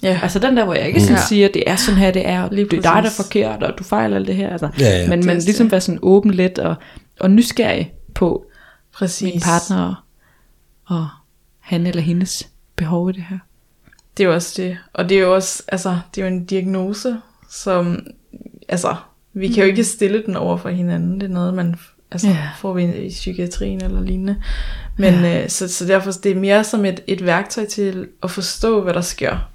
Ja. 0.03 0.19
Altså 0.23 0.39
den 0.39 0.57
der, 0.57 0.63
hvor 0.65 0.73
jeg 0.73 0.87
ikke 0.87 1.01
sådan 1.01 1.15
Ja. 1.15 1.21
siger, 1.21 1.47
det 1.47 1.63
er 1.67 1.75
sådan 1.75 1.99
her, 1.99 2.11
det 2.11 2.27
er, 2.27 2.49
Lige 2.51 2.65
det 2.65 2.77
er 2.77 2.81
dig, 2.81 3.03
der 3.03 3.09
er 3.09 3.23
forkert, 3.23 3.63
og 3.63 3.79
du 3.79 3.83
fejler 3.83 4.15
alt 4.15 4.27
det 4.27 4.35
her. 4.35 4.49
Altså. 4.49 4.69
Ja, 4.79 4.97
ja. 5.01 5.09
Men, 5.09 5.25
men 5.25 5.37
ligesom 5.37 5.71
være 5.71 5.81
sådan 5.81 5.99
åben 6.01 6.31
lidt 6.31 6.59
og, 6.59 6.75
og 7.19 7.31
nysgerrig 7.31 7.93
på 8.15 8.45
Præcis. 8.93 9.33
min 9.33 9.41
partner 9.41 9.85
og, 9.85 9.95
og 10.97 11.07
han 11.59 11.87
eller 11.87 12.01
hendes 12.01 12.49
behov 12.75 13.09
i 13.09 13.13
det 13.13 13.23
her. 13.29 13.37
Det 14.19 14.25
er 14.25 14.29
jo 14.29 14.33
også 14.35 14.61
det. 14.61 14.77
Og 14.93 15.09
det 15.09 15.17
er 15.17 15.21
jo 15.21 15.35
også, 15.35 15.63
altså, 15.67 15.99
det 16.15 16.21
er 16.21 16.25
jo 16.29 16.33
en 16.35 16.45
diagnose, 16.45 17.17
som, 17.51 17.99
altså, 18.69 18.95
vi 19.33 19.47
kan 19.47 19.63
jo 19.63 19.69
ikke 19.69 19.83
stille 19.83 20.23
den 20.25 20.35
over 20.35 20.57
for 20.57 20.69
hinanden. 20.69 21.19
Det 21.21 21.29
er 21.29 21.33
noget, 21.33 21.53
man 21.53 21.75
altså, 22.11 22.27
Ja. 22.27 22.49
får 22.59 22.73
vi 22.73 22.83
i, 23.05 23.09
psykiatrien 23.09 23.83
eller 23.83 24.01
lignende. 24.01 24.41
Men 24.97 25.13
ja. 25.13 25.43
øh, 25.43 25.49
så, 25.49 25.67
så 25.67 25.85
derfor 25.85 26.11
det 26.11 26.31
er 26.31 26.35
mere 26.35 26.63
som 26.63 26.85
et, 26.85 27.03
et 27.07 27.25
værktøj 27.25 27.65
til 27.65 28.07
at 28.23 28.31
forstå, 28.31 28.81
hvad 28.83 28.93
der 28.93 29.01
sker. 29.01 29.49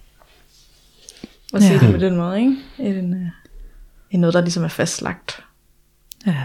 Og 1.53 1.63
se 1.63 1.69
Ja. 1.73 1.79
det 1.79 1.91
på 1.95 2.01
den 2.01 2.17
måde, 2.17 2.39
ikke? 2.41 2.57
End, 2.79 3.15
øh, 3.15 3.21
end 4.11 4.21
noget, 4.21 4.35
der 4.35 4.41
ligesom 4.41 4.65
er 4.65 4.69
fastlagt. 4.69 5.41
Ja. 6.27 6.45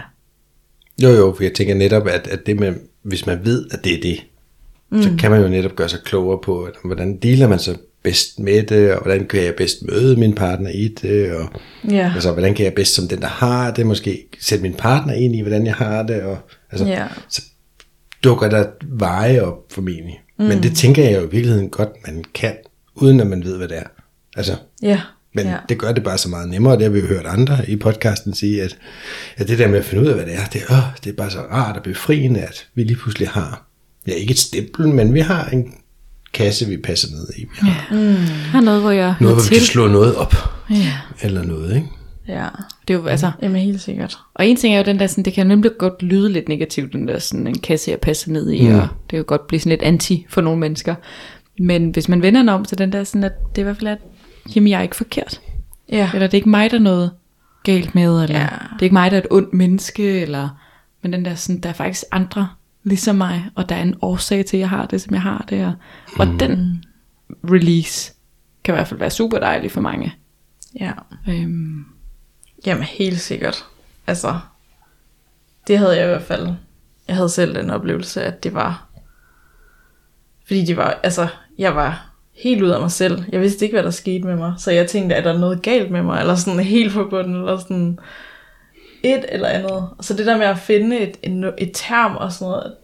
Jo, 1.02 1.08
jo, 1.08 1.34
for 1.36 1.42
jeg 1.42 1.52
tænker 1.54 1.74
netop, 1.74 2.06
at, 2.06 2.26
at 2.26 2.46
det 2.46 2.60
med, 2.60 2.74
hvis 3.02 3.26
man 3.26 3.44
ved, 3.44 3.66
at 3.70 3.84
det 3.84 3.94
er 3.94 4.00
det, 4.02 4.20
mm. 4.90 5.02
så 5.02 5.10
kan 5.18 5.30
man 5.30 5.42
jo 5.42 5.48
netop 5.48 5.76
gøre 5.76 5.88
sig 5.88 6.00
klogere 6.04 6.38
på, 6.44 6.62
at, 6.64 6.72
hvordan 6.84 7.16
dealer 7.16 7.48
man 7.48 7.58
så 7.58 7.76
bedst 8.02 8.38
med 8.38 8.62
det, 8.62 8.92
og 8.92 9.02
hvordan 9.02 9.26
kan 9.26 9.44
jeg 9.44 9.54
bedst 9.54 9.82
møde 9.82 10.16
min 10.16 10.34
partner 10.34 10.70
i 10.70 10.88
det, 11.02 11.32
og 11.32 11.48
Ja. 11.90 12.12
altså, 12.14 12.32
hvordan 12.32 12.54
kan 12.54 12.64
jeg 12.64 12.74
bedst 12.74 12.94
som 12.94 13.08
den, 13.08 13.20
der 13.20 13.28
har 13.28 13.70
det, 13.70 13.86
måske 13.86 14.26
sætte 14.40 14.62
min 14.62 14.74
partner 14.74 15.14
ind 15.14 15.34
i, 15.36 15.40
hvordan 15.40 15.66
jeg 15.66 15.74
har 15.74 16.02
det, 16.02 16.22
og 16.22 16.38
altså, 16.70 16.86
Ja. 16.86 17.06
så 17.28 17.42
dukker 18.24 18.48
der 18.48 18.66
veje 18.82 19.40
op 19.40 19.58
formentlig. 19.70 20.20
Mm. 20.38 20.44
Men 20.44 20.62
det 20.62 20.76
tænker 20.76 21.04
jeg 21.04 21.12
jo 21.12 21.26
i 21.26 21.30
virkeligheden 21.30 21.68
godt, 21.70 21.90
man 22.06 22.24
kan, 22.34 22.54
uden 22.94 23.20
at 23.20 23.26
man 23.26 23.44
ved, 23.44 23.56
hvad 23.56 23.68
det 23.68 23.78
er. 23.78 23.86
Altså, 24.36 24.56
Ja. 24.82 25.00
men 25.34 25.46
ja. 25.46 25.56
det 25.68 25.78
gør 25.78 25.92
det 25.92 26.04
bare 26.04 26.18
så 26.18 26.28
meget 26.28 26.48
nemmere, 26.48 26.72
og 26.74 26.78
det 26.78 26.84
har 26.84 26.92
vi 26.92 27.00
jo 27.00 27.06
hørt 27.06 27.26
andre 27.26 27.58
i 27.70 27.76
podcasten 27.76 28.34
sige, 28.34 28.62
at, 28.62 28.76
at 29.36 29.48
det 29.48 29.58
der 29.58 29.68
med 29.68 29.78
at 29.78 29.84
finde 29.84 30.02
ud 30.02 30.08
af, 30.08 30.14
hvad 30.14 30.26
det 30.26 30.34
er, 30.34 30.44
det, 30.52 30.62
åh, 30.70 30.76
det 31.04 31.10
er 31.10 31.16
bare 31.16 31.30
så 31.30 31.38
rart 31.40 31.76
og 31.76 31.82
befriende, 31.82 32.40
at 32.40 32.66
vi 32.74 32.82
lige 32.84 32.96
pludselig 32.96 33.28
har, 33.28 33.66
ja 34.06 34.12
ikke 34.12 34.30
et 34.30 34.38
stempel, 34.38 34.88
men 34.88 35.14
vi 35.14 35.20
har 35.20 35.48
en 35.48 35.74
kasse, 36.32 36.66
vi 36.66 36.76
passer 36.76 37.08
ned 37.10 37.28
i. 37.36 37.40
Vi 37.40 37.68
har 37.68 37.86
Mm. 37.94 38.14
Her 38.52 38.60
er 38.60 38.64
noget, 38.64 38.80
hvor 38.80 38.90
jeg 38.90 39.14
noget, 39.20 39.36
hvor 39.36 39.42
vi 39.42 39.48
til. 39.48 39.56
kan 39.56 39.66
slå 39.66 39.88
noget 39.88 40.16
op, 40.16 40.34
Ja. 40.70 40.92
eller 41.22 41.44
noget, 41.44 41.76
ikke? 41.76 41.88
ja. 42.28 42.48
Det 42.88 42.94
er 42.94 42.98
jo, 42.98 43.06
altså, 43.06 43.30
Jamen 43.42 43.62
helt 43.62 43.80
sikkert. 43.80 44.18
og 44.34 44.46
en 44.46 44.56
ting 44.56 44.74
er 44.74 44.78
jo 44.78 44.84
den 44.84 44.98
der, 44.98 45.06
sådan, 45.06 45.24
det 45.24 45.32
kan 45.32 45.46
nemlig 45.46 45.70
godt 45.78 46.02
lyde 46.02 46.32
lidt 46.32 46.48
negativt, 46.48 46.92
den 46.92 47.08
der 47.08 47.18
sådan 47.18 47.46
en 47.46 47.58
kasse, 47.58 47.90
jeg 47.90 47.98
passer 48.00 48.30
ned 48.32 48.50
i, 48.50 48.68
mm. 48.68 48.74
og 48.74 48.80
det 48.82 49.08
kan 49.08 49.16
jo 49.18 49.24
godt 49.26 49.46
blive 49.46 49.60
sådan 49.60 49.70
lidt 49.70 49.82
anti 49.82 50.26
for 50.28 50.40
nogle 50.40 50.60
mennesker. 50.60 50.94
Men 51.58 51.90
hvis 51.90 52.08
man 52.08 52.22
vender 52.22 52.40
den 52.40 52.48
om, 52.48 52.64
så 52.64 52.76
den 52.76 52.92
der 52.92 53.04
sådan, 53.04 53.24
at 53.24 53.32
det 53.50 53.58
er 53.58 53.62
i 53.62 53.64
hvert 53.64 53.76
fald, 53.76 53.88
at 53.88 53.98
jamen, 54.56 54.68
jeg 54.70 54.78
er 54.78 54.82
ikke 54.82 54.96
forkert. 54.96 55.40
Ja. 55.92 56.10
Eller 56.14 56.26
det 56.26 56.34
er 56.34 56.38
ikke 56.38 56.48
mig, 56.48 56.70
der 56.70 56.76
er 56.76 56.80
noget 56.82 57.10
galt 57.64 57.94
med, 57.94 58.22
eller 58.22 58.38
Ja. 58.38 58.44
det 58.44 58.78
er 58.78 58.82
ikke 58.82 58.92
mig, 58.94 59.10
der 59.10 59.16
er 59.16 59.20
et 59.20 59.26
ondt 59.30 59.54
menneske, 59.54 60.20
eller, 60.20 60.48
men 61.02 61.12
den 61.12 61.24
der 61.24 61.34
sådan, 61.34 61.60
der 61.60 61.68
er 61.68 61.72
faktisk 61.72 62.04
andre 62.12 62.48
ligesom 62.82 63.16
mig, 63.16 63.50
og 63.54 63.68
der 63.68 63.74
er 63.74 63.82
en 63.82 63.96
årsag 64.02 64.46
til, 64.46 64.56
at 64.56 64.60
jeg 64.60 64.68
har 64.68 64.86
det, 64.86 65.00
som 65.00 65.14
jeg 65.14 65.22
har 65.22 65.44
det, 65.48 65.66
og, 65.66 65.74
og 66.18 66.26
den 66.40 66.84
release 67.44 68.12
kan 68.64 68.74
i 68.74 68.76
hvert 68.76 68.88
fald 68.88 69.00
være 69.00 69.10
super 69.10 69.38
dejlig 69.38 69.72
for 69.72 69.80
mange. 69.80 70.14
Ja. 70.80 70.92
Øhm, 71.28 71.84
Jamen 72.66 72.82
helt 72.84 73.20
sikkert. 73.20 73.64
Altså, 74.06 74.38
det 75.66 75.78
havde 75.78 75.96
jeg 75.96 76.04
i 76.04 76.08
hvert 76.08 76.22
fald. 76.22 76.48
Jeg 77.08 77.16
havde 77.16 77.28
selv 77.28 77.54
den 77.54 77.70
oplevelse, 77.70 78.22
at 78.22 78.44
det 78.44 78.54
var... 78.54 78.86
Fordi 80.46 80.64
det 80.64 80.76
var, 80.76 81.00
altså, 81.02 81.28
jeg 81.58 81.74
var 81.74 82.10
helt 82.32 82.62
ud 82.62 82.68
af 82.68 82.80
mig 82.80 82.90
selv. 82.90 83.24
Jeg 83.32 83.40
vidste 83.40 83.64
ikke, 83.64 83.74
hvad 83.74 83.84
der 83.84 83.90
skete 83.90 84.26
med 84.26 84.36
mig. 84.36 84.54
Så 84.58 84.70
jeg 84.70 84.88
tænkte, 84.88 85.14
er 85.14 85.22
der 85.22 85.38
noget 85.38 85.62
galt 85.62 85.90
med 85.90 86.02
mig? 86.02 86.20
Eller 86.20 86.34
sådan 86.34 86.60
helt 86.60 86.92
forbundet, 86.92 87.36
eller 87.36 87.58
sådan 87.58 87.98
et 89.02 89.24
eller 89.28 89.48
andet. 89.48 89.88
Så 90.00 90.14
det 90.14 90.26
der 90.26 90.38
med 90.38 90.46
at 90.46 90.58
finde 90.58 90.98
et, 90.98 91.16
et, 91.22 91.54
et 91.58 91.70
term 91.74 92.16
og 92.16 92.32
sådan 92.32 92.50
noget, 92.50 92.74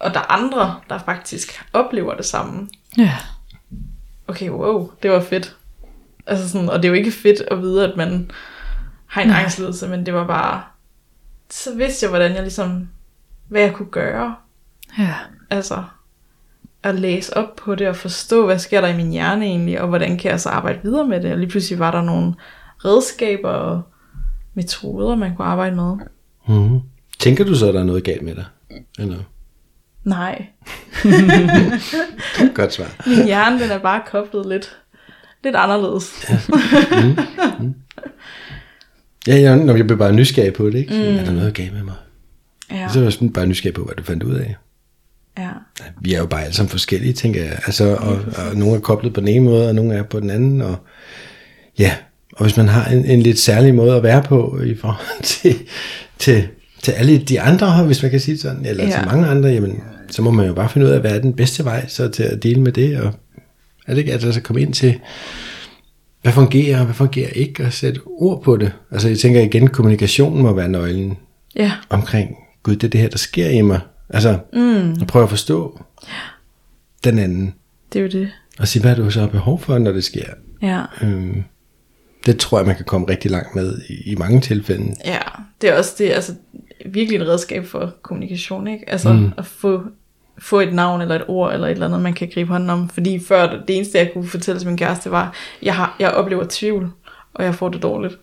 og 0.00 0.14
der 0.14 0.20
er 0.20 0.32
andre, 0.32 0.80
der 0.90 0.98
faktisk 0.98 1.64
oplever 1.72 2.14
det 2.14 2.24
samme. 2.24 2.68
ja. 2.98 3.16
Okay, 4.28 4.50
wow, 4.50 4.90
det 5.02 5.10
var 5.10 5.20
fedt. 5.20 5.56
Altså 6.26 6.48
sådan, 6.48 6.68
og 6.68 6.76
det 6.82 6.84
er 6.84 6.88
jo 6.88 6.94
ikke 6.94 7.12
fedt 7.12 7.40
at 7.50 7.60
vide, 7.60 7.84
at 7.90 7.96
man 7.96 8.30
har 9.06 9.22
en 9.22 9.28
Nej. 9.28 9.42
angstlidelse, 9.42 9.88
men 9.88 10.06
det 10.06 10.14
var 10.14 10.26
bare, 10.26 10.62
så 11.50 11.74
vidste 11.74 12.04
jeg, 12.04 12.10
hvordan 12.10 12.32
jeg 12.32 12.42
ligesom, 12.42 12.88
hvad 13.48 13.60
jeg 13.60 13.72
kunne 13.72 13.90
gøre. 13.90 14.34
Ja. 14.98 15.14
Altså, 15.50 15.82
at 16.82 16.94
læse 16.94 17.36
op 17.36 17.56
på 17.56 17.74
det 17.74 17.88
og 17.88 17.96
forstå, 17.96 18.46
hvad 18.46 18.58
sker 18.58 18.80
der 18.80 18.88
i 18.88 18.96
min 18.96 19.10
hjerne 19.10 19.44
egentlig, 19.44 19.80
og 19.80 19.88
hvordan 19.88 20.18
kan 20.18 20.30
jeg 20.30 20.40
så 20.40 20.48
arbejde 20.48 20.80
videre 20.82 21.06
med 21.06 21.22
det. 21.22 21.32
Og 21.32 21.38
lige 21.38 21.50
pludselig 21.50 21.78
var 21.78 21.90
der 21.90 22.02
nogle 22.02 22.34
redskaber 22.84 23.50
og 23.50 23.82
metoder, 24.54 25.16
man 25.16 25.36
kunne 25.36 25.46
arbejde 25.46 25.76
med. 25.76 25.96
Mm-hmm. 26.48 26.80
Tænker 27.18 27.44
du 27.44 27.54
så, 27.54 27.68
at 27.68 27.74
der 27.74 27.80
er 27.80 27.84
noget 27.84 28.04
galt 28.04 28.22
med 28.22 28.34
dig? 28.34 28.44
Eller? 28.98 29.18
Nej, 30.04 30.46
Godt 32.54 32.72
svar. 32.72 33.06
min 33.06 33.24
hjerne 33.26 33.62
den 33.62 33.70
er 33.70 33.78
bare 33.78 34.02
koblet 34.06 34.46
lidt, 34.48 34.76
lidt 35.44 35.56
anderledes. 35.56 36.26
Ja, 39.26 39.40
jeg, 39.40 39.56
når 39.56 39.76
jeg 39.76 39.86
blev 39.86 39.98
bare 39.98 40.12
nysgerrig 40.12 40.52
på 40.52 40.66
det, 40.66 40.74
ikke? 40.74 40.94
Mm. 40.94 41.00
Er 41.16 41.24
der 41.24 41.32
noget 41.32 41.54
galt 41.54 41.72
med 41.72 41.82
mig? 41.82 41.94
Ja, 42.70 42.88
Så 42.92 42.98
var 42.98 43.04
jeg 43.04 43.12
sådan 43.12 43.32
bare 43.32 43.46
nysgerrig 43.46 43.74
på, 43.74 43.84
hvad 43.84 43.94
du 43.94 44.02
fandt 44.02 44.22
ud 44.22 44.34
af. 44.34 44.56
ja, 45.38 45.50
Vi 46.00 46.14
er 46.14 46.18
jo 46.18 46.26
bare 46.26 46.42
alle 46.42 46.54
sammen 46.54 46.70
forskellige, 46.70 47.12
tænker 47.12 47.42
jeg. 47.44 47.52
Altså, 47.66 47.96
og, 47.96 48.12
og 48.48 48.56
nogle 48.56 48.76
er 48.76 48.80
koblet 48.80 49.14
på 49.14 49.20
den 49.20 49.28
ene 49.28 49.44
måde, 49.44 49.68
og 49.68 49.74
nogle 49.74 49.94
er 49.94 50.02
på 50.02 50.20
den 50.20 50.30
anden. 50.30 50.60
Og, 50.62 50.76
ja, 51.78 51.96
og 52.36 52.44
hvis 52.44 52.56
man 52.56 52.68
har 52.68 52.90
en, 52.90 53.04
en 53.04 53.20
lidt 53.22 53.38
særlig 53.38 53.74
måde 53.74 53.96
at 53.96 54.02
være 54.02 54.22
på 54.22 54.60
i 54.66 54.74
forhold 54.74 55.22
til, 55.42 55.56
til, 56.18 56.48
til 56.82 56.92
alle 56.92 57.18
de 57.18 57.40
andre, 57.40 57.84
hvis 57.84 58.02
man 58.02 58.10
kan 58.10 58.20
sige 58.20 58.38
sådan, 58.38 58.66
eller 58.66 58.84
ja. 58.84 58.90
Ja. 58.90 58.96
til 58.98 59.06
mange 59.06 59.26
andre, 59.26 59.48
jamen, 59.48 59.80
så 60.10 60.22
må 60.22 60.30
man 60.30 60.46
jo 60.46 60.54
bare 60.54 60.68
finde 60.68 60.86
ud 60.86 60.92
af, 60.92 61.00
hvad 61.00 61.10
er 61.16 61.20
den 61.20 61.32
bedste 61.32 61.64
vej 61.64 61.86
så 61.88 62.08
til 62.08 62.22
at 62.22 62.42
dele 62.42 62.60
med 62.60 62.72
det. 62.72 63.00
Og 63.00 63.12
er 63.86 63.94
det 63.94 63.98
ikke, 63.98 64.12
at 64.12 64.24
altså 64.24 64.40
komme 64.40 64.62
ind 64.62 64.72
til, 64.72 65.00
hvad 66.22 66.32
fungerer, 66.32 66.78
og 66.78 66.84
hvad 66.84 66.94
fungerer 66.94 67.30
ikke, 67.30 67.64
og 67.64 67.72
sætte 67.72 68.00
ord 68.06 68.42
på 68.42 68.56
det. 68.56 68.72
Altså, 68.90 69.08
jeg 69.08 69.18
tænker 69.18 69.40
igen, 69.40 69.68
kommunikationen 69.68 70.42
må 70.42 70.52
være 70.52 70.68
nøglen 70.68 71.16
ja, 71.56 71.72
omkring, 71.90 72.36
gud, 72.62 72.76
det 72.76 72.84
er 72.84 72.90
det 72.90 73.00
her, 73.00 73.08
der 73.08 73.18
sker 73.18 73.48
i 73.48 73.62
mig. 73.62 73.80
Altså, 74.10 74.38
mm. 74.52 74.92
at 75.00 75.06
prøve 75.08 75.22
at 75.22 75.30
forstå 75.30 75.80
den 77.04 77.18
anden, 77.18 77.54
det 77.92 77.98
er 77.98 78.02
jo 78.02 78.08
det. 78.08 78.30
og 78.58 78.68
sige, 78.68 78.82
hvad 78.82 78.96
du 78.96 79.10
så 79.10 79.20
har 79.20 79.26
behov 79.26 79.60
for, 79.60 79.78
når 79.78 79.92
det 79.92 80.04
sker. 80.04 80.26
Ja. 80.62 80.82
Øhm, 81.02 81.44
det 82.26 82.38
tror 82.38 82.58
jeg, 82.58 82.66
man 82.66 82.76
kan 82.76 82.84
komme 82.84 83.06
rigtig 83.08 83.30
langt 83.30 83.54
med 83.54 83.78
i, 83.88 84.10
i 84.12 84.14
mange 84.14 84.40
tilfælde. 84.40 84.94
Ja, 85.04 85.18
det 85.60 85.70
er 85.70 85.78
også 85.78 85.94
det, 85.98 86.10
altså 86.10 86.34
virkelig 86.86 87.20
et 87.20 87.28
redskab 87.28 87.66
for 87.66 87.92
kommunikation, 88.02 88.66
ikke? 88.68 88.84
Altså 88.90 89.12
mm. 89.12 89.32
at 89.38 89.46
få, 89.46 89.82
få 90.38 90.60
et 90.60 90.74
navn 90.74 91.00
eller 91.00 91.14
et 91.14 91.24
ord 91.28 91.52
eller 91.54 91.66
et 91.66 91.72
eller 91.72 91.86
andet, 91.86 92.00
man 92.00 92.12
kan 92.14 92.30
gribe 92.34 92.50
hånden 92.50 92.70
om. 92.70 92.88
Fordi 92.88 93.18
før, 93.28 93.46
det 93.68 93.76
eneste 93.76 93.98
jeg 93.98 94.10
kunne 94.12 94.26
fortælle 94.28 94.60
til 94.60 94.68
min 94.68 94.76
kæreste 94.76 95.10
var, 95.10 95.34
jeg, 95.62 95.74
har, 95.74 95.96
jeg 96.00 96.10
oplever 96.10 96.44
tvivl, 96.48 96.90
og 97.34 97.44
jeg 97.44 97.54
får 97.54 97.68
det 97.68 97.82
dårligt. 97.82 98.18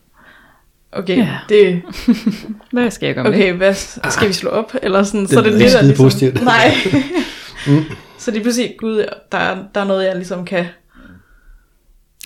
Okay, 0.91 1.18
Ja. 1.18 1.38
det, 1.49 1.82
Hvad 2.72 2.91
skal 2.91 3.06
jeg 3.06 3.16
gøre 3.16 3.24
med 3.24 3.34
okay, 3.34 3.54
hvad, 3.54 3.74
skal 4.10 4.28
vi 4.28 4.34
slå 4.34 4.49
op? 4.49 4.74
Eller 4.84 5.04
sådan, 5.04 5.28
så 5.28 5.36
Det 5.41 5.45
det 5.45 5.54
er 5.54 5.58
lyder 5.58 5.82
det, 5.82 5.89
ikke 5.89 6.04
der 6.04 6.10
skide 6.10 6.32
ligesom, 6.32 6.39
positivt. 6.39 6.43
Nej. 6.54 6.72
Så 8.18 8.32
det 8.32 8.38
er 8.38 8.41
pludselig, 8.41 8.74
gud, 8.78 9.06
der, 9.32 9.38
er- 9.38 9.58
der 9.76 9.82
er 9.82 9.86
noget, 9.86 10.06
jeg 10.06 10.16
ligesom 10.16 10.45
kan, 10.45 10.66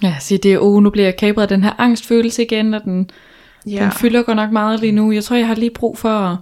Ja, 0.04 0.16
sige 0.20 0.38
det 0.38 0.54
er, 0.54 0.60
oh, 0.60 0.84
nu 0.84 0.90
bliver 0.90 1.06
jeg 1.06 1.18
kabret 1.18 1.42
af 1.42 1.48
den 1.48 1.64
her 1.64 1.72
angstfølelse 1.78 2.44
igen, 2.44 2.74
og 2.74 2.84
den, 2.84 3.10
ja. 3.68 3.72
ja, 3.72 3.84
den 3.84 3.92
fylder 3.92 4.24
godt 4.24 4.36
nok 4.36 4.52
meget 4.52 4.80
lige 4.80 4.92
nu. 4.92 5.12
Jeg 5.12 5.24
tror, 5.24 5.36
jeg 5.36 5.48
har 5.48 5.56
lige 5.56 5.72
brug 5.76 5.98
for 5.98 6.10
at, 6.10 6.38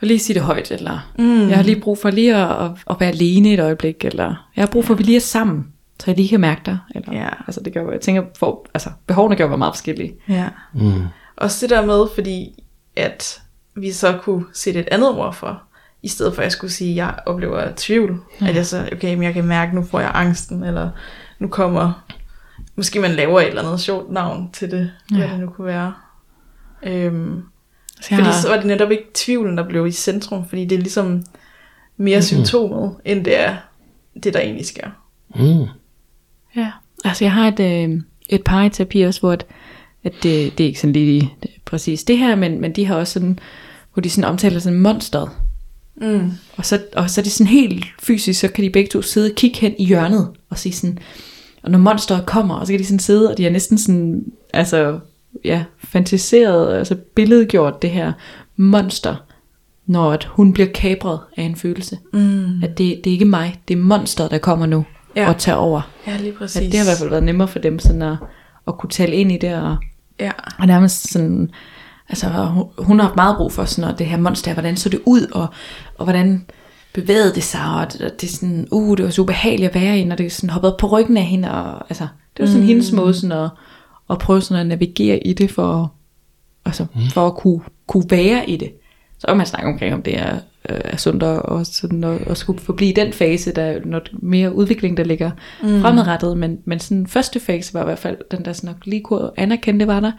at 0.00 0.08
lige 0.08 0.18
sige 0.18 0.34
det 0.34 0.42
højt, 0.42 0.70
eller 0.70 1.10
mm. 1.18 1.48
jeg 1.48 1.56
har 1.56 1.62
lige 1.62 1.80
brug 1.80 1.98
for 1.98 2.10
lige 2.10 2.36
at, 2.36 2.64
at, 2.64 2.70
at 2.90 2.96
være 3.00 3.08
alene 3.08 3.52
et 3.52 3.60
øjeblik, 3.60 4.04
eller 4.04 4.48
jeg 4.56 4.62
har 4.62 4.66
brug 4.66 4.84
for, 4.84 4.94
at 4.94 4.98
vi 4.98 5.04
lige 5.04 5.16
er 5.16 5.20
sammen, 5.20 5.66
så 6.00 6.04
jeg 6.06 6.16
lige 6.16 6.28
kan 6.28 6.40
mærke 6.40 6.60
dig. 6.66 6.78
Eller, 6.94 7.12
Ja. 7.12 7.28
Altså 7.46 7.60
det 7.60 7.72
gør, 7.72 7.90
jeg 7.90 8.00
tænker, 8.00 8.22
for, 8.38 8.66
altså 8.74 8.90
behovene 9.06 9.36
jo 9.40 9.46
være 9.46 9.58
meget 9.58 9.74
forskellige. 9.74 10.14
Ja. 10.28 10.48
Mm. 10.74 11.04
Også 11.36 11.66
det 11.66 11.70
der 11.70 11.86
med, 11.86 12.06
fordi 12.14 12.64
at 12.96 13.40
vi 13.76 13.92
så 13.92 14.18
kunne 14.22 14.44
sætte 14.52 14.80
et 14.80 14.88
andet 14.90 15.08
ord 15.08 15.34
for, 15.34 15.62
i 16.02 16.08
stedet 16.08 16.34
for 16.34 16.42
at 16.42 16.44
jeg 16.44 16.52
skulle 16.52 16.72
sige, 16.72 16.90
at 16.90 16.96
jeg 16.96 17.14
oplever 17.26 17.68
tvivl. 17.76 18.20
Ja. 18.40 18.48
At 18.48 18.56
jeg 18.56 18.66
så, 18.66 18.88
okay, 18.92 19.14
men 19.14 19.22
jeg 19.22 19.34
kan 19.34 19.44
mærke, 19.44 19.74
nu 19.74 19.82
får 19.82 20.00
jeg 20.00 20.10
angsten, 20.14 20.64
eller 20.64 20.90
nu 21.38 21.48
kommer, 21.48 22.04
måske 22.80 23.00
man 23.00 23.10
laver 23.10 23.40
et 23.40 23.48
eller 23.48 23.62
andet 23.62 23.80
sjovt 23.80 24.12
navn 24.12 24.50
til 24.52 24.70
det, 24.70 24.90
ja. 25.12 25.16
hvad 25.16 25.28
det 25.28 25.40
nu 25.40 25.46
kunne 25.46 25.66
være. 25.66 25.94
Øhm, 26.82 27.42
Så 28.00 28.08
jeg 28.10 28.18
fordi 28.18 28.30
har, 28.30 28.40
så 28.40 28.48
var 28.48 28.56
det 28.56 28.66
netop 28.66 28.90
ikke 28.90 29.04
tvivlen, 29.14 29.58
der 29.58 29.68
blev 29.68 29.86
i 29.86 29.90
centrum, 29.90 30.48
fordi 30.48 30.64
det 30.64 30.76
er 30.76 30.80
ligesom 30.80 31.24
mere 31.96 32.18
mm. 32.18 32.22
symptomet, 32.22 32.96
end 33.04 33.24
det 33.24 33.40
er 33.40 33.56
det, 34.22 34.34
der 34.34 34.40
egentlig 34.40 34.66
sker. 34.66 34.90
Mm. 35.34 35.66
ja, 36.56 36.70
altså 37.04 37.24
jeg 37.24 37.32
har 37.32 37.48
et, 37.48 37.60
øh, 37.60 38.02
et 38.28 38.44
par 38.44 38.64
i 38.64 38.70
terapi 38.70 39.02
også, 39.02 39.20
hvor 39.20 39.32
at, 39.32 39.46
at 40.04 40.12
det, 40.22 40.58
det 40.58 40.64
er 40.64 40.68
ikke 40.68 40.80
sådan 40.80 40.92
lige 40.92 41.34
det, 41.42 41.50
præcis 41.64 42.04
det 42.04 42.18
her, 42.18 42.34
men, 42.34 42.60
men 42.60 42.72
de 42.72 42.86
har 42.86 42.94
også 42.94 43.12
sådan, 43.12 43.38
hvor 43.92 44.00
de 44.00 44.10
sådan 44.10 44.30
omtaler 44.30 44.58
sådan 44.58 44.80
monsteret. 44.80 45.30
Mm. 45.96 46.32
Og 46.56 46.66
så, 46.66 46.80
og 46.96 47.10
så 47.10 47.20
er 47.20 47.22
det 47.22 47.32
sådan 47.32 47.52
helt 47.52 47.84
fysisk, 48.02 48.40
så 48.40 48.48
kan 48.48 48.64
de 48.64 48.70
begge 48.70 48.88
to 48.88 49.02
sidde 49.02 49.30
og 49.30 49.36
kigge 49.36 49.58
hen 49.58 49.74
i 49.78 49.86
hjørnet 49.86 50.28
og 50.50 50.58
sige 50.58 50.72
sådan, 50.72 50.98
og 51.62 51.70
når 51.70 51.78
monsteret 51.78 52.26
kommer, 52.26 52.54
og 52.54 52.66
så 52.66 52.72
kan 52.72 52.80
de 52.80 52.84
sådan 52.84 52.98
sidde, 52.98 53.30
og 53.30 53.38
de 53.38 53.42
har 53.42 53.50
næsten 53.50 53.78
sådan, 53.78 54.24
altså, 54.54 54.98
ja, 55.44 55.64
fantaseret, 55.84 56.74
altså 56.78 56.94
billedgjort 57.14 57.82
det 57.82 57.90
her 57.90 58.12
monster, 58.56 59.16
når 59.86 60.12
at 60.12 60.24
hun 60.24 60.52
bliver 60.52 60.68
kabret 60.74 61.20
af 61.36 61.42
en 61.42 61.56
følelse. 61.56 61.98
Mm. 62.12 62.62
At 62.62 62.78
det, 62.78 63.00
det 63.04 63.10
er 63.10 63.12
ikke 63.12 63.24
mig, 63.24 63.60
det 63.68 63.74
er 63.78 63.82
monsteret, 63.82 64.30
der 64.30 64.38
kommer 64.38 64.66
nu 64.66 64.84
Ja. 65.16 65.28
og 65.28 65.38
tager 65.38 65.56
over. 65.56 65.90
Ja, 66.06 66.16
lige 66.16 66.32
præcis. 66.32 66.56
At 66.56 66.62
det 66.72 66.74
har 66.74 66.84
i 66.84 66.86
hvert 66.86 66.98
fald 66.98 67.10
været 67.10 67.22
nemmere 67.22 67.48
for 67.48 67.58
dem 67.58 67.78
sådan 67.78 68.02
at, 68.02 68.16
at 68.66 68.78
kunne 68.78 68.90
tale 68.90 69.12
ind 69.16 69.32
i 69.32 69.38
det, 69.38 69.54
og, 69.54 69.76
Ja. 70.20 70.30
og 70.58 70.66
nærmest 70.66 71.12
sådan, 71.12 71.50
altså 72.08 72.28
hun, 72.28 72.64
hun 72.78 72.98
har 72.98 73.06
haft 73.06 73.16
meget 73.16 73.36
brug 73.36 73.52
for 73.52 73.64
sådan, 73.64 73.90
at 73.90 73.98
det 73.98 74.06
her 74.06 74.16
monster, 74.16 74.52
hvordan 74.52 74.76
så 74.76 74.88
det 74.88 75.00
ud, 75.06 75.26
og, 75.32 75.46
og 75.98 76.04
hvordan 76.04 76.46
bevægede 76.92 77.34
det 77.34 77.42
sig, 77.42 77.74
og 77.76 77.92
det, 77.92 78.00
det 78.20 78.26
er 78.26 78.32
sådan, 78.32 78.68
uh, 78.70 78.96
det 78.96 79.04
var 79.04 79.10
så 79.10 79.22
ubehageligt 79.22 79.68
at 79.68 79.74
være 79.74 79.98
i, 79.98 80.04
når 80.04 80.16
det 80.16 80.32
sådan 80.32 80.50
hoppede 80.50 80.72
op 80.72 80.78
på 80.78 80.86
ryggen 80.86 81.16
af 81.16 81.24
hende, 81.24 81.50
og 81.50 81.90
altså, 81.90 82.08
det 82.36 82.42
var 82.42 82.46
sådan 82.46 82.60
mm. 82.60 82.66
hendes 82.66 82.92
måde 82.92 83.14
sådan 83.14 83.44
at, 83.44 83.50
at 84.10 84.18
prøve 84.18 84.40
sådan 84.40 84.60
at 84.60 84.66
navigere 84.66 85.26
i 85.26 85.32
det, 85.32 85.50
for, 85.50 85.92
altså, 86.64 86.86
mm. 86.94 87.00
for 87.10 87.26
at 87.26 87.36
kunne, 87.36 87.60
kunne 87.86 88.10
være 88.10 88.50
i 88.50 88.56
det. 88.56 88.72
Så 89.18 89.26
kan 89.26 89.36
man 89.36 89.46
snakke 89.46 89.68
omkring, 89.68 89.94
om 89.94 90.02
det 90.02 90.18
er, 90.18 90.34
øh, 90.68 90.80
er 90.84 90.96
sundt 90.96 91.22
at, 91.22 91.42
og 91.42 91.66
sådan, 91.66 92.04
at, 92.04 92.20
at 92.20 92.36
skulle 92.36 92.60
forblive 92.60 92.92
den 92.92 93.12
fase, 93.12 93.52
der 93.52 93.62
er 93.62 93.80
noget 93.84 94.10
mere 94.12 94.54
udvikling, 94.54 94.96
der 94.96 95.04
ligger 95.04 95.30
mm. 95.62 95.80
fremadrettet. 95.80 96.38
Men, 96.38 96.58
men 96.64 96.78
sådan 96.78 97.06
første 97.06 97.40
fase 97.40 97.74
var 97.74 97.80
i 97.80 97.84
hvert 97.84 97.98
fald 97.98 98.16
den 98.30 98.44
der 98.44 98.52
sådan, 98.52 98.74
lige 98.84 99.02
kunne 99.02 99.30
anerkende, 99.36 99.80
det 99.80 99.86
var 99.86 100.00
der, 100.00 100.12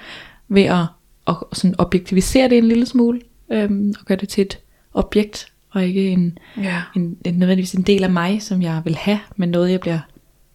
ved 0.48 0.64
at, 0.64 0.86
at 1.28 1.36
sådan 1.54 1.76
objektivisere 1.78 2.50
det 2.50 2.58
en 2.58 2.68
lille 2.68 2.86
smule, 2.86 3.22
øhm, 3.52 3.94
og 4.00 4.06
gøre 4.06 4.18
det 4.18 4.30
til 4.30 4.42
et 4.42 4.60
objekt, 4.94 5.51
og 5.72 5.86
ikke 5.86 6.10
en, 6.10 6.38
Ja. 6.58 6.82
en, 6.96 7.18
en, 7.26 7.34
nødvendigvis 7.34 7.74
en 7.74 7.82
del 7.82 8.04
af 8.04 8.10
mig, 8.10 8.42
som 8.42 8.62
jeg 8.62 8.82
vil 8.86 8.96
have, 8.96 9.20
men 9.36 9.50
noget, 9.50 9.72
jeg 9.72 9.80
bliver 9.80 10.00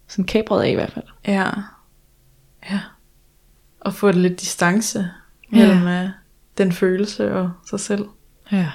sådan 0.07 0.25
kabret 0.25 0.63
af 0.63 0.69
i 0.69 0.73
hvert 0.73 0.91
fald. 0.91 1.05
Ja. 1.27 1.49
Ja. 2.71 2.79
Og 3.79 3.93
få 3.93 4.11
lidt 4.11 4.41
distance 4.41 5.09
mellem 5.49 5.87
ja. 5.87 6.09
den 6.57 6.71
følelse 6.71 7.33
og 7.33 7.51
sig 7.69 7.79
selv. 7.79 8.05
Ja. 8.51 8.67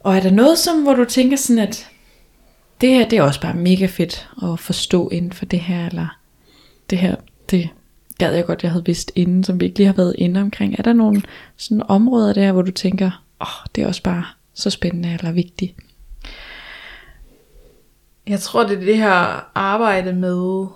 Og 0.00 0.16
er 0.16 0.20
der 0.20 0.30
noget, 0.30 0.58
som, 0.58 0.82
hvor 0.82 0.94
du 0.94 1.04
tænker 1.04 1.36
sådan, 1.36 1.62
at 1.62 1.88
det 2.80 2.88
her, 2.88 3.08
det 3.08 3.18
er 3.18 3.22
også 3.22 3.40
bare 3.40 3.54
mega 3.54 3.86
fedt 3.86 4.28
at 4.42 4.60
forstå 4.60 5.08
inden 5.08 5.32
for 5.32 5.44
det 5.44 5.60
her, 5.60 5.86
eller 5.86 6.18
det 6.90 6.98
her, 6.98 7.16
det 7.50 7.68
gad 8.18 8.34
jeg 8.34 8.46
godt, 8.46 8.62
jeg 8.62 8.70
havde 8.70 8.84
vidst 8.86 9.12
inden, 9.14 9.44
som 9.44 9.60
vi 9.60 9.64
ikke 9.64 9.78
lige 9.78 9.86
har 9.86 9.94
været 9.94 10.14
inde 10.18 10.40
omkring. 10.40 10.74
Er 10.78 10.82
der 10.82 10.92
nogle 10.92 11.22
sådan 11.56 11.82
områder 11.88 12.32
der, 12.32 12.52
hvor 12.52 12.62
du 12.62 12.70
tænker, 12.70 13.06
åh, 13.40 13.46
oh, 13.46 13.66
det 13.74 13.82
er 13.82 13.86
også 13.86 14.02
bare 14.02 14.24
så 14.56 14.70
spændende 14.70 15.12
eller 15.12 15.32
vigtigt? 15.32 15.74
Jeg 18.26 18.40
tror, 18.40 18.66
det 18.66 18.76
er 18.76 18.84
det 18.84 18.96
her 18.96 19.50
arbejde 19.54 20.12
med 20.12 20.66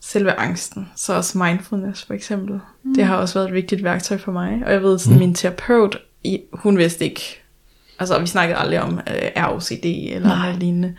selve 0.00 0.32
angsten. 0.32 0.88
Så 0.96 1.14
også 1.14 1.38
mindfulness 1.38 2.04
for 2.04 2.14
eksempel. 2.14 2.60
Mm. 2.82 2.94
Det 2.94 3.04
har 3.04 3.16
også 3.16 3.34
været 3.34 3.48
et 3.48 3.54
vigtigt 3.54 3.84
værktøj 3.84 4.18
for 4.18 4.32
mig. 4.32 4.62
Og 4.66 4.72
jeg 4.72 4.82
ved, 4.82 4.98
sådan 4.98 5.14
mm. 5.14 5.18
min 5.18 5.34
terapeut, 5.34 5.98
hun 6.52 6.78
vidste 6.78 7.04
ikke, 7.04 7.42
altså 7.98 8.18
vi 8.18 8.26
snakkede 8.26 8.58
aldrig 8.58 8.80
om 8.80 8.98
øh, 8.98 9.30
ROCD 9.36 9.84
eller 9.84 10.28
Nej. 10.28 10.46
noget 10.46 10.58
lignende. 10.58 10.94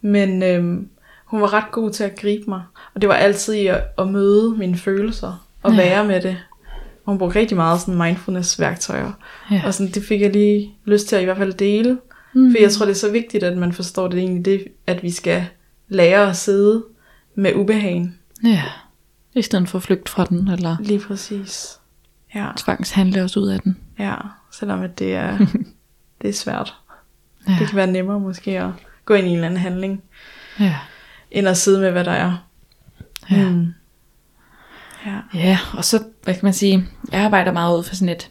Men 0.00 0.42
øhm, 0.42 0.88
hun 1.24 1.40
var 1.40 1.52
ret 1.52 1.70
god 1.72 1.90
til 1.90 2.04
at 2.04 2.16
gribe 2.16 2.44
mig. 2.48 2.62
Og 2.94 3.00
det 3.00 3.08
var 3.08 3.14
altid 3.14 3.66
at, 3.66 3.82
at 3.98 4.08
møde 4.08 4.56
mine 4.58 4.76
følelser 4.76 5.46
og 5.62 5.72
ja. 5.72 5.76
være 5.76 6.04
med 6.04 6.20
det. 6.20 6.36
Hun 7.10 7.18
brugte 7.18 7.38
rigtig 7.38 7.56
meget 7.56 7.80
sådan 7.80 7.94
mindfulness 7.94 8.60
værktøjer. 8.60 9.12
Ja. 9.50 9.62
Og 9.66 9.74
sådan, 9.74 9.92
det 9.92 10.02
fik 10.04 10.20
jeg 10.20 10.32
lige 10.32 10.74
lyst 10.84 11.08
til 11.08 11.16
at 11.16 11.22
i 11.22 11.24
hvert 11.24 11.36
fald 11.36 11.52
dele. 11.54 11.98
Mm. 12.34 12.50
For 12.52 12.58
jeg 12.62 12.72
tror, 12.72 12.84
det 12.86 12.92
er 12.92 12.96
så 12.96 13.10
vigtigt, 13.10 13.44
at 13.44 13.56
man 13.56 13.72
forstår 13.72 14.08
det 14.08 14.18
egentlig 14.18 14.44
det, 14.44 14.64
at 14.86 15.02
vi 15.02 15.10
skal 15.10 15.46
lære 15.88 16.28
at 16.30 16.36
sidde 16.36 16.84
med 17.34 17.54
ubehagen. 17.54 18.18
Ja. 18.44 18.62
I 19.34 19.42
stedet 19.42 19.68
for 19.68 19.78
at 19.78 19.82
flygte 19.82 20.12
fra 20.12 20.24
den, 20.24 20.48
eller 20.48 20.76
Lige 20.80 21.00
præcis. 21.00 21.78
Ja, 22.34 22.46
tvangshandle 22.56 23.22
os 23.22 23.36
ud 23.36 23.48
af 23.48 23.60
den. 23.60 23.78
ja. 23.98 24.14
Selvom 24.52 24.82
at 24.82 24.98
det 24.98 25.14
er, 25.14 25.38
det 26.22 26.28
er 26.28 26.32
svært. 26.32 26.74
Ja. 27.48 27.56
Det 27.60 27.68
kan 27.68 27.76
være 27.76 27.86
nemmere 27.86 28.20
måske 28.20 28.58
at 28.60 28.70
gå 29.04 29.14
ind 29.14 29.26
i 29.26 29.30
en 29.30 29.34
eller 29.34 29.46
anden 29.46 29.60
handling, 29.60 30.02
Ja. 30.60 30.76
end 31.30 31.48
at 31.48 31.56
sidde 31.56 31.80
med, 31.80 31.90
hvad 31.90 32.04
der 32.04 32.12
er. 32.12 32.46
Ja. 33.30 33.48
Mm. 33.48 33.66
Ja. 35.06 35.18
Ja, 35.34 35.58
og 35.72 35.84
så, 35.84 36.02
hvad 36.24 36.34
kan 36.34 36.40
man 36.44 36.52
sige, 36.52 36.84
jeg 37.12 37.20
arbejder 37.20 37.52
meget 37.52 37.78
ud 37.78 37.82
for 37.82 37.94
sådan 37.94 38.08
et, 38.08 38.30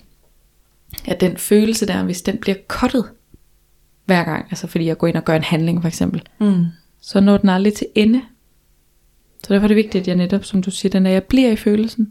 at 1.06 1.22
den 1.22 1.38
følelse 1.38 1.86
der, 1.88 2.04
hvis 2.04 2.22
den 2.22 2.38
bliver 2.38 2.58
kottet 2.68 3.06
hver 4.06 4.24
gang, 4.24 4.46
altså 4.50 4.68
fordi 4.68 4.86
jeg 4.86 4.98
går 4.98 5.08
ind 5.08 5.18
og 5.18 5.26
gør 5.26 5.36
en 5.36 5.44
handling 5.44 5.82
for 5.82 5.88
eksempel, 5.88 6.22
Mm. 6.40 6.66
så 7.02 7.20
når 7.20 7.38
den 7.38 7.50
aldrig 7.50 7.74
til 7.74 7.88
ende. 7.96 8.22
Så 9.44 9.54
derfor 9.54 9.64
er 9.64 9.68
det 9.68 9.78
vigtigt, 9.78 10.02
at 10.02 10.08
jeg 10.08 10.16
netop, 10.16 10.46
som 10.46 10.64
du 10.64 10.72
siger, 10.72 10.90
den 10.90 11.06
er, 11.06 11.10
jeg 11.12 11.24
bliver 11.24 11.52
i 11.52 11.56
følelsen, 11.56 12.10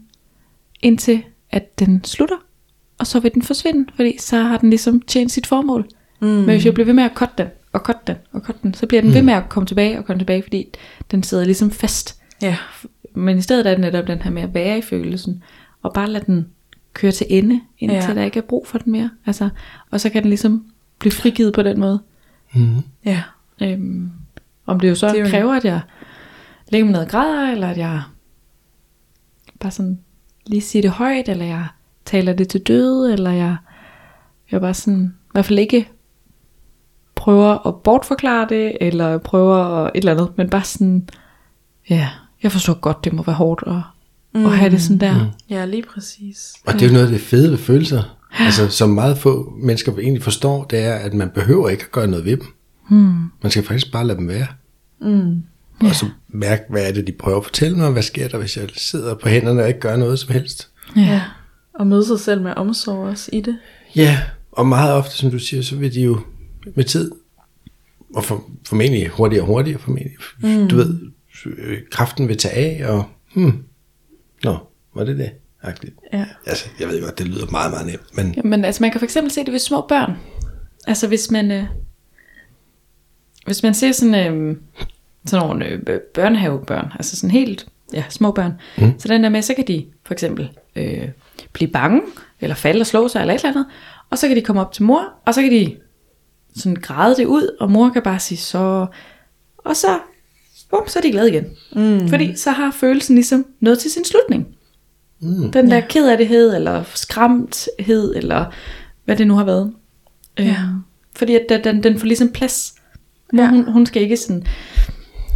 indtil 0.81 1.23
at 1.51 1.79
den 1.79 2.03
slutter, 2.03 2.35
og 2.97 3.07
så 3.07 3.19
vil 3.19 3.33
den 3.33 3.41
forsvinde, 3.41 3.91
fordi 3.95 4.17
så 4.19 4.37
har 4.37 4.57
den 4.57 4.69
ligesom 4.69 5.01
tjent 5.01 5.31
sit 5.31 5.47
formål. 5.47 5.87
Mm. 6.19 6.27
Men 6.27 6.45
hvis 6.45 6.65
jeg 6.65 6.73
bliver 6.73 6.85
ved 6.85 6.93
med 6.93 7.03
at 7.03 7.11
cutte 7.15 7.33
den, 7.37 7.47
og 7.73 7.79
cutte 7.79 8.01
den, 8.07 8.15
og 8.31 8.41
cutte 8.41 8.59
den, 8.63 8.73
så 8.73 8.87
bliver 8.87 9.01
den 9.01 9.13
ved 9.13 9.21
med 9.21 9.33
at 9.33 9.49
komme 9.49 9.67
tilbage 9.67 9.97
og 9.97 10.05
komme 10.05 10.19
tilbage, 10.19 10.43
fordi 10.43 10.65
den 11.11 11.23
sidder 11.23 11.45
ligesom 11.45 11.71
fast. 11.71 12.18
Ja. 12.41 12.57
Men 13.15 13.37
i 13.37 13.41
stedet 13.41 13.65
er 13.65 13.69
det 13.71 13.79
netop 13.79 14.07
den 14.07 14.21
her 14.21 14.31
med 14.31 14.41
at 14.41 14.53
være 14.53 14.77
i 14.77 14.81
følelsen, 14.81 15.43
og 15.81 15.93
bare 15.93 16.09
lade 16.09 16.25
den 16.25 16.47
køre 16.93 17.11
til 17.11 17.27
ende, 17.29 17.61
indtil 17.79 17.97
ja. 18.07 18.13
Der 18.13 18.23
ikke 18.23 18.39
er 18.39 18.43
brug 18.43 18.67
for 18.67 18.77
den 18.77 18.91
mere. 18.91 19.09
Altså, 19.25 19.49
og 19.91 20.01
så 20.01 20.09
kan 20.09 20.21
den 20.23 20.29
ligesom 20.29 20.65
blive 20.99 21.11
frigivet 21.11 21.53
på 21.53 21.63
den 21.63 21.79
måde. 21.79 21.99
Mm. 22.55 22.75
Ja. 23.05 23.23
Øhm, 23.61 24.11
om 24.65 24.79
det 24.79 24.89
jo 24.89 24.95
så 24.95 25.07
Det 25.07 25.15
det 25.15 25.21
jo- 25.21 25.27
kræver, 25.29 25.53
at 25.53 25.65
jeg 25.65 25.81
lægger 26.69 26.85
mig 26.85 26.91
ned 26.91 27.01
og 27.01 27.07
græder, 27.07 27.51
eller 27.51 27.67
at 27.69 27.77
jeg 27.77 28.01
bare 29.59 29.71
sådan 29.71 29.99
lige 30.45 30.61
siger 30.61 30.81
det 30.81 30.91
højt, 30.91 31.29
eller 31.29 31.45
jeg 31.45 31.65
taler 32.05 32.33
det 32.33 32.47
til 32.47 32.61
døde, 32.61 33.13
eller 33.13 33.31
jeg, 33.31 33.57
jeg 34.51 34.61
bare 34.61 34.73
sådan, 34.73 35.13
i 35.25 35.29
hvert 35.31 35.45
fald 35.45 35.59
ikke 35.59 35.89
prøver 37.15 37.67
at 37.67 37.75
bortforklare 37.83 38.47
det, 38.49 38.77
eller 38.81 39.17
prøver 39.17 39.55
at 39.57 39.91
et 39.95 39.99
eller 39.99 40.11
andet, 40.11 40.37
men 40.37 40.49
bare 40.49 40.63
sådan, 40.63 41.09
ja, 41.89 42.09
jeg 42.43 42.51
forstår 42.51 42.73
godt, 42.73 43.03
det 43.03 43.13
må 43.13 43.23
være 43.23 43.35
hårdt 43.35 43.63
at, 43.67 43.81
mm. 44.35 44.45
at 44.45 44.57
have 44.57 44.71
det 44.71 44.81
sådan 44.81 44.99
der. 44.99 45.23
Mm. 45.23 45.29
Ja, 45.49 45.65
lige 45.65 45.83
præcis. 45.93 46.53
Og 46.65 46.73
det 46.73 46.81
er 46.81 46.87
jo 46.87 46.93
noget 46.93 47.05
af 47.05 47.11
det 47.11 47.21
fede 47.21 47.51
ved 47.51 47.57
følelser. 47.57 48.19
Altså, 48.39 48.69
som 48.69 48.89
meget 48.89 49.17
få 49.17 49.53
mennesker 49.61 49.97
egentlig 49.97 50.23
forstår, 50.23 50.63
det 50.63 50.79
er, 50.79 50.93
at 50.93 51.13
man 51.13 51.29
behøver 51.29 51.69
ikke 51.69 51.83
at 51.83 51.91
gøre 51.91 52.07
noget 52.07 52.25
ved 52.25 52.37
dem. 52.37 52.47
Hmm. 52.89 53.31
Man 53.41 53.51
skal 53.51 53.63
faktisk 53.63 53.91
bare 53.91 54.07
lade 54.07 54.17
dem 54.17 54.27
være. 54.27 54.47
Mm. 55.01 55.43
Og 55.79 55.95
så 55.95 56.05
mærke, 56.27 56.63
hvad 56.69 56.87
er 56.87 56.91
det, 56.91 57.07
de 57.07 57.11
prøver 57.11 57.37
at 57.37 57.43
fortælle 57.43 57.77
mig, 57.77 57.91
hvad 57.91 58.03
sker 58.03 58.27
der, 58.27 58.37
hvis 58.37 58.57
jeg 58.57 58.69
sidder 58.75 59.15
på 59.15 59.29
hænderne 59.29 59.61
og 59.61 59.67
ikke 59.67 59.79
gør 59.79 59.95
noget 59.95 60.19
som 60.19 60.33
helst. 60.33 60.69
Ja. 60.95 61.21
Og 61.73 61.87
møde 61.87 62.05
sig 62.05 62.19
selv 62.19 62.41
med 62.41 62.53
omsorg 62.55 63.07
også 63.07 63.29
i 63.33 63.41
det. 63.41 63.57
Ja, 63.95 64.19
og 64.51 64.67
meget 64.67 64.93
ofte, 64.93 65.17
som 65.17 65.31
du 65.31 65.39
siger, 65.39 65.63
så 65.63 65.75
vil 65.75 65.93
de 65.93 66.01
jo 66.01 66.19
med 66.75 66.83
tid, 66.83 67.11
og 68.15 68.23
for, 68.23 68.43
formentlig 68.67 69.07
hurtigere 69.07 69.43
og 69.43 69.47
hurtigere, 69.47 69.79
formentlig, 69.79 70.17
mm. 70.41 70.67
du 70.67 70.75
ved, 70.75 70.99
kraften 71.91 72.27
vil 72.27 72.37
tage 72.37 72.53
af, 72.53 72.91
og 72.91 73.05
hmm, 73.33 73.63
nå, 74.43 74.57
var 74.95 75.03
det 75.03 75.17
det? 75.17 75.31
Agtigt. 75.61 75.93
Ja. 76.13 76.25
Altså, 76.45 76.69
jeg 76.79 76.87
ved 76.87 77.03
godt, 77.03 77.17
det 77.17 77.27
lyder 77.27 77.45
meget, 77.51 77.71
meget 77.71 77.87
nemt, 77.87 78.17
men 78.17 78.33
Jamen, 78.37 78.65
altså 78.65 78.83
man 78.83 78.91
kan 78.91 78.99
for 78.99 79.05
eksempel 79.05 79.31
se 79.31 79.45
det 79.45 79.51
ved 79.51 79.59
små 79.59 79.85
børn. 79.87 80.17
Altså 80.87 81.07
hvis 81.07 81.31
man, 81.31 81.51
øh, 81.51 81.63
hvis 83.45 83.63
man 83.63 83.73
ser 83.73 83.91
sådan, 83.91 84.15
øh, 84.15 84.57
sådan 85.25 85.45
nogle 85.45 85.65
øh, 85.65 85.99
børnehavebørn, 86.13 86.91
altså 86.95 87.15
sådan 87.15 87.31
helt 87.31 87.67
ja, 87.93 88.03
små 88.09 88.31
børn, 88.31 88.53
mm. 88.77 88.99
så 88.99 89.07
den 89.07 89.23
der 89.23 89.29
med, 89.29 89.41
så 89.41 89.53
kan 89.53 89.67
de 89.67 89.85
for 90.05 90.13
eksempel 90.13 90.49
øh, 90.75 91.09
blive 91.53 91.71
bange, 91.71 92.01
eller 92.41 92.55
falde 92.55 92.81
og 92.81 92.87
slå 92.87 93.07
sig, 93.07 93.21
eller 93.21 93.33
et 93.33 93.37
eller 93.37 93.49
andet, 93.49 93.65
og 94.09 94.17
så 94.17 94.27
kan 94.27 94.37
de 94.37 94.41
komme 94.41 94.61
op 94.61 94.71
til 94.71 94.83
mor, 94.83 95.13
og 95.25 95.33
så 95.33 95.41
kan 95.41 95.51
de 95.51 95.77
sådan 96.55 96.75
græde 96.75 97.15
det 97.15 97.25
ud, 97.25 97.57
og 97.59 97.71
mor 97.71 97.89
kan 97.89 98.01
bare 98.01 98.19
sige 98.19 98.37
så, 98.37 98.87
og 99.57 99.75
så, 99.75 99.99
bum, 100.69 100.87
så 100.87 100.99
er 100.99 101.03
de 101.03 101.11
glade 101.11 101.29
igen. 101.29 101.45
Mm. 101.75 102.09
Fordi 102.09 102.35
så 102.35 102.51
har 102.51 102.71
følelsen 102.71 103.15
ligesom 103.15 103.45
nået 103.59 103.79
til 103.79 103.91
sin 103.91 104.05
slutning. 104.05 104.47
Mm. 105.21 105.51
Den 105.51 105.71
der 105.71 105.75
ja. 105.75 105.85
ked 105.89 106.55
eller 106.55 106.83
skræmthed, 106.95 108.15
eller 108.15 108.45
hvad 109.05 109.15
det 109.15 109.27
nu 109.27 109.35
har 109.35 109.43
været. 109.43 109.73
Ja. 110.37 110.43
Ja. 110.43 110.55
Fordi 111.15 111.35
at 111.35 111.61
den- 111.63 111.83
den, 111.83 111.99
får 111.99 112.05
ligesom 112.07 112.29
plads. 112.29 112.73
Mor, 113.33 113.43
Ja. 113.43 113.49
hun, 113.49 113.71
hun 113.71 113.85
skal 113.85 114.01
ikke 114.01 114.17
sådan 114.17 114.43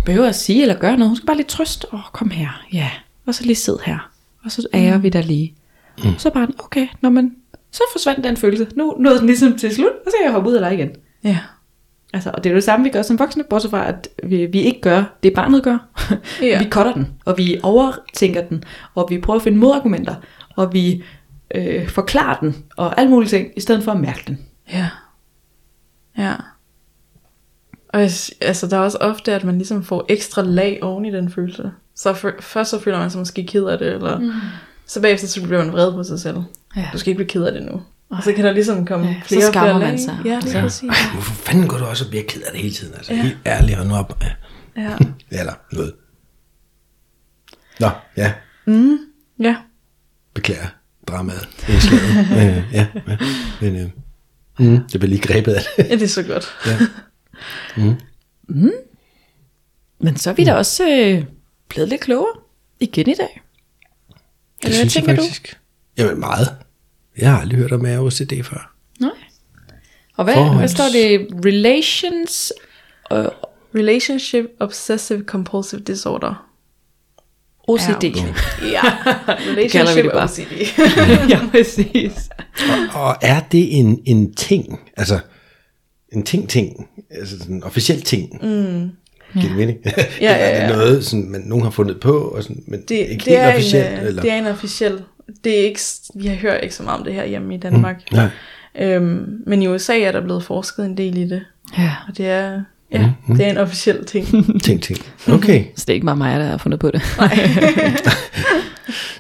behøve 0.06 0.28
at 0.28 0.36
sige 0.36 0.62
eller 0.62 0.76
gøre 0.76 0.98
noget. 0.98 1.10
Hun 1.10 1.16
skal 1.16 1.28
bare 1.28 1.38
lige 1.38 1.48
trøste. 1.48 1.94
Åh, 1.94 2.00
kom 2.14 2.30
her. 2.30 2.66
Ja. 2.74 2.90
Og 3.26 3.36
så 3.36 3.44
lige 3.46 3.56
sid 3.56 3.76
her. 3.86 4.12
Og 4.46 4.52
så 4.52 4.68
ærer 4.74 4.98
mm. 4.98 5.04
vi 5.04 5.10
dig 5.10 5.26
lige. 5.26 5.56
Mm. 5.98 6.18
Så 6.18 6.30
bare, 6.30 6.48
okay, 6.60 6.88
når 7.02 7.10
man, 7.10 7.36
så 7.72 7.84
forsvandt 7.92 8.24
den 8.24 8.38
følelse. 8.38 8.68
Nu 8.76 8.96
nåede 9.00 9.18
den 9.20 9.26
ligesom 9.28 9.58
til 9.58 9.76
slut, 9.76 9.92
og 10.06 10.12
så 10.12 10.12
kan 10.20 10.26
jeg 10.26 10.32
hoppe 10.34 10.50
ud 10.50 10.56
og 10.56 10.62
lege 10.62 10.74
igen. 10.76 10.90
Ja. 11.24 11.40
Altså, 12.14 12.32
og 12.34 12.44
det 12.44 12.50
er 12.50 12.54
det 12.54 12.64
samme, 12.64 12.84
vi 12.84 12.90
gør 12.90 13.02
som 13.02 13.20
voksne, 13.20 13.44
bortset 13.50 13.72
fra, 13.72 13.88
at 13.88 14.08
vi, 14.24 14.46
vi 14.46 14.60
ikke 14.62 14.82
gør 14.82 15.04
det, 15.24 15.34
barnet 15.34 15.64
gør. 15.64 15.78
Ja. 16.42 16.64
vi 16.64 16.70
cutter 16.70 16.94
den, 16.94 17.08
og 17.26 17.38
vi 17.38 17.60
overtænker 17.64 18.42
den, 18.48 18.64
og 18.96 19.08
vi 19.10 19.22
prøver 19.22 19.38
at 19.40 19.44
finde 19.44 19.58
modargumenter, 19.58 20.16
og 20.56 20.74
vi 20.74 21.04
øh, 21.56 21.88
forklarer 21.90 22.40
den, 22.40 22.66
og 22.78 23.00
alle 23.00 23.10
mulige 23.10 23.30
ting, 23.30 23.48
i 23.56 23.60
stedet 23.60 23.84
for 23.84 23.92
at 23.92 24.00
mærke 24.00 24.24
den. 24.28 24.40
Ja. 24.74 24.90
Ja. 26.18 26.34
Og 27.90 28.02
jeg 28.02 28.10
altså, 28.42 28.68
der 28.68 28.78
er 28.78 28.82
også 28.82 28.98
ofte, 29.02 29.34
at 29.34 29.44
man 29.44 29.56
ligesom 29.58 29.84
får 29.84 30.06
ekstra 30.10 30.42
lag 30.42 30.80
oven 30.82 31.06
i 31.06 31.12
den 31.12 31.32
følelse. 31.32 31.72
Så 31.96 32.12
f- 32.12 32.42
først 32.42 32.70
så 32.72 32.80
føler 32.80 33.00
man 33.00 33.10
sig 33.10 33.20
måske 33.20 33.44
ked 33.48 33.64
af 33.66 33.78
det, 33.78 33.88
eller 33.94 34.20
mm. 34.20 34.32
så 34.86 35.02
bagefter 35.02 35.28
så 35.28 35.44
bliver 35.44 35.64
man 35.64 35.74
vred 35.74 35.92
på 35.92 36.04
sig 36.04 36.20
selv. 36.20 36.38
Ja. 36.76 36.90
Du 36.94 36.98
skal 36.98 37.10
ikke 37.10 37.18
blive 37.18 37.30
ked 37.30 37.44
af 37.44 37.54
det 37.54 37.64
nu. 37.72 37.82
Og 38.18 38.24
så 38.24 38.34
kan 38.34 38.46
der 38.46 38.52
ligesom 38.52 38.86
komme 38.86 39.06
Ja, 39.08 39.12
ja, 39.14 39.20
så 39.22 39.28
flere 39.28 39.46
og 39.48 39.54
skammer 39.54 39.80
man 39.80 40.00
sig. 40.00 40.18
Ja, 40.26 40.40
lige 40.40 40.52
Så- 40.52 40.62
præcis. 40.62 40.90
Ej, 40.90 40.96
hvorfor 41.14 41.34
fanden 41.34 41.68
går 41.68 41.78
du 41.78 41.86
også 41.86 42.06
og 42.06 42.10
bliver 42.10 42.24
ked 42.28 42.42
af 42.42 42.52
det 42.52 42.62
hele 42.62 42.74
tiden? 42.74 42.94
Altså, 42.94 43.14
ja. 43.14 43.22
helt 43.22 43.38
ærligt, 43.46 43.80
og 43.80 43.86
nu 43.88 43.96
op. 43.96 44.24
Ja. 44.24 44.82
Ja. 44.82 44.98
Eller 45.40 45.54
noget. 45.72 45.94
Nå, 47.80 47.90
ja, 48.18 48.34
ja. 49.40 49.56
beklager 50.34 50.68
dramaet. 51.08 51.50
indslaget. 51.70 52.20
øh, 52.58 52.74
ja, 52.74 52.88
ja, 53.08 53.18
men 53.62 53.76
øh, 53.76 53.90
mm, 54.60 54.80
det 54.92 55.00
bliver 55.00 55.10
lige 55.10 55.22
grebet 55.22 55.54
af 55.54 55.62
det. 55.78 55.84
ja, 55.90 55.94
det 55.96 56.02
er 56.04 56.08
så 56.08 56.24
godt. 56.24 56.46
Men 60.00 60.18
så 60.18 60.30
er 60.30 60.34
vi 60.34 60.44
da 60.44 60.54
også 60.54 60.84
øh, 60.90 61.26
blevet 61.70 61.90
lidt 61.90 62.02
klogere 62.02 62.40
igen 62.80 63.10
i 63.10 63.14
dag. 63.14 63.42
Det 64.10 64.16
hvad 64.62 64.72
synes 64.74 64.96
jeg 64.96 65.04
tænker 65.04 65.16
du? 65.16 65.22
faktisk. 65.22 65.60
Jamen 65.98 66.20
meget. 66.20 66.48
Jeg 67.18 67.32
har 67.32 67.42
aldrig 67.42 67.60
hørt 67.60 67.72
om 67.72 67.86
OCD 67.86 68.44
før. 68.44 68.76
Nej. 69.00 69.10
Og 70.18 70.24
hvad, 70.24 70.34
hvad 70.34 70.44
Forholds- 70.44 70.68
står 70.68 70.86
det? 70.94 71.28
Relations... 71.46 72.54
Øh, 73.14 73.26
Relationship 73.76 74.46
Obsessive 74.60 75.24
Compulsive 75.26 75.82
Disorder. 75.82 76.50
OCD. 77.68 78.04
Ja, 78.62 78.82
relationship 79.52 80.04
det 80.04 80.12
bare. 80.12 80.24
OCD. 80.24 80.52
ja, 81.32 81.40
præcis. 81.52 82.12
Og 82.94 83.16
er 83.22 83.40
det 83.52 83.80
en, 83.80 84.00
en 84.06 84.34
ting? 84.34 84.80
Altså, 84.98 85.20
en 86.14 86.24
ting-ting? 86.24 86.88
Altså 87.12 87.38
sådan 87.40 87.56
en 87.56 87.64
officiel 87.64 88.02
ting? 88.02 88.30
Mm. 88.34 88.90
Giver 89.34 89.48
det 89.48 89.58
mening? 89.58 89.78
ja, 89.86 89.92
er 90.36 90.56
ja. 90.56 90.68
det 90.68 90.76
noget, 90.78 91.06
som 91.06 91.20
man, 91.20 91.42
nogen 91.42 91.64
har 91.64 91.72
fundet 91.72 92.00
på, 92.00 92.18
og 92.20 92.44
sådan, 92.44 92.64
men 92.68 92.82
Det, 92.88 92.96
ikke 92.96 93.14
det, 93.14 93.22
helt 93.24 93.38
er 93.40 93.54
officielt? 93.56 93.88
en, 93.94 94.00
øh, 94.00 94.06
eller? 94.08 94.22
det 94.22 94.32
er 94.32 94.38
en 94.38 94.46
officiel. 94.48 95.02
Det 95.44 95.60
er 95.60 95.64
ikke, 95.64 95.80
vi 96.16 96.28
har 96.28 96.36
hørt 96.36 96.60
ikke 96.64 96.76
så 96.76 96.84
meget 96.84 97.00
om 97.00 97.06
det 97.06 97.14
her 97.14 97.26
hjemme 97.26 97.56
i 97.56 97.58
Danmark. 97.58 98.04
Mm. 98.12 98.18
Nej. 98.18 98.30
Øhm, 98.80 99.42
men 99.46 99.62
i 99.62 99.68
USA 99.68 100.00
er 100.00 100.12
der 100.12 100.22
blevet 100.22 100.44
forsket 100.44 100.86
en 100.86 100.98
del 100.98 101.18
i 101.18 101.28
det. 101.28 101.42
Ja. 101.78 101.92
Og 102.08 102.18
det 102.18 102.28
er, 102.28 102.62
ja, 102.92 103.12
mm. 103.28 103.36
det 103.36 103.46
er 103.46 103.50
en 103.50 103.58
officiel 103.58 104.06
ting. 104.06 104.28
Ting, 104.64 104.84
ting. 104.84 105.00
Okay. 105.30 105.64
Så 105.76 105.84
det 105.88 105.90
er 105.90 105.94
ikke 105.94 106.06
bare 106.06 106.16
mig, 106.16 106.40
der 106.40 106.46
har 106.46 106.58
fundet 106.58 106.80
på 106.80 106.92
det. 106.92 107.02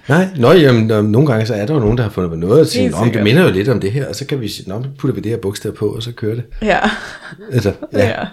Nej, 0.09 0.27
nå, 0.37 0.51
jamen, 0.51 1.11
nogle 1.11 1.27
gange 1.27 1.45
så 1.45 1.53
er 1.53 1.65
der 1.65 1.73
jo 1.73 1.79
nogen, 1.79 1.97
der 1.97 2.03
har 2.03 2.09
fundet 2.09 2.31
på 2.31 2.37
noget, 2.37 2.59
og 2.59 2.67
Helt 2.81 2.93
om 2.95 3.11
det 3.11 3.23
minder 3.23 3.43
jo 3.43 3.51
lidt 3.51 3.69
om 3.69 3.79
det 3.79 3.91
her, 3.91 4.07
og 4.07 4.15
så 4.15 4.25
kan 4.25 4.41
vi 4.41 4.47
sige, 4.47 4.69
nå, 4.69 4.83
så 4.83 4.89
putter 4.99 5.15
vi 5.15 5.21
det 5.21 5.29
her 5.31 5.37
bogstav 5.37 5.71
på, 5.71 5.85
og 5.85 6.03
så 6.03 6.11
kører 6.11 6.35
det. 6.35 6.43
ja, 6.61 6.79
Altså, 7.51 7.73
ja. 7.93 8.07
ja. 8.07 8.25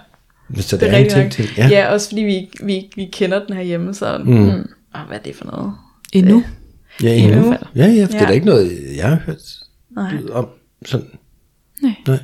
Så 0.55 0.77
det, 0.77 0.81
det 0.81 0.89
er, 0.89 0.93
er 0.93 0.97
en 0.97 1.09
ting, 1.09 1.31
ting. 1.31 1.49
Ja. 1.57 1.67
Ja. 1.67 1.93
også 1.93 2.09
fordi 2.09 2.21
vi, 2.21 2.49
vi, 2.65 2.91
vi 2.95 3.09
kender 3.11 3.45
den 3.45 3.55
her 3.55 3.63
hjemme, 3.63 3.93
så 3.93 4.17
mm. 4.17 4.31
Mm. 4.33 4.49
oh, 4.95 5.01
hvad 5.07 5.17
er 5.17 5.21
det 5.25 5.35
for 5.35 5.45
noget? 5.45 5.73
Endnu. 6.13 6.43
Ja, 7.03 7.13
I 7.13 7.19
endnu. 7.19 7.47
hvert 7.47 7.67
Ja, 7.75 7.85
ja, 7.87 8.03
for 8.03 8.07
det 8.07 8.15
er 8.15 8.19
Ja. 8.21 8.25
da 8.27 8.31
ikke 8.33 8.45
noget, 8.45 8.79
jeg 8.97 9.09
har 9.09 9.15
hørt 9.25 9.41
Nej. 9.95 10.13
om 10.31 10.47
sådan. 10.85 11.07
Nej. 11.81 11.93
Nej. 12.07 12.17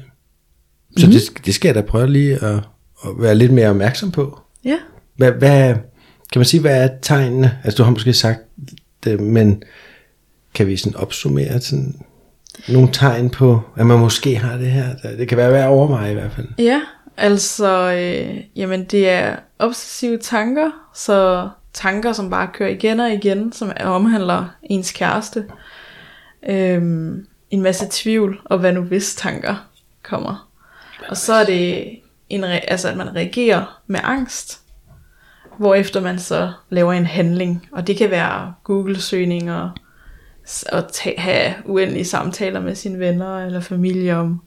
Så 0.98 1.08
det, 1.08 1.46
det 1.46 1.54
skal 1.56 1.68
jeg 1.70 1.76
da 1.76 1.82
prøve 1.82 2.08
lige 2.08 2.36
at, 2.36 2.56
at 3.06 3.10
være 3.20 3.36
lidt 3.36 3.54
mere 3.54 3.70
opmærksom 3.70 4.12
på. 4.12 4.40
Ja, 4.66 4.78
Hvad, 5.16 5.32
hvad, 5.32 5.74
kan 6.34 6.40
man 6.40 6.46
sige, 6.46 6.62
hvad 6.62 6.84
er 6.84 6.90
tegnene? 7.02 7.58
Altså, 7.64 7.78
du 7.78 7.84
har 7.84 7.92
måske 7.92 8.14
sagt 8.14 8.40
det, 9.04 9.20
men 9.20 9.64
kan 10.54 10.68
vi 10.68 10.78
sådan 10.78 10.96
opsummere 10.96 11.62
sådan 11.62 11.96
nogle 12.70 12.90
tegn 12.94 13.30
på, 13.30 13.62
at 13.78 13.86
man 13.86 14.00
måske 14.00 14.38
har 14.38 14.58
det 14.58 14.72
her? 14.72 14.96
Det 15.18 15.28
kan 15.28 15.38
være 15.38 15.52
værd 15.52 15.64
at 15.64 15.70
overveje 15.70 16.12
i 16.12 16.14
hvert 16.14 16.32
fald. 16.32 16.48
ja. 16.60 16.82
Altså, 17.20 17.92
øh, 17.94 18.38
jamen 18.56 18.84
det 18.84 19.10
er 19.10 19.36
obsessive 19.60 20.18
tanker, 20.18 20.72
så 20.96 21.50
tanker, 21.78 22.14
som 22.14 22.30
bare 22.30 22.50
kører 22.54 22.70
igen 22.70 23.00
og 23.00 23.12
igen, 23.12 23.54
som 23.54 23.72
omhandler 23.84 24.46
ens 24.64 24.92
kæreste. 24.92 25.46
Øhm, 26.50 27.28
en 27.50 27.62
masse 27.62 27.88
tvivl, 27.92 28.42
og 28.46 28.60
hvad 28.60 28.74
nu 28.74 28.82
hvis 28.82 29.16
tanker 29.16 29.56
kommer. 30.04 30.50
Og 31.10 31.18
så 31.18 31.34
er 31.34 31.46
det, 31.46 31.90
en, 32.30 32.44
re- 32.44 32.48
altså, 32.68 32.90
at 32.90 32.98
man 32.98 33.16
reagerer 33.16 33.82
med 33.88 34.00
angst, 34.04 34.62
hvorefter 35.58 36.02
man 36.02 36.20
så 36.20 36.52
laver 36.70 36.94
en 36.94 37.06
handling. 37.06 37.68
Og 37.72 37.88
det 37.88 37.98
kan 37.98 38.12
være 38.12 38.54
Google-søgninger, 38.64 39.70
og 40.72 40.92
ta- 40.94 41.14
have 41.18 41.54
uendelige 41.66 42.06
samtaler 42.06 42.60
med 42.60 42.76
sine 42.76 43.00
venner 43.00 43.46
eller 43.46 43.60
familie 43.60 44.16
om, 44.16 44.42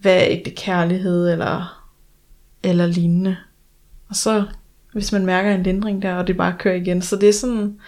hvad 0.00 0.16
er 0.16 0.26
ægte 0.26 0.50
kærlighed 0.50 1.32
eller, 1.32 1.84
eller 2.62 2.86
lignende. 2.86 3.36
Og 4.08 4.16
så, 4.16 4.44
hvis 4.94 5.12
man 5.12 5.26
mærker 5.26 5.54
en 5.54 5.62
lindring 5.62 6.02
der, 6.02 6.14
og 6.14 6.26
det 6.26 6.36
bare 6.36 6.54
kører 6.58 6.74
igen. 6.74 7.02
Så 7.02 7.16
det 7.16 7.28
er 7.28 7.32
sådan, 7.32 7.80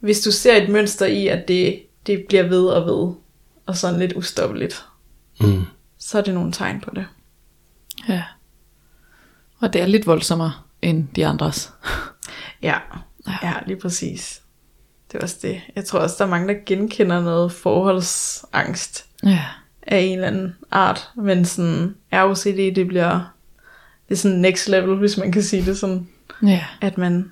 hvis 0.00 0.20
du 0.20 0.30
ser 0.30 0.56
et 0.62 0.68
mønster 0.68 1.06
i, 1.06 1.26
at 1.26 1.48
det, 1.48 1.82
det 2.06 2.24
bliver 2.28 2.42
ved 2.48 2.66
og 2.66 2.86
ved, 2.86 3.14
og 3.66 3.76
sådan 3.76 3.98
lidt 3.98 4.12
ustoppeligt, 4.12 4.84
Mm. 5.40 5.62
så 5.98 6.18
er 6.18 6.22
det 6.22 6.34
nogle 6.34 6.52
tegn 6.52 6.80
på 6.80 6.90
det. 6.94 7.06
Ja. 8.08 8.22
Og 9.60 9.72
det 9.72 9.80
er 9.80 9.86
lidt 9.86 10.06
voldsommere 10.06 10.52
end 10.82 11.08
de 11.16 11.26
andres. 11.26 11.72
Ja, 12.62 12.78
Ja. 13.28 13.36
ja 13.42 13.52
lige 13.66 13.76
præcis. 13.80 14.42
Det 15.12 15.18
er 15.18 15.22
også 15.22 15.36
det. 15.42 15.60
Jeg 15.76 15.84
tror 15.84 15.98
også, 15.98 16.14
der 16.18 16.24
er 16.24 16.28
mange, 16.28 16.48
der 16.54 16.60
genkender 16.66 17.20
noget 17.20 17.52
forholdsangst 17.52 19.06
Ja. 19.24 19.44
af 19.82 19.98
en 19.98 20.12
eller 20.14 20.26
anden 20.28 20.56
art. 20.70 21.10
Men 21.16 21.44
sådan 21.44 21.94
ROCD, 22.12 22.74
det 22.76 22.88
bliver 22.88 23.20
det 24.08 24.14
er 24.14 24.18
sådan 24.18 24.38
next 24.38 24.68
level, 24.68 24.96
hvis 24.98 25.16
man 25.18 25.32
kan 25.32 25.42
sige 25.42 25.64
det 25.64 25.78
sådan, 25.78 26.08
Ja. 26.46 26.64
at 26.80 26.98
man 26.98 27.30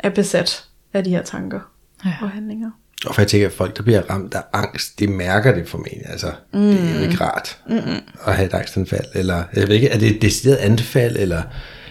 er 0.00 0.10
besat 0.10 0.64
af 0.92 1.04
de 1.04 1.10
her 1.10 1.22
tanker 1.22 1.60
Ja. 2.04 2.12
og 2.22 2.30
handlinger. 2.30 2.70
Og 3.06 3.14
for 3.14 3.22
jeg 3.22 3.28
tænker, 3.28 3.46
at 3.46 3.52
folk, 3.52 3.76
der 3.76 3.82
bliver 3.82 4.02
ramt 4.10 4.34
af 4.34 4.42
angst, 4.52 4.98
de 4.98 5.06
mærker 5.06 5.54
det 5.54 5.68
formentlig. 5.68 6.10
Altså, 6.10 6.32
mm. 6.52 6.60
det 6.60 6.90
er 6.90 6.94
jo 6.96 7.02
ikke 7.10 7.24
rart 7.24 7.58
Mm-mm. 7.68 8.00
at 8.26 8.34
have 8.36 8.46
et 8.46 8.54
angstanfald. 8.54 9.04
Eller, 9.14 9.44
jeg 9.54 9.68
ved 9.68 9.74
ikke, 9.74 9.88
er 9.88 9.98
det 9.98 10.16
et 10.16 10.22
decideret 10.22 10.56
anfald, 10.56 11.16
eller 11.16 11.42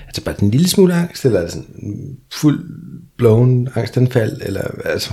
altså 0.05 0.23
bare 0.23 0.35
en 0.41 0.51
lille 0.51 0.69
smule 0.69 0.93
angst, 0.93 1.25
eller 1.25 1.39
er 1.39 1.43
det 1.43 1.51
sådan 1.51 1.75
en 1.83 2.17
fuld 2.33 2.65
blown 3.17 3.69
angstanfald, 3.75 4.41
eller 4.41 4.61
altså, 4.85 5.11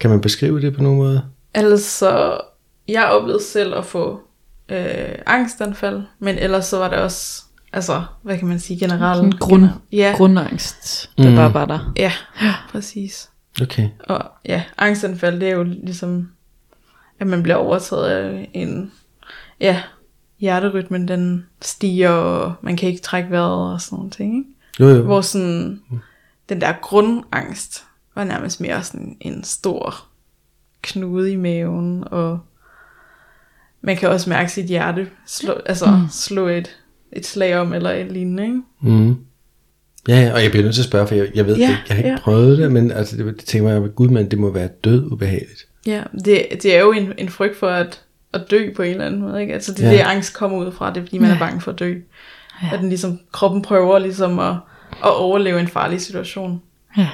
kan 0.00 0.10
man 0.10 0.20
beskrive 0.20 0.60
det 0.60 0.74
på 0.76 0.82
nogen 0.82 0.98
måde? 0.98 1.22
Altså, 1.54 2.40
jeg 2.88 3.04
oplevede 3.04 3.42
selv 3.42 3.74
at 3.74 3.84
få 3.86 4.20
øh, 4.68 5.14
angstanfald, 5.26 6.02
men 6.18 6.38
ellers 6.38 6.64
så 6.66 6.78
var 6.78 6.88
det 6.90 6.98
også, 6.98 7.42
altså, 7.72 8.04
hvad 8.22 8.38
kan 8.38 8.48
man 8.48 8.58
sige, 8.60 8.78
generelt. 8.80 9.16
Sådan 9.16 9.32
grund, 9.32 9.68
Ja, 9.92 10.14
grundangst, 10.16 11.10
der 11.18 11.30
Mm. 11.30 11.36
bare 11.36 11.54
var 11.54 11.64
der. 11.64 11.92
ja, 11.96 12.12
præcis. 12.72 13.30
Okay. 13.62 13.88
Og 14.08 14.20
ja, 14.44 14.62
angstanfald, 14.78 15.40
det 15.40 15.48
er 15.48 15.54
jo 15.56 15.62
ligesom, 15.62 16.30
at 17.20 17.26
man 17.26 17.42
bliver 17.42 17.56
overtaget 17.56 18.04
af 18.10 18.50
en, 18.54 18.92
ja, 19.60 19.82
hjerterytmen, 20.40 21.08
den 21.08 21.46
stiger, 21.62 22.10
og 22.10 22.54
man 22.62 22.76
kan 22.76 22.88
ikke 22.88 23.02
trække 23.02 23.30
vejret 23.30 23.72
og 23.72 23.80
sådan 23.80 23.96
nogle 23.96 24.10
ting, 24.10 24.36
ikke? 24.36 24.50
Jo, 24.80 24.88
jo. 24.96 25.02
Hvor 25.02 25.20
sådan, 25.20 25.82
den 26.48 26.60
der 26.60 26.72
grundangst 26.82 27.84
var 28.14 28.24
nærmest 28.24 28.60
mere 28.60 28.82
sådan 28.82 29.16
en 29.20 29.44
stor 29.44 29.94
knude 30.82 31.32
i 31.32 31.36
maven, 31.36 32.04
og 32.10 32.40
man 33.80 33.96
kan 33.96 34.08
også 34.08 34.30
mærke 34.30 34.52
sit 34.52 34.66
hjerte 34.66 35.10
slå, 35.26 35.52
altså 35.66 35.86
mm. 35.90 36.08
slå 36.10 36.46
et, 36.46 36.76
et 37.12 37.26
slag 37.26 37.56
om, 37.58 37.72
eller 37.72 37.90
et 37.90 38.12
lignende, 38.12 38.42
ikke? 38.42 38.60
Mm. 38.80 39.16
Ja, 40.08 40.20
ja, 40.20 40.32
og 40.34 40.42
jeg 40.42 40.50
bliver 40.50 40.64
nødt 40.64 40.74
til 40.74 40.82
at 40.82 40.86
spørge, 40.86 41.06
for 41.06 41.14
jeg, 41.14 41.28
jeg 41.34 41.46
ved 41.46 41.56
Ja, 41.56 41.62
ja, 41.62 41.68
ikke, 41.70 41.82
jeg 41.88 41.96
har 41.96 42.02
ikke 42.02 42.10
ja. 42.10 42.18
prøvet 42.20 42.58
det, 42.58 42.72
men 42.72 42.90
altså, 42.90 43.16
det, 43.16 43.24
det 43.26 43.38
tænker 43.44 43.70
jeg, 43.70 43.82
gud, 43.94 44.08
men 44.08 44.30
det 44.30 44.38
må 44.38 44.50
være 44.50 44.68
død 44.84 45.12
ubehageligt. 45.12 45.66
Ja, 45.86 46.02
det, 46.24 46.46
det 46.62 46.76
er 46.76 46.80
jo 46.80 46.92
en, 46.92 47.12
en 47.18 47.28
frygt 47.28 47.56
for 47.56 47.68
at, 47.68 48.00
at 48.32 48.40
dø 48.50 48.70
på 48.76 48.82
en 48.82 48.90
eller 48.90 49.06
anden 49.06 49.20
måde, 49.20 49.40
ikke? 49.40 49.54
Altså 49.54 49.72
det 49.72 49.84
er 49.84 49.90
Ja. 49.90 49.96
det, 49.96 50.00
angst 50.02 50.34
kommer 50.34 50.58
ud 50.58 50.72
fra, 50.72 50.90
det 50.92 50.96
er 51.00 51.04
fordi, 51.04 51.18
man 51.18 51.28
Ja. 51.28 51.34
er 51.34 51.38
bange 51.38 51.60
for 51.60 51.72
at 51.72 51.78
dø. 51.78 51.94
Ja. 52.62 52.68
At 52.72 52.78
den 52.80 52.88
ligesom, 52.88 53.20
kroppen 53.32 53.62
prøver 53.62 53.98
ligesom 53.98 54.38
at, 54.38 54.54
at 55.04 55.16
overleve 55.16 55.60
en 55.60 55.68
farlig 55.68 56.00
situation. 56.00 56.62
Ja. 56.98 57.08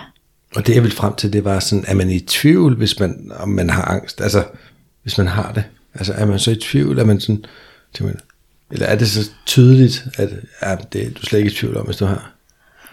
Og 0.57 0.67
det 0.67 0.75
jeg 0.75 0.83
ville 0.83 0.97
frem 0.97 1.15
til, 1.15 1.33
det 1.33 1.45
var 1.45 1.59
sådan, 1.61 1.85
er 1.89 1.95
man 1.95 2.11
i 2.11 2.21
tvivl, 2.21 2.75
hvis 2.77 3.01
man, 3.01 3.33
om 3.41 3.49
man 3.49 3.71
har 3.71 3.83
angst? 3.85 4.21
Altså, 4.21 4.45
hvis 5.03 5.19
man 5.19 5.27
har 5.27 5.53
det. 5.53 5.65
Altså, 5.95 6.13
er 6.13 6.27
man 6.27 6.39
så 6.39 6.51
i 6.51 6.55
tvivl, 6.57 6.99
er 6.99 7.05
man 7.05 7.21
sådan, 7.21 7.45
tænker 7.95 8.13
man, 8.15 8.21
eller 8.71 8.87
er 8.87 8.97
det 8.97 9.09
så 9.11 9.31
tydeligt, 9.47 10.05
at 10.17 10.29
ja, 10.63 10.77
det 10.93 11.07
er 11.07 11.11
du 11.11 11.23
slet 11.23 11.39
ikke 11.39 11.51
i 11.51 11.55
tvivl 11.55 11.77
om, 11.77 11.87
hvis 11.87 11.97
du 11.97 12.05
har? 12.05 12.31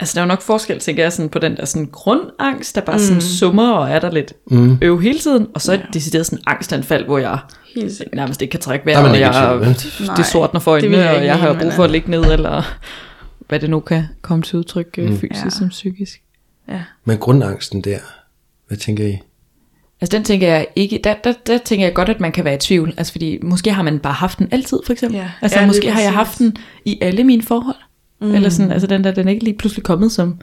Altså, 0.00 0.14
der 0.14 0.20
er 0.20 0.24
jo 0.24 0.28
nok 0.28 0.42
forskel, 0.42 0.78
tænker 0.80 1.02
jeg, 1.02 1.12
sådan, 1.12 1.28
på 1.28 1.38
den 1.38 1.56
der 1.56 1.64
sådan 1.64 1.88
grundangst, 1.92 2.74
der 2.74 2.80
bare 2.80 2.96
mm. 2.96 3.02
sådan 3.02 3.20
summer 3.20 3.72
og 3.72 3.90
er 3.90 3.98
der 3.98 4.10
lidt 4.10 4.32
Mm. 4.46 4.78
øv 4.82 5.00
hele 5.00 5.18
tiden, 5.18 5.46
og 5.54 5.60
så 5.60 5.72
et 5.72 5.86
decideret 5.94 6.26
sådan 6.26 6.42
angstanfald, 6.46 7.04
hvor 7.04 7.18
jeg 7.18 7.38
Helt 7.74 8.02
nærmest 8.12 8.42
ikke 8.42 8.52
kan 8.52 8.60
trække 8.60 8.86
vejret, 8.86 9.10
og 9.10 9.20
jeg, 9.20 9.32
tvivl, 9.34 9.60
vel? 9.60 9.68
det 9.74 10.06
Nej, 10.06 10.22
sortner 10.22 10.60
for 10.60 10.74
det 10.74 10.82
øjnene, 10.84 11.02
jeg 11.02 11.16
og 11.16 11.24
jeg 11.24 11.38
har 11.38 11.58
brug 11.60 11.72
for 11.72 11.84
at 11.84 11.90
ligge 11.90 12.10
ned, 12.10 12.24
eller 12.24 12.62
hvad 13.48 13.60
det 13.60 13.70
nu 13.70 13.80
kan 13.80 14.04
komme 14.22 14.42
til 14.42 14.58
udtryk 14.58 14.94
øh, 14.98 15.18
fysisk 15.18 15.44
Ja. 15.44 15.50
som 15.50 15.68
psykisk. 15.68 16.22
Ja. 16.68 16.82
Men 17.04 17.18
grundangsten 17.18 17.80
der, 17.80 17.98
hvad 18.68 18.78
tænker 18.78 19.06
I? 19.06 19.18
Altså 20.02 20.16
den 20.16 20.24
tænker 20.24 20.48
jeg 20.48 20.66
ikke, 20.76 21.00
der, 21.04 21.14
der, 21.24 21.32
der 21.46 21.58
tænker 21.58 21.86
jeg 21.86 21.94
godt, 21.94 22.08
at 22.08 22.20
man 22.20 22.32
kan 22.32 22.44
være 22.44 22.54
i 22.54 22.58
tvivl. 22.58 22.94
Altså 22.96 23.12
fordi 23.12 23.38
måske 23.42 23.72
har 23.72 23.82
man 23.82 23.98
bare 23.98 24.12
haft 24.12 24.38
den 24.38 24.48
altid, 24.50 24.78
for 24.86 24.92
eksempel. 24.92 25.18
Ja. 25.18 25.30
Altså 25.42 25.60
Ja, 25.60 25.66
måske 25.66 25.90
har 25.90 26.00
jeg 26.00 26.12
haft 26.12 26.38
den 26.38 26.56
i 26.84 26.98
alle 27.00 27.24
mine 27.24 27.42
forhold. 27.42 27.76
Mm. 28.20 28.34
Eller 28.34 28.48
sådan, 28.48 28.72
altså 28.72 28.86
den 28.86 29.04
der, 29.04 29.10
den 29.10 29.28
er 29.28 29.32
ikke 29.32 29.44
lige 29.44 29.56
pludselig 29.56 29.84
kommet 29.84 30.12
som 30.12 30.40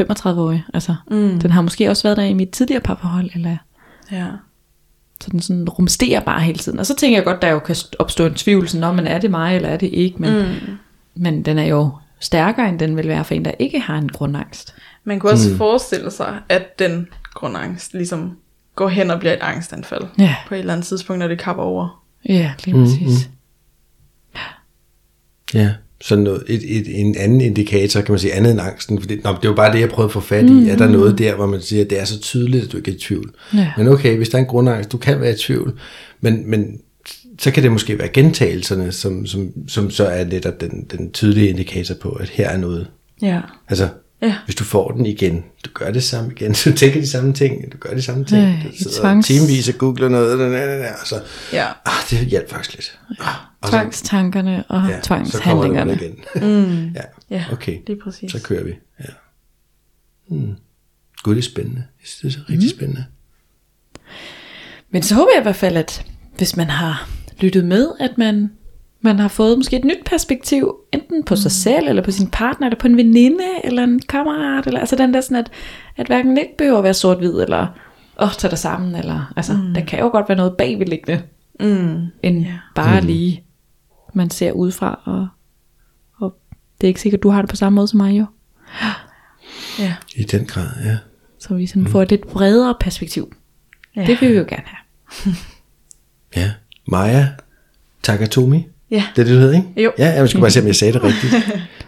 35-årig. 0.00 0.64
Altså 0.74 0.94
mm. 1.10 1.40
den 1.40 1.50
har 1.50 1.62
måske 1.62 1.90
også 1.90 2.02
været 2.02 2.16
der 2.16 2.22
i 2.22 2.32
mit 2.32 2.50
tidligere 2.50 2.80
parforhold, 2.80 3.30
eller 3.34 3.56
Ja. 4.12 4.26
så 5.20 5.30
den 5.30 5.40
sådan 5.40 5.68
rumsterer 5.68 6.20
bare 6.20 6.40
hele 6.40 6.58
tiden. 6.58 6.78
Og 6.78 6.86
så 6.86 6.96
tænker 6.96 7.18
jeg 7.18 7.24
godt, 7.24 7.42
der 7.42 7.48
jo 7.48 7.58
kan 7.58 7.76
opstå 7.98 8.26
en 8.26 8.34
tvivl, 8.34 8.68
sådan, 8.68 8.84
om 8.84 8.94
man 8.94 9.06
er 9.06 9.18
det 9.18 9.30
mig, 9.30 9.56
eller 9.56 9.68
er 9.68 9.76
det 9.76 9.90
ikke, 9.92 10.18
men, 10.18 10.38
mm. 10.38 10.78
men 11.14 11.42
den 11.42 11.58
er 11.58 11.66
jo 11.66 11.90
stærkere, 12.20 12.68
end 12.68 12.78
den 12.78 12.96
vil 12.96 13.08
være 13.08 13.24
for 13.24 13.34
en, 13.34 13.44
der 13.44 13.52
ikke 13.58 13.80
har 13.80 13.98
en 13.98 14.08
grundangst. 14.08 14.74
Man 15.04 15.18
kunne 15.18 15.32
også 15.32 15.50
mm. 15.50 15.56
forestille 15.56 16.10
sig, 16.10 16.38
at 16.48 16.78
den 16.78 17.08
grundangst 17.34 17.92
ligesom 17.92 18.36
går 18.76 18.88
hen 18.88 19.10
og 19.10 19.18
bliver 19.18 19.32
et 19.32 19.38
angstanfald. 19.40 20.02
Ja, 20.18 20.34
På 20.48 20.54
et 20.54 20.58
eller 20.58 20.72
andet 20.72 20.86
tidspunkt, 20.86 21.18
når 21.20 21.28
det 21.28 21.38
kapper 21.38 21.62
over. 21.62 22.04
ja 22.28 22.52
lige 22.64 22.74
præcis. 22.76 23.30
Ja. 25.54 25.70
sådan 26.00 26.24
noget, 26.24 26.42
et, 26.48 26.76
et, 26.78 27.00
en 27.00 27.16
anden 27.18 27.40
indikator, 27.40 28.00
kan 28.00 28.12
man 28.12 28.18
sige, 28.18 28.32
andet 28.32 28.52
end 28.52 28.60
angsten. 28.60 29.00
Fordi, 29.00 29.20
nå, 29.24 29.36
det 29.42 29.50
var 29.50 29.56
bare 29.56 29.72
det, 29.72 29.80
jeg 29.80 29.88
prøvede 29.88 30.08
at 30.08 30.12
få 30.12 30.20
fat 30.20 30.44
i. 30.44 30.50
Mm. 30.52 30.68
Er 30.68 30.76
der 30.76 30.88
noget 30.88 31.18
der, 31.18 31.34
hvor 31.34 31.46
man 31.46 31.60
siger, 31.60 31.84
at 31.84 31.90
det 31.90 32.00
er 32.00 32.04
så 32.04 32.20
tydeligt, 32.20 32.64
at 32.64 32.72
du 32.72 32.76
ikke 32.76 32.90
er 32.90 32.94
i 32.94 32.98
tvivl? 32.98 33.34
Ja. 33.54 33.72
Men 33.76 33.88
okay, 33.88 34.16
hvis 34.16 34.28
der 34.28 34.38
er 34.38 34.42
en 34.42 34.48
grundangst, 34.48 34.92
du 34.92 34.98
kan 34.98 35.20
være 35.20 35.32
i 35.32 35.36
tvivl, 35.36 35.78
men, 36.20 36.50
men 36.50 36.80
så 37.38 37.50
kan 37.50 37.62
det 37.62 37.72
måske 37.72 37.98
være 37.98 38.08
gentagelserne, 38.08 38.92
som, 38.92 39.26
som, 39.26 39.52
som 39.68 39.90
så 39.90 40.06
er 40.06 40.24
netop 40.24 40.60
den, 40.60 40.84
den 40.90 41.12
tydelige 41.12 41.48
indikator 41.48 41.94
på, 41.94 42.08
at 42.10 42.28
her 42.28 42.48
er 42.48 42.56
noget. 42.56 42.86
Ja. 43.22 43.40
Altså, 43.68 43.88
Ja. 44.22 44.36
hvis 44.44 44.54
du 44.56 44.64
får 44.64 44.90
den 44.90 45.06
igen, 45.06 45.44
du 45.64 45.70
gør 45.74 45.90
det 45.90 46.02
samme 46.04 46.32
igen, 46.32 46.52
du 46.64 46.72
tænker 46.72 47.00
de 47.00 47.08
samme 47.08 47.32
ting, 47.32 47.72
du 47.72 47.76
gør 47.78 47.94
de 47.94 48.02
samme 48.02 48.24
ting, 48.24 48.40
Ja, 48.42 48.58
du 48.70 48.76
sidder 48.76 49.02
tvangs- 49.14 49.22
timevis 49.26 49.68
og 49.68 49.74
googler 49.78 50.08
noget, 50.08 50.32
og, 50.40 50.88
og 51.00 51.06
så, 51.06 51.22
Ja. 51.52 51.66
ah, 51.84 51.92
det 52.10 52.18
hjælper 52.18 52.54
faktisk 52.54 52.74
lidt. 52.76 52.98
Ah, 53.20 53.34
og 53.60 53.68
Tvangstankerne 53.70 54.64
og 54.68 54.88
ja, 54.90 54.98
tvangshandlingerne. 55.02 55.32
Så 55.32 55.38
kommer 55.42 55.84
det 55.94 56.02
igen. 56.42 56.94
ja, 56.96 57.00
Ja, 57.30 57.44
okay, 57.52 57.78
lige 57.86 58.00
præcis. 58.04 58.32
så 58.32 58.42
kører 58.42 58.64
vi. 58.64 58.72
Ja. 59.00 59.04
Hmm. 60.28 60.54
Gud, 61.22 61.34
det 61.34 61.40
er 61.40 61.44
spændende. 61.50 61.84
Jeg 62.00 62.06
synes, 62.08 62.34
det 62.34 62.40
er 62.40 62.44
så 62.44 62.52
rigtig 62.52 62.68
Mm. 62.72 62.76
spændende. 62.78 63.04
Men 64.90 65.02
så 65.02 65.14
håber 65.14 65.30
jeg 65.34 65.40
i 65.40 65.42
hvert 65.42 65.56
fald, 65.56 65.76
at 65.76 66.04
hvis 66.36 66.56
man 66.56 66.70
har 66.70 67.08
lyttet 67.40 67.64
med, 67.64 67.88
at 68.00 68.10
man, 68.18 68.50
man 69.06 69.18
har 69.18 69.28
fået 69.28 69.58
måske 69.58 69.76
et 69.76 69.84
nyt 69.84 70.04
perspektiv, 70.06 70.74
enten 70.92 71.24
på 71.24 71.36
sig 71.36 71.50
selv, 71.50 71.88
eller 71.88 72.02
på 72.02 72.10
sin 72.10 72.30
partner, 72.30 72.66
eller 72.66 72.78
på 72.78 72.86
en 72.86 72.96
veninde, 72.96 73.44
eller 73.64 73.84
en 73.84 74.00
kammerat, 74.08 74.66
eller 74.66 74.80
altså 74.80 74.96
den 74.96 75.14
der 75.14 75.20
sådan, 75.20 75.36
at, 75.36 75.50
at 75.96 76.06
hverken 76.06 76.38
ikke 76.38 76.56
behøver 76.58 76.78
at 76.78 76.84
være 76.84 76.94
sort-hvid, 76.94 77.40
eller 77.42 77.66
åh, 78.20 78.26
oh, 78.26 78.32
tage 78.32 78.50
dig 78.50 78.58
sammen, 78.58 78.94
eller 78.94 79.32
altså, 79.36 79.52
mm. 79.52 79.74
der 79.74 79.84
kan 79.84 79.98
jo 79.98 80.08
godt 80.08 80.28
være 80.28 80.36
noget 80.36 80.56
bagvedliggende, 80.56 81.22
Mm. 81.60 82.06
end 82.22 82.44
Ja. 82.44 82.58
bare 82.74 83.00
lige, 83.00 83.44
man 84.14 84.30
ser 84.30 84.52
udefra, 84.52 85.00
og, 85.04 85.28
og 86.20 86.38
det 86.80 86.86
er 86.86 86.88
ikke 86.88 87.00
sikkert, 87.00 87.22
du 87.22 87.28
har 87.30 87.42
det 87.42 87.50
på 87.50 87.56
samme 87.56 87.74
måde 87.74 87.88
som 87.88 87.96
mig 87.96 88.18
jo. 88.18 88.26
Ja. 89.78 89.94
I 90.16 90.22
den 90.22 90.46
grad, 90.46 90.68
ja. 90.84 90.96
Så 91.38 91.54
vi 91.54 91.66
sådan 91.66 91.86
får 91.86 92.02
et 92.02 92.10
lidt 92.10 92.28
bredere 92.28 92.74
perspektiv. 92.80 93.32
Ja. 93.96 94.06
Det 94.06 94.20
vil 94.20 94.30
vi 94.32 94.36
jo 94.36 94.44
gerne 94.48 94.62
have. 94.66 95.34
Ja. 96.36 96.50
Maja 96.88 97.28
Takatomi. 98.02 98.66
Ja. 98.90 99.04
Det 99.16 99.22
er 99.22 99.26
det, 99.26 99.34
du 99.34 99.38
hedder, 99.40 99.56
ikke? 99.56 99.82
Jo. 99.82 99.92
Ja, 99.98 100.08
jeg 100.10 100.28
skulle 100.28 100.40
bare 100.40 100.50
se, 100.50 100.60
om 100.60 100.66
jeg 100.66 100.76
sagde 100.76 100.92
det 100.92 101.02
rigtigt. 101.10 101.34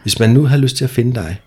Hvis 0.02 0.18
man 0.18 0.30
nu 0.30 0.44
har 0.46 0.56
lyst 0.56 0.76
til 0.76 0.84
at 0.84 0.90
finde 0.90 1.14
dig, 1.14 1.40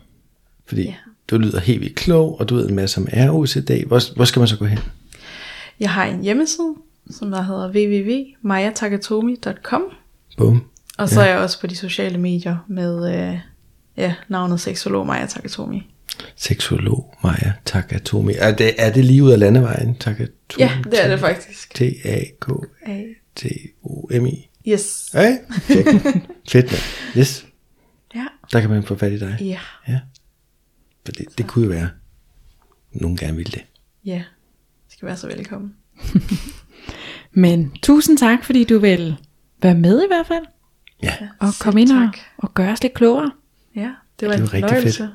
fordi 0.66 0.82
Ja. 0.84 0.94
du 1.30 1.38
lyder 1.38 1.60
helt 1.60 1.82
vildt 1.82 1.96
klog, 1.96 2.40
og 2.40 2.50
du 2.50 2.56
ved 2.56 2.70
en 2.70 2.76
masse 2.76 2.98
om 3.02 3.08
ROCD, 3.14 3.72
hvor, 3.88 4.14
hvor 4.16 4.26
skal 4.26 4.40
man 4.40 4.48
så 4.48 4.58
gå 4.58 4.66
hen? 4.66 4.80
Jeg 5.80 5.90
har 5.90 6.06
en 6.06 6.22
hjemmeside, 6.24 6.74
som 7.12 7.32
der 7.32 7.42
hedder 7.44 7.68
www.mayatakatomi.com 7.72 9.82
Bum. 10.38 10.64
Og 10.98 11.10
så 11.10 11.22
er 11.22 11.26
jeg 11.30 11.38
også 11.40 11.62
på 11.62 11.68
de 11.68 11.76
sociale 11.76 12.18
medier 12.18 12.58
med 12.68 13.16
øh, 13.34 13.40
ja, 13.98 14.14
navnet 14.30 14.60
seksolog 14.62 15.08
Maja 15.08 15.26
Takatomi. 15.26 15.88
Seksolog 16.36 17.16
Maja 17.24 17.52
Takatomi. 17.66 18.34
Er 18.38 18.52
det, 18.56 18.74
er 18.78 18.92
det 18.94 19.06
lige 19.06 19.24
ud 19.24 19.32
af 19.32 19.40
landevejen? 19.40 19.96
Takatomi. 19.96 20.32
Ja, 20.60 20.72
det 20.84 21.04
er 21.06 21.10
det 21.10 21.20
faktisk. 21.20 21.74
T-A-K-A-T-O-M-I. 23.34 24.50
Yes. 24.68 25.10
Check. 25.12 25.40
Fedt, 26.50 26.72
mand. 26.72 26.82
Yes, 27.18 27.46
Ja. 28.16 28.26
der 28.52 28.62
kan 28.62 28.70
man 28.70 28.84
få 28.84 28.96
fat 28.96 29.12
i 29.12 29.20
dig. 29.20 29.38
Ja. 29.42 29.60
Ja. 29.88 30.00
For 31.06 31.12
det, 31.12 31.38
det 31.38 31.48
kunne 31.48 31.66
jo 31.66 31.72
være, 31.72 31.90
nogen 32.92 33.18
gerne 33.18 33.36
ville 33.38 33.52
det. 33.52 33.62
Ja. 34.06 34.24
Skal 34.90 35.06
være 35.08 35.18
så 35.18 35.28
velkommen. 35.28 35.76
Men 37.32 37.72
tusind 37.84 38.18
tak, 38.18 38.46
fordi 38.46 38.64
du 38.64 38.80
vil 38.80 39.16
være 39.62 39.76
med 39.76 40.04
i 40.04 40.08
hvert 40.08 40.28
fald. 40.28 40.46
Ja, 41.04 41.14
Og 41.40 41.48
komme 41.60 41.82
ind 41.82 41.92
og, 41.92 41.98
tak. 41.98 42.18
og 42.38 42.54
gøre 42.54 42.72
os 42.72 42.82
lidt 42.84 42.94
klogere. 42.94 43.32
Ja, 43.76 43.92
det 44.20 44.28
var 44.28 44.34
Det 44.36 44.40
en 44.40 44.42
var 44.48 44.54
rigtig 44.54 44.70
fornøjelse. 44.70 45.10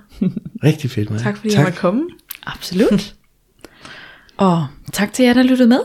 rigtig 0.64 0.90
fedt, 0.90 1.10
Maja. 1.10 1.22
Tak 1.22 1.36
fordi 1.36 1.48
tak. 1.50 1.56
jeg 1.58 1.64
måtte 1.64 1.78
komme. 1.78 2.02
Absolut. 2.46 3.14
og 4.36 4.66
tak 4.92 5.12
til 5.12 5.24
jer, 5.24 5.32
der 5.32 5.42
lyttede 5.42 5.68
med. 5.68 5.80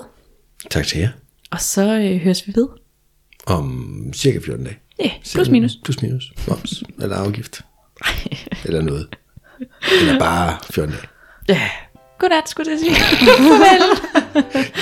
Tak 0.70 0.86
til 0.86 1.00
jer. 1.00 1.10
Og 1.52 1.62
så 1.62 2.00
øh, 2.00 2.18
høres 2.22 2.48
vi 2.48 2.54
ved. 2.56 2.68
Om 3.46 4.14
cirka 4.14 4.40
14 4.46 4.66
dage. 4.66 4.78
Ja, 5.00 5.12
plus 5.34 5.50
minus. 5.50 5.72
Plus 5.84 6.02
minus. 6.02 6.24
Moms. 6.48 6.84
Eller 7.02 7.16
afgift. 7.16 7.62
Eller 8.66 8.82
noget. 8.82 9.08
Eller 10.02 10.20
bare 10.20 10.58
14 10.72 10.96
dage. 10.96 11.08
Ja. 11.50 11.70
Godnat, 12.20 12.50
skulle 12.50 12.72
jeg 12.72 12.80
sige. 12.80 12.96
Farvel. 12.96 13.82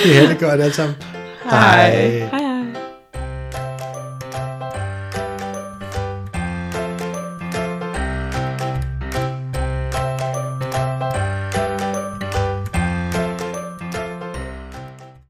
Det 0.04 0.22
er 0.22 0.28
det 0.28 0.38
godt 0.38 0.60
alt 0.60 0.74
sammen. 0.74 0.96
Hej. 1.44 2.18
Hej. 2.18 2.39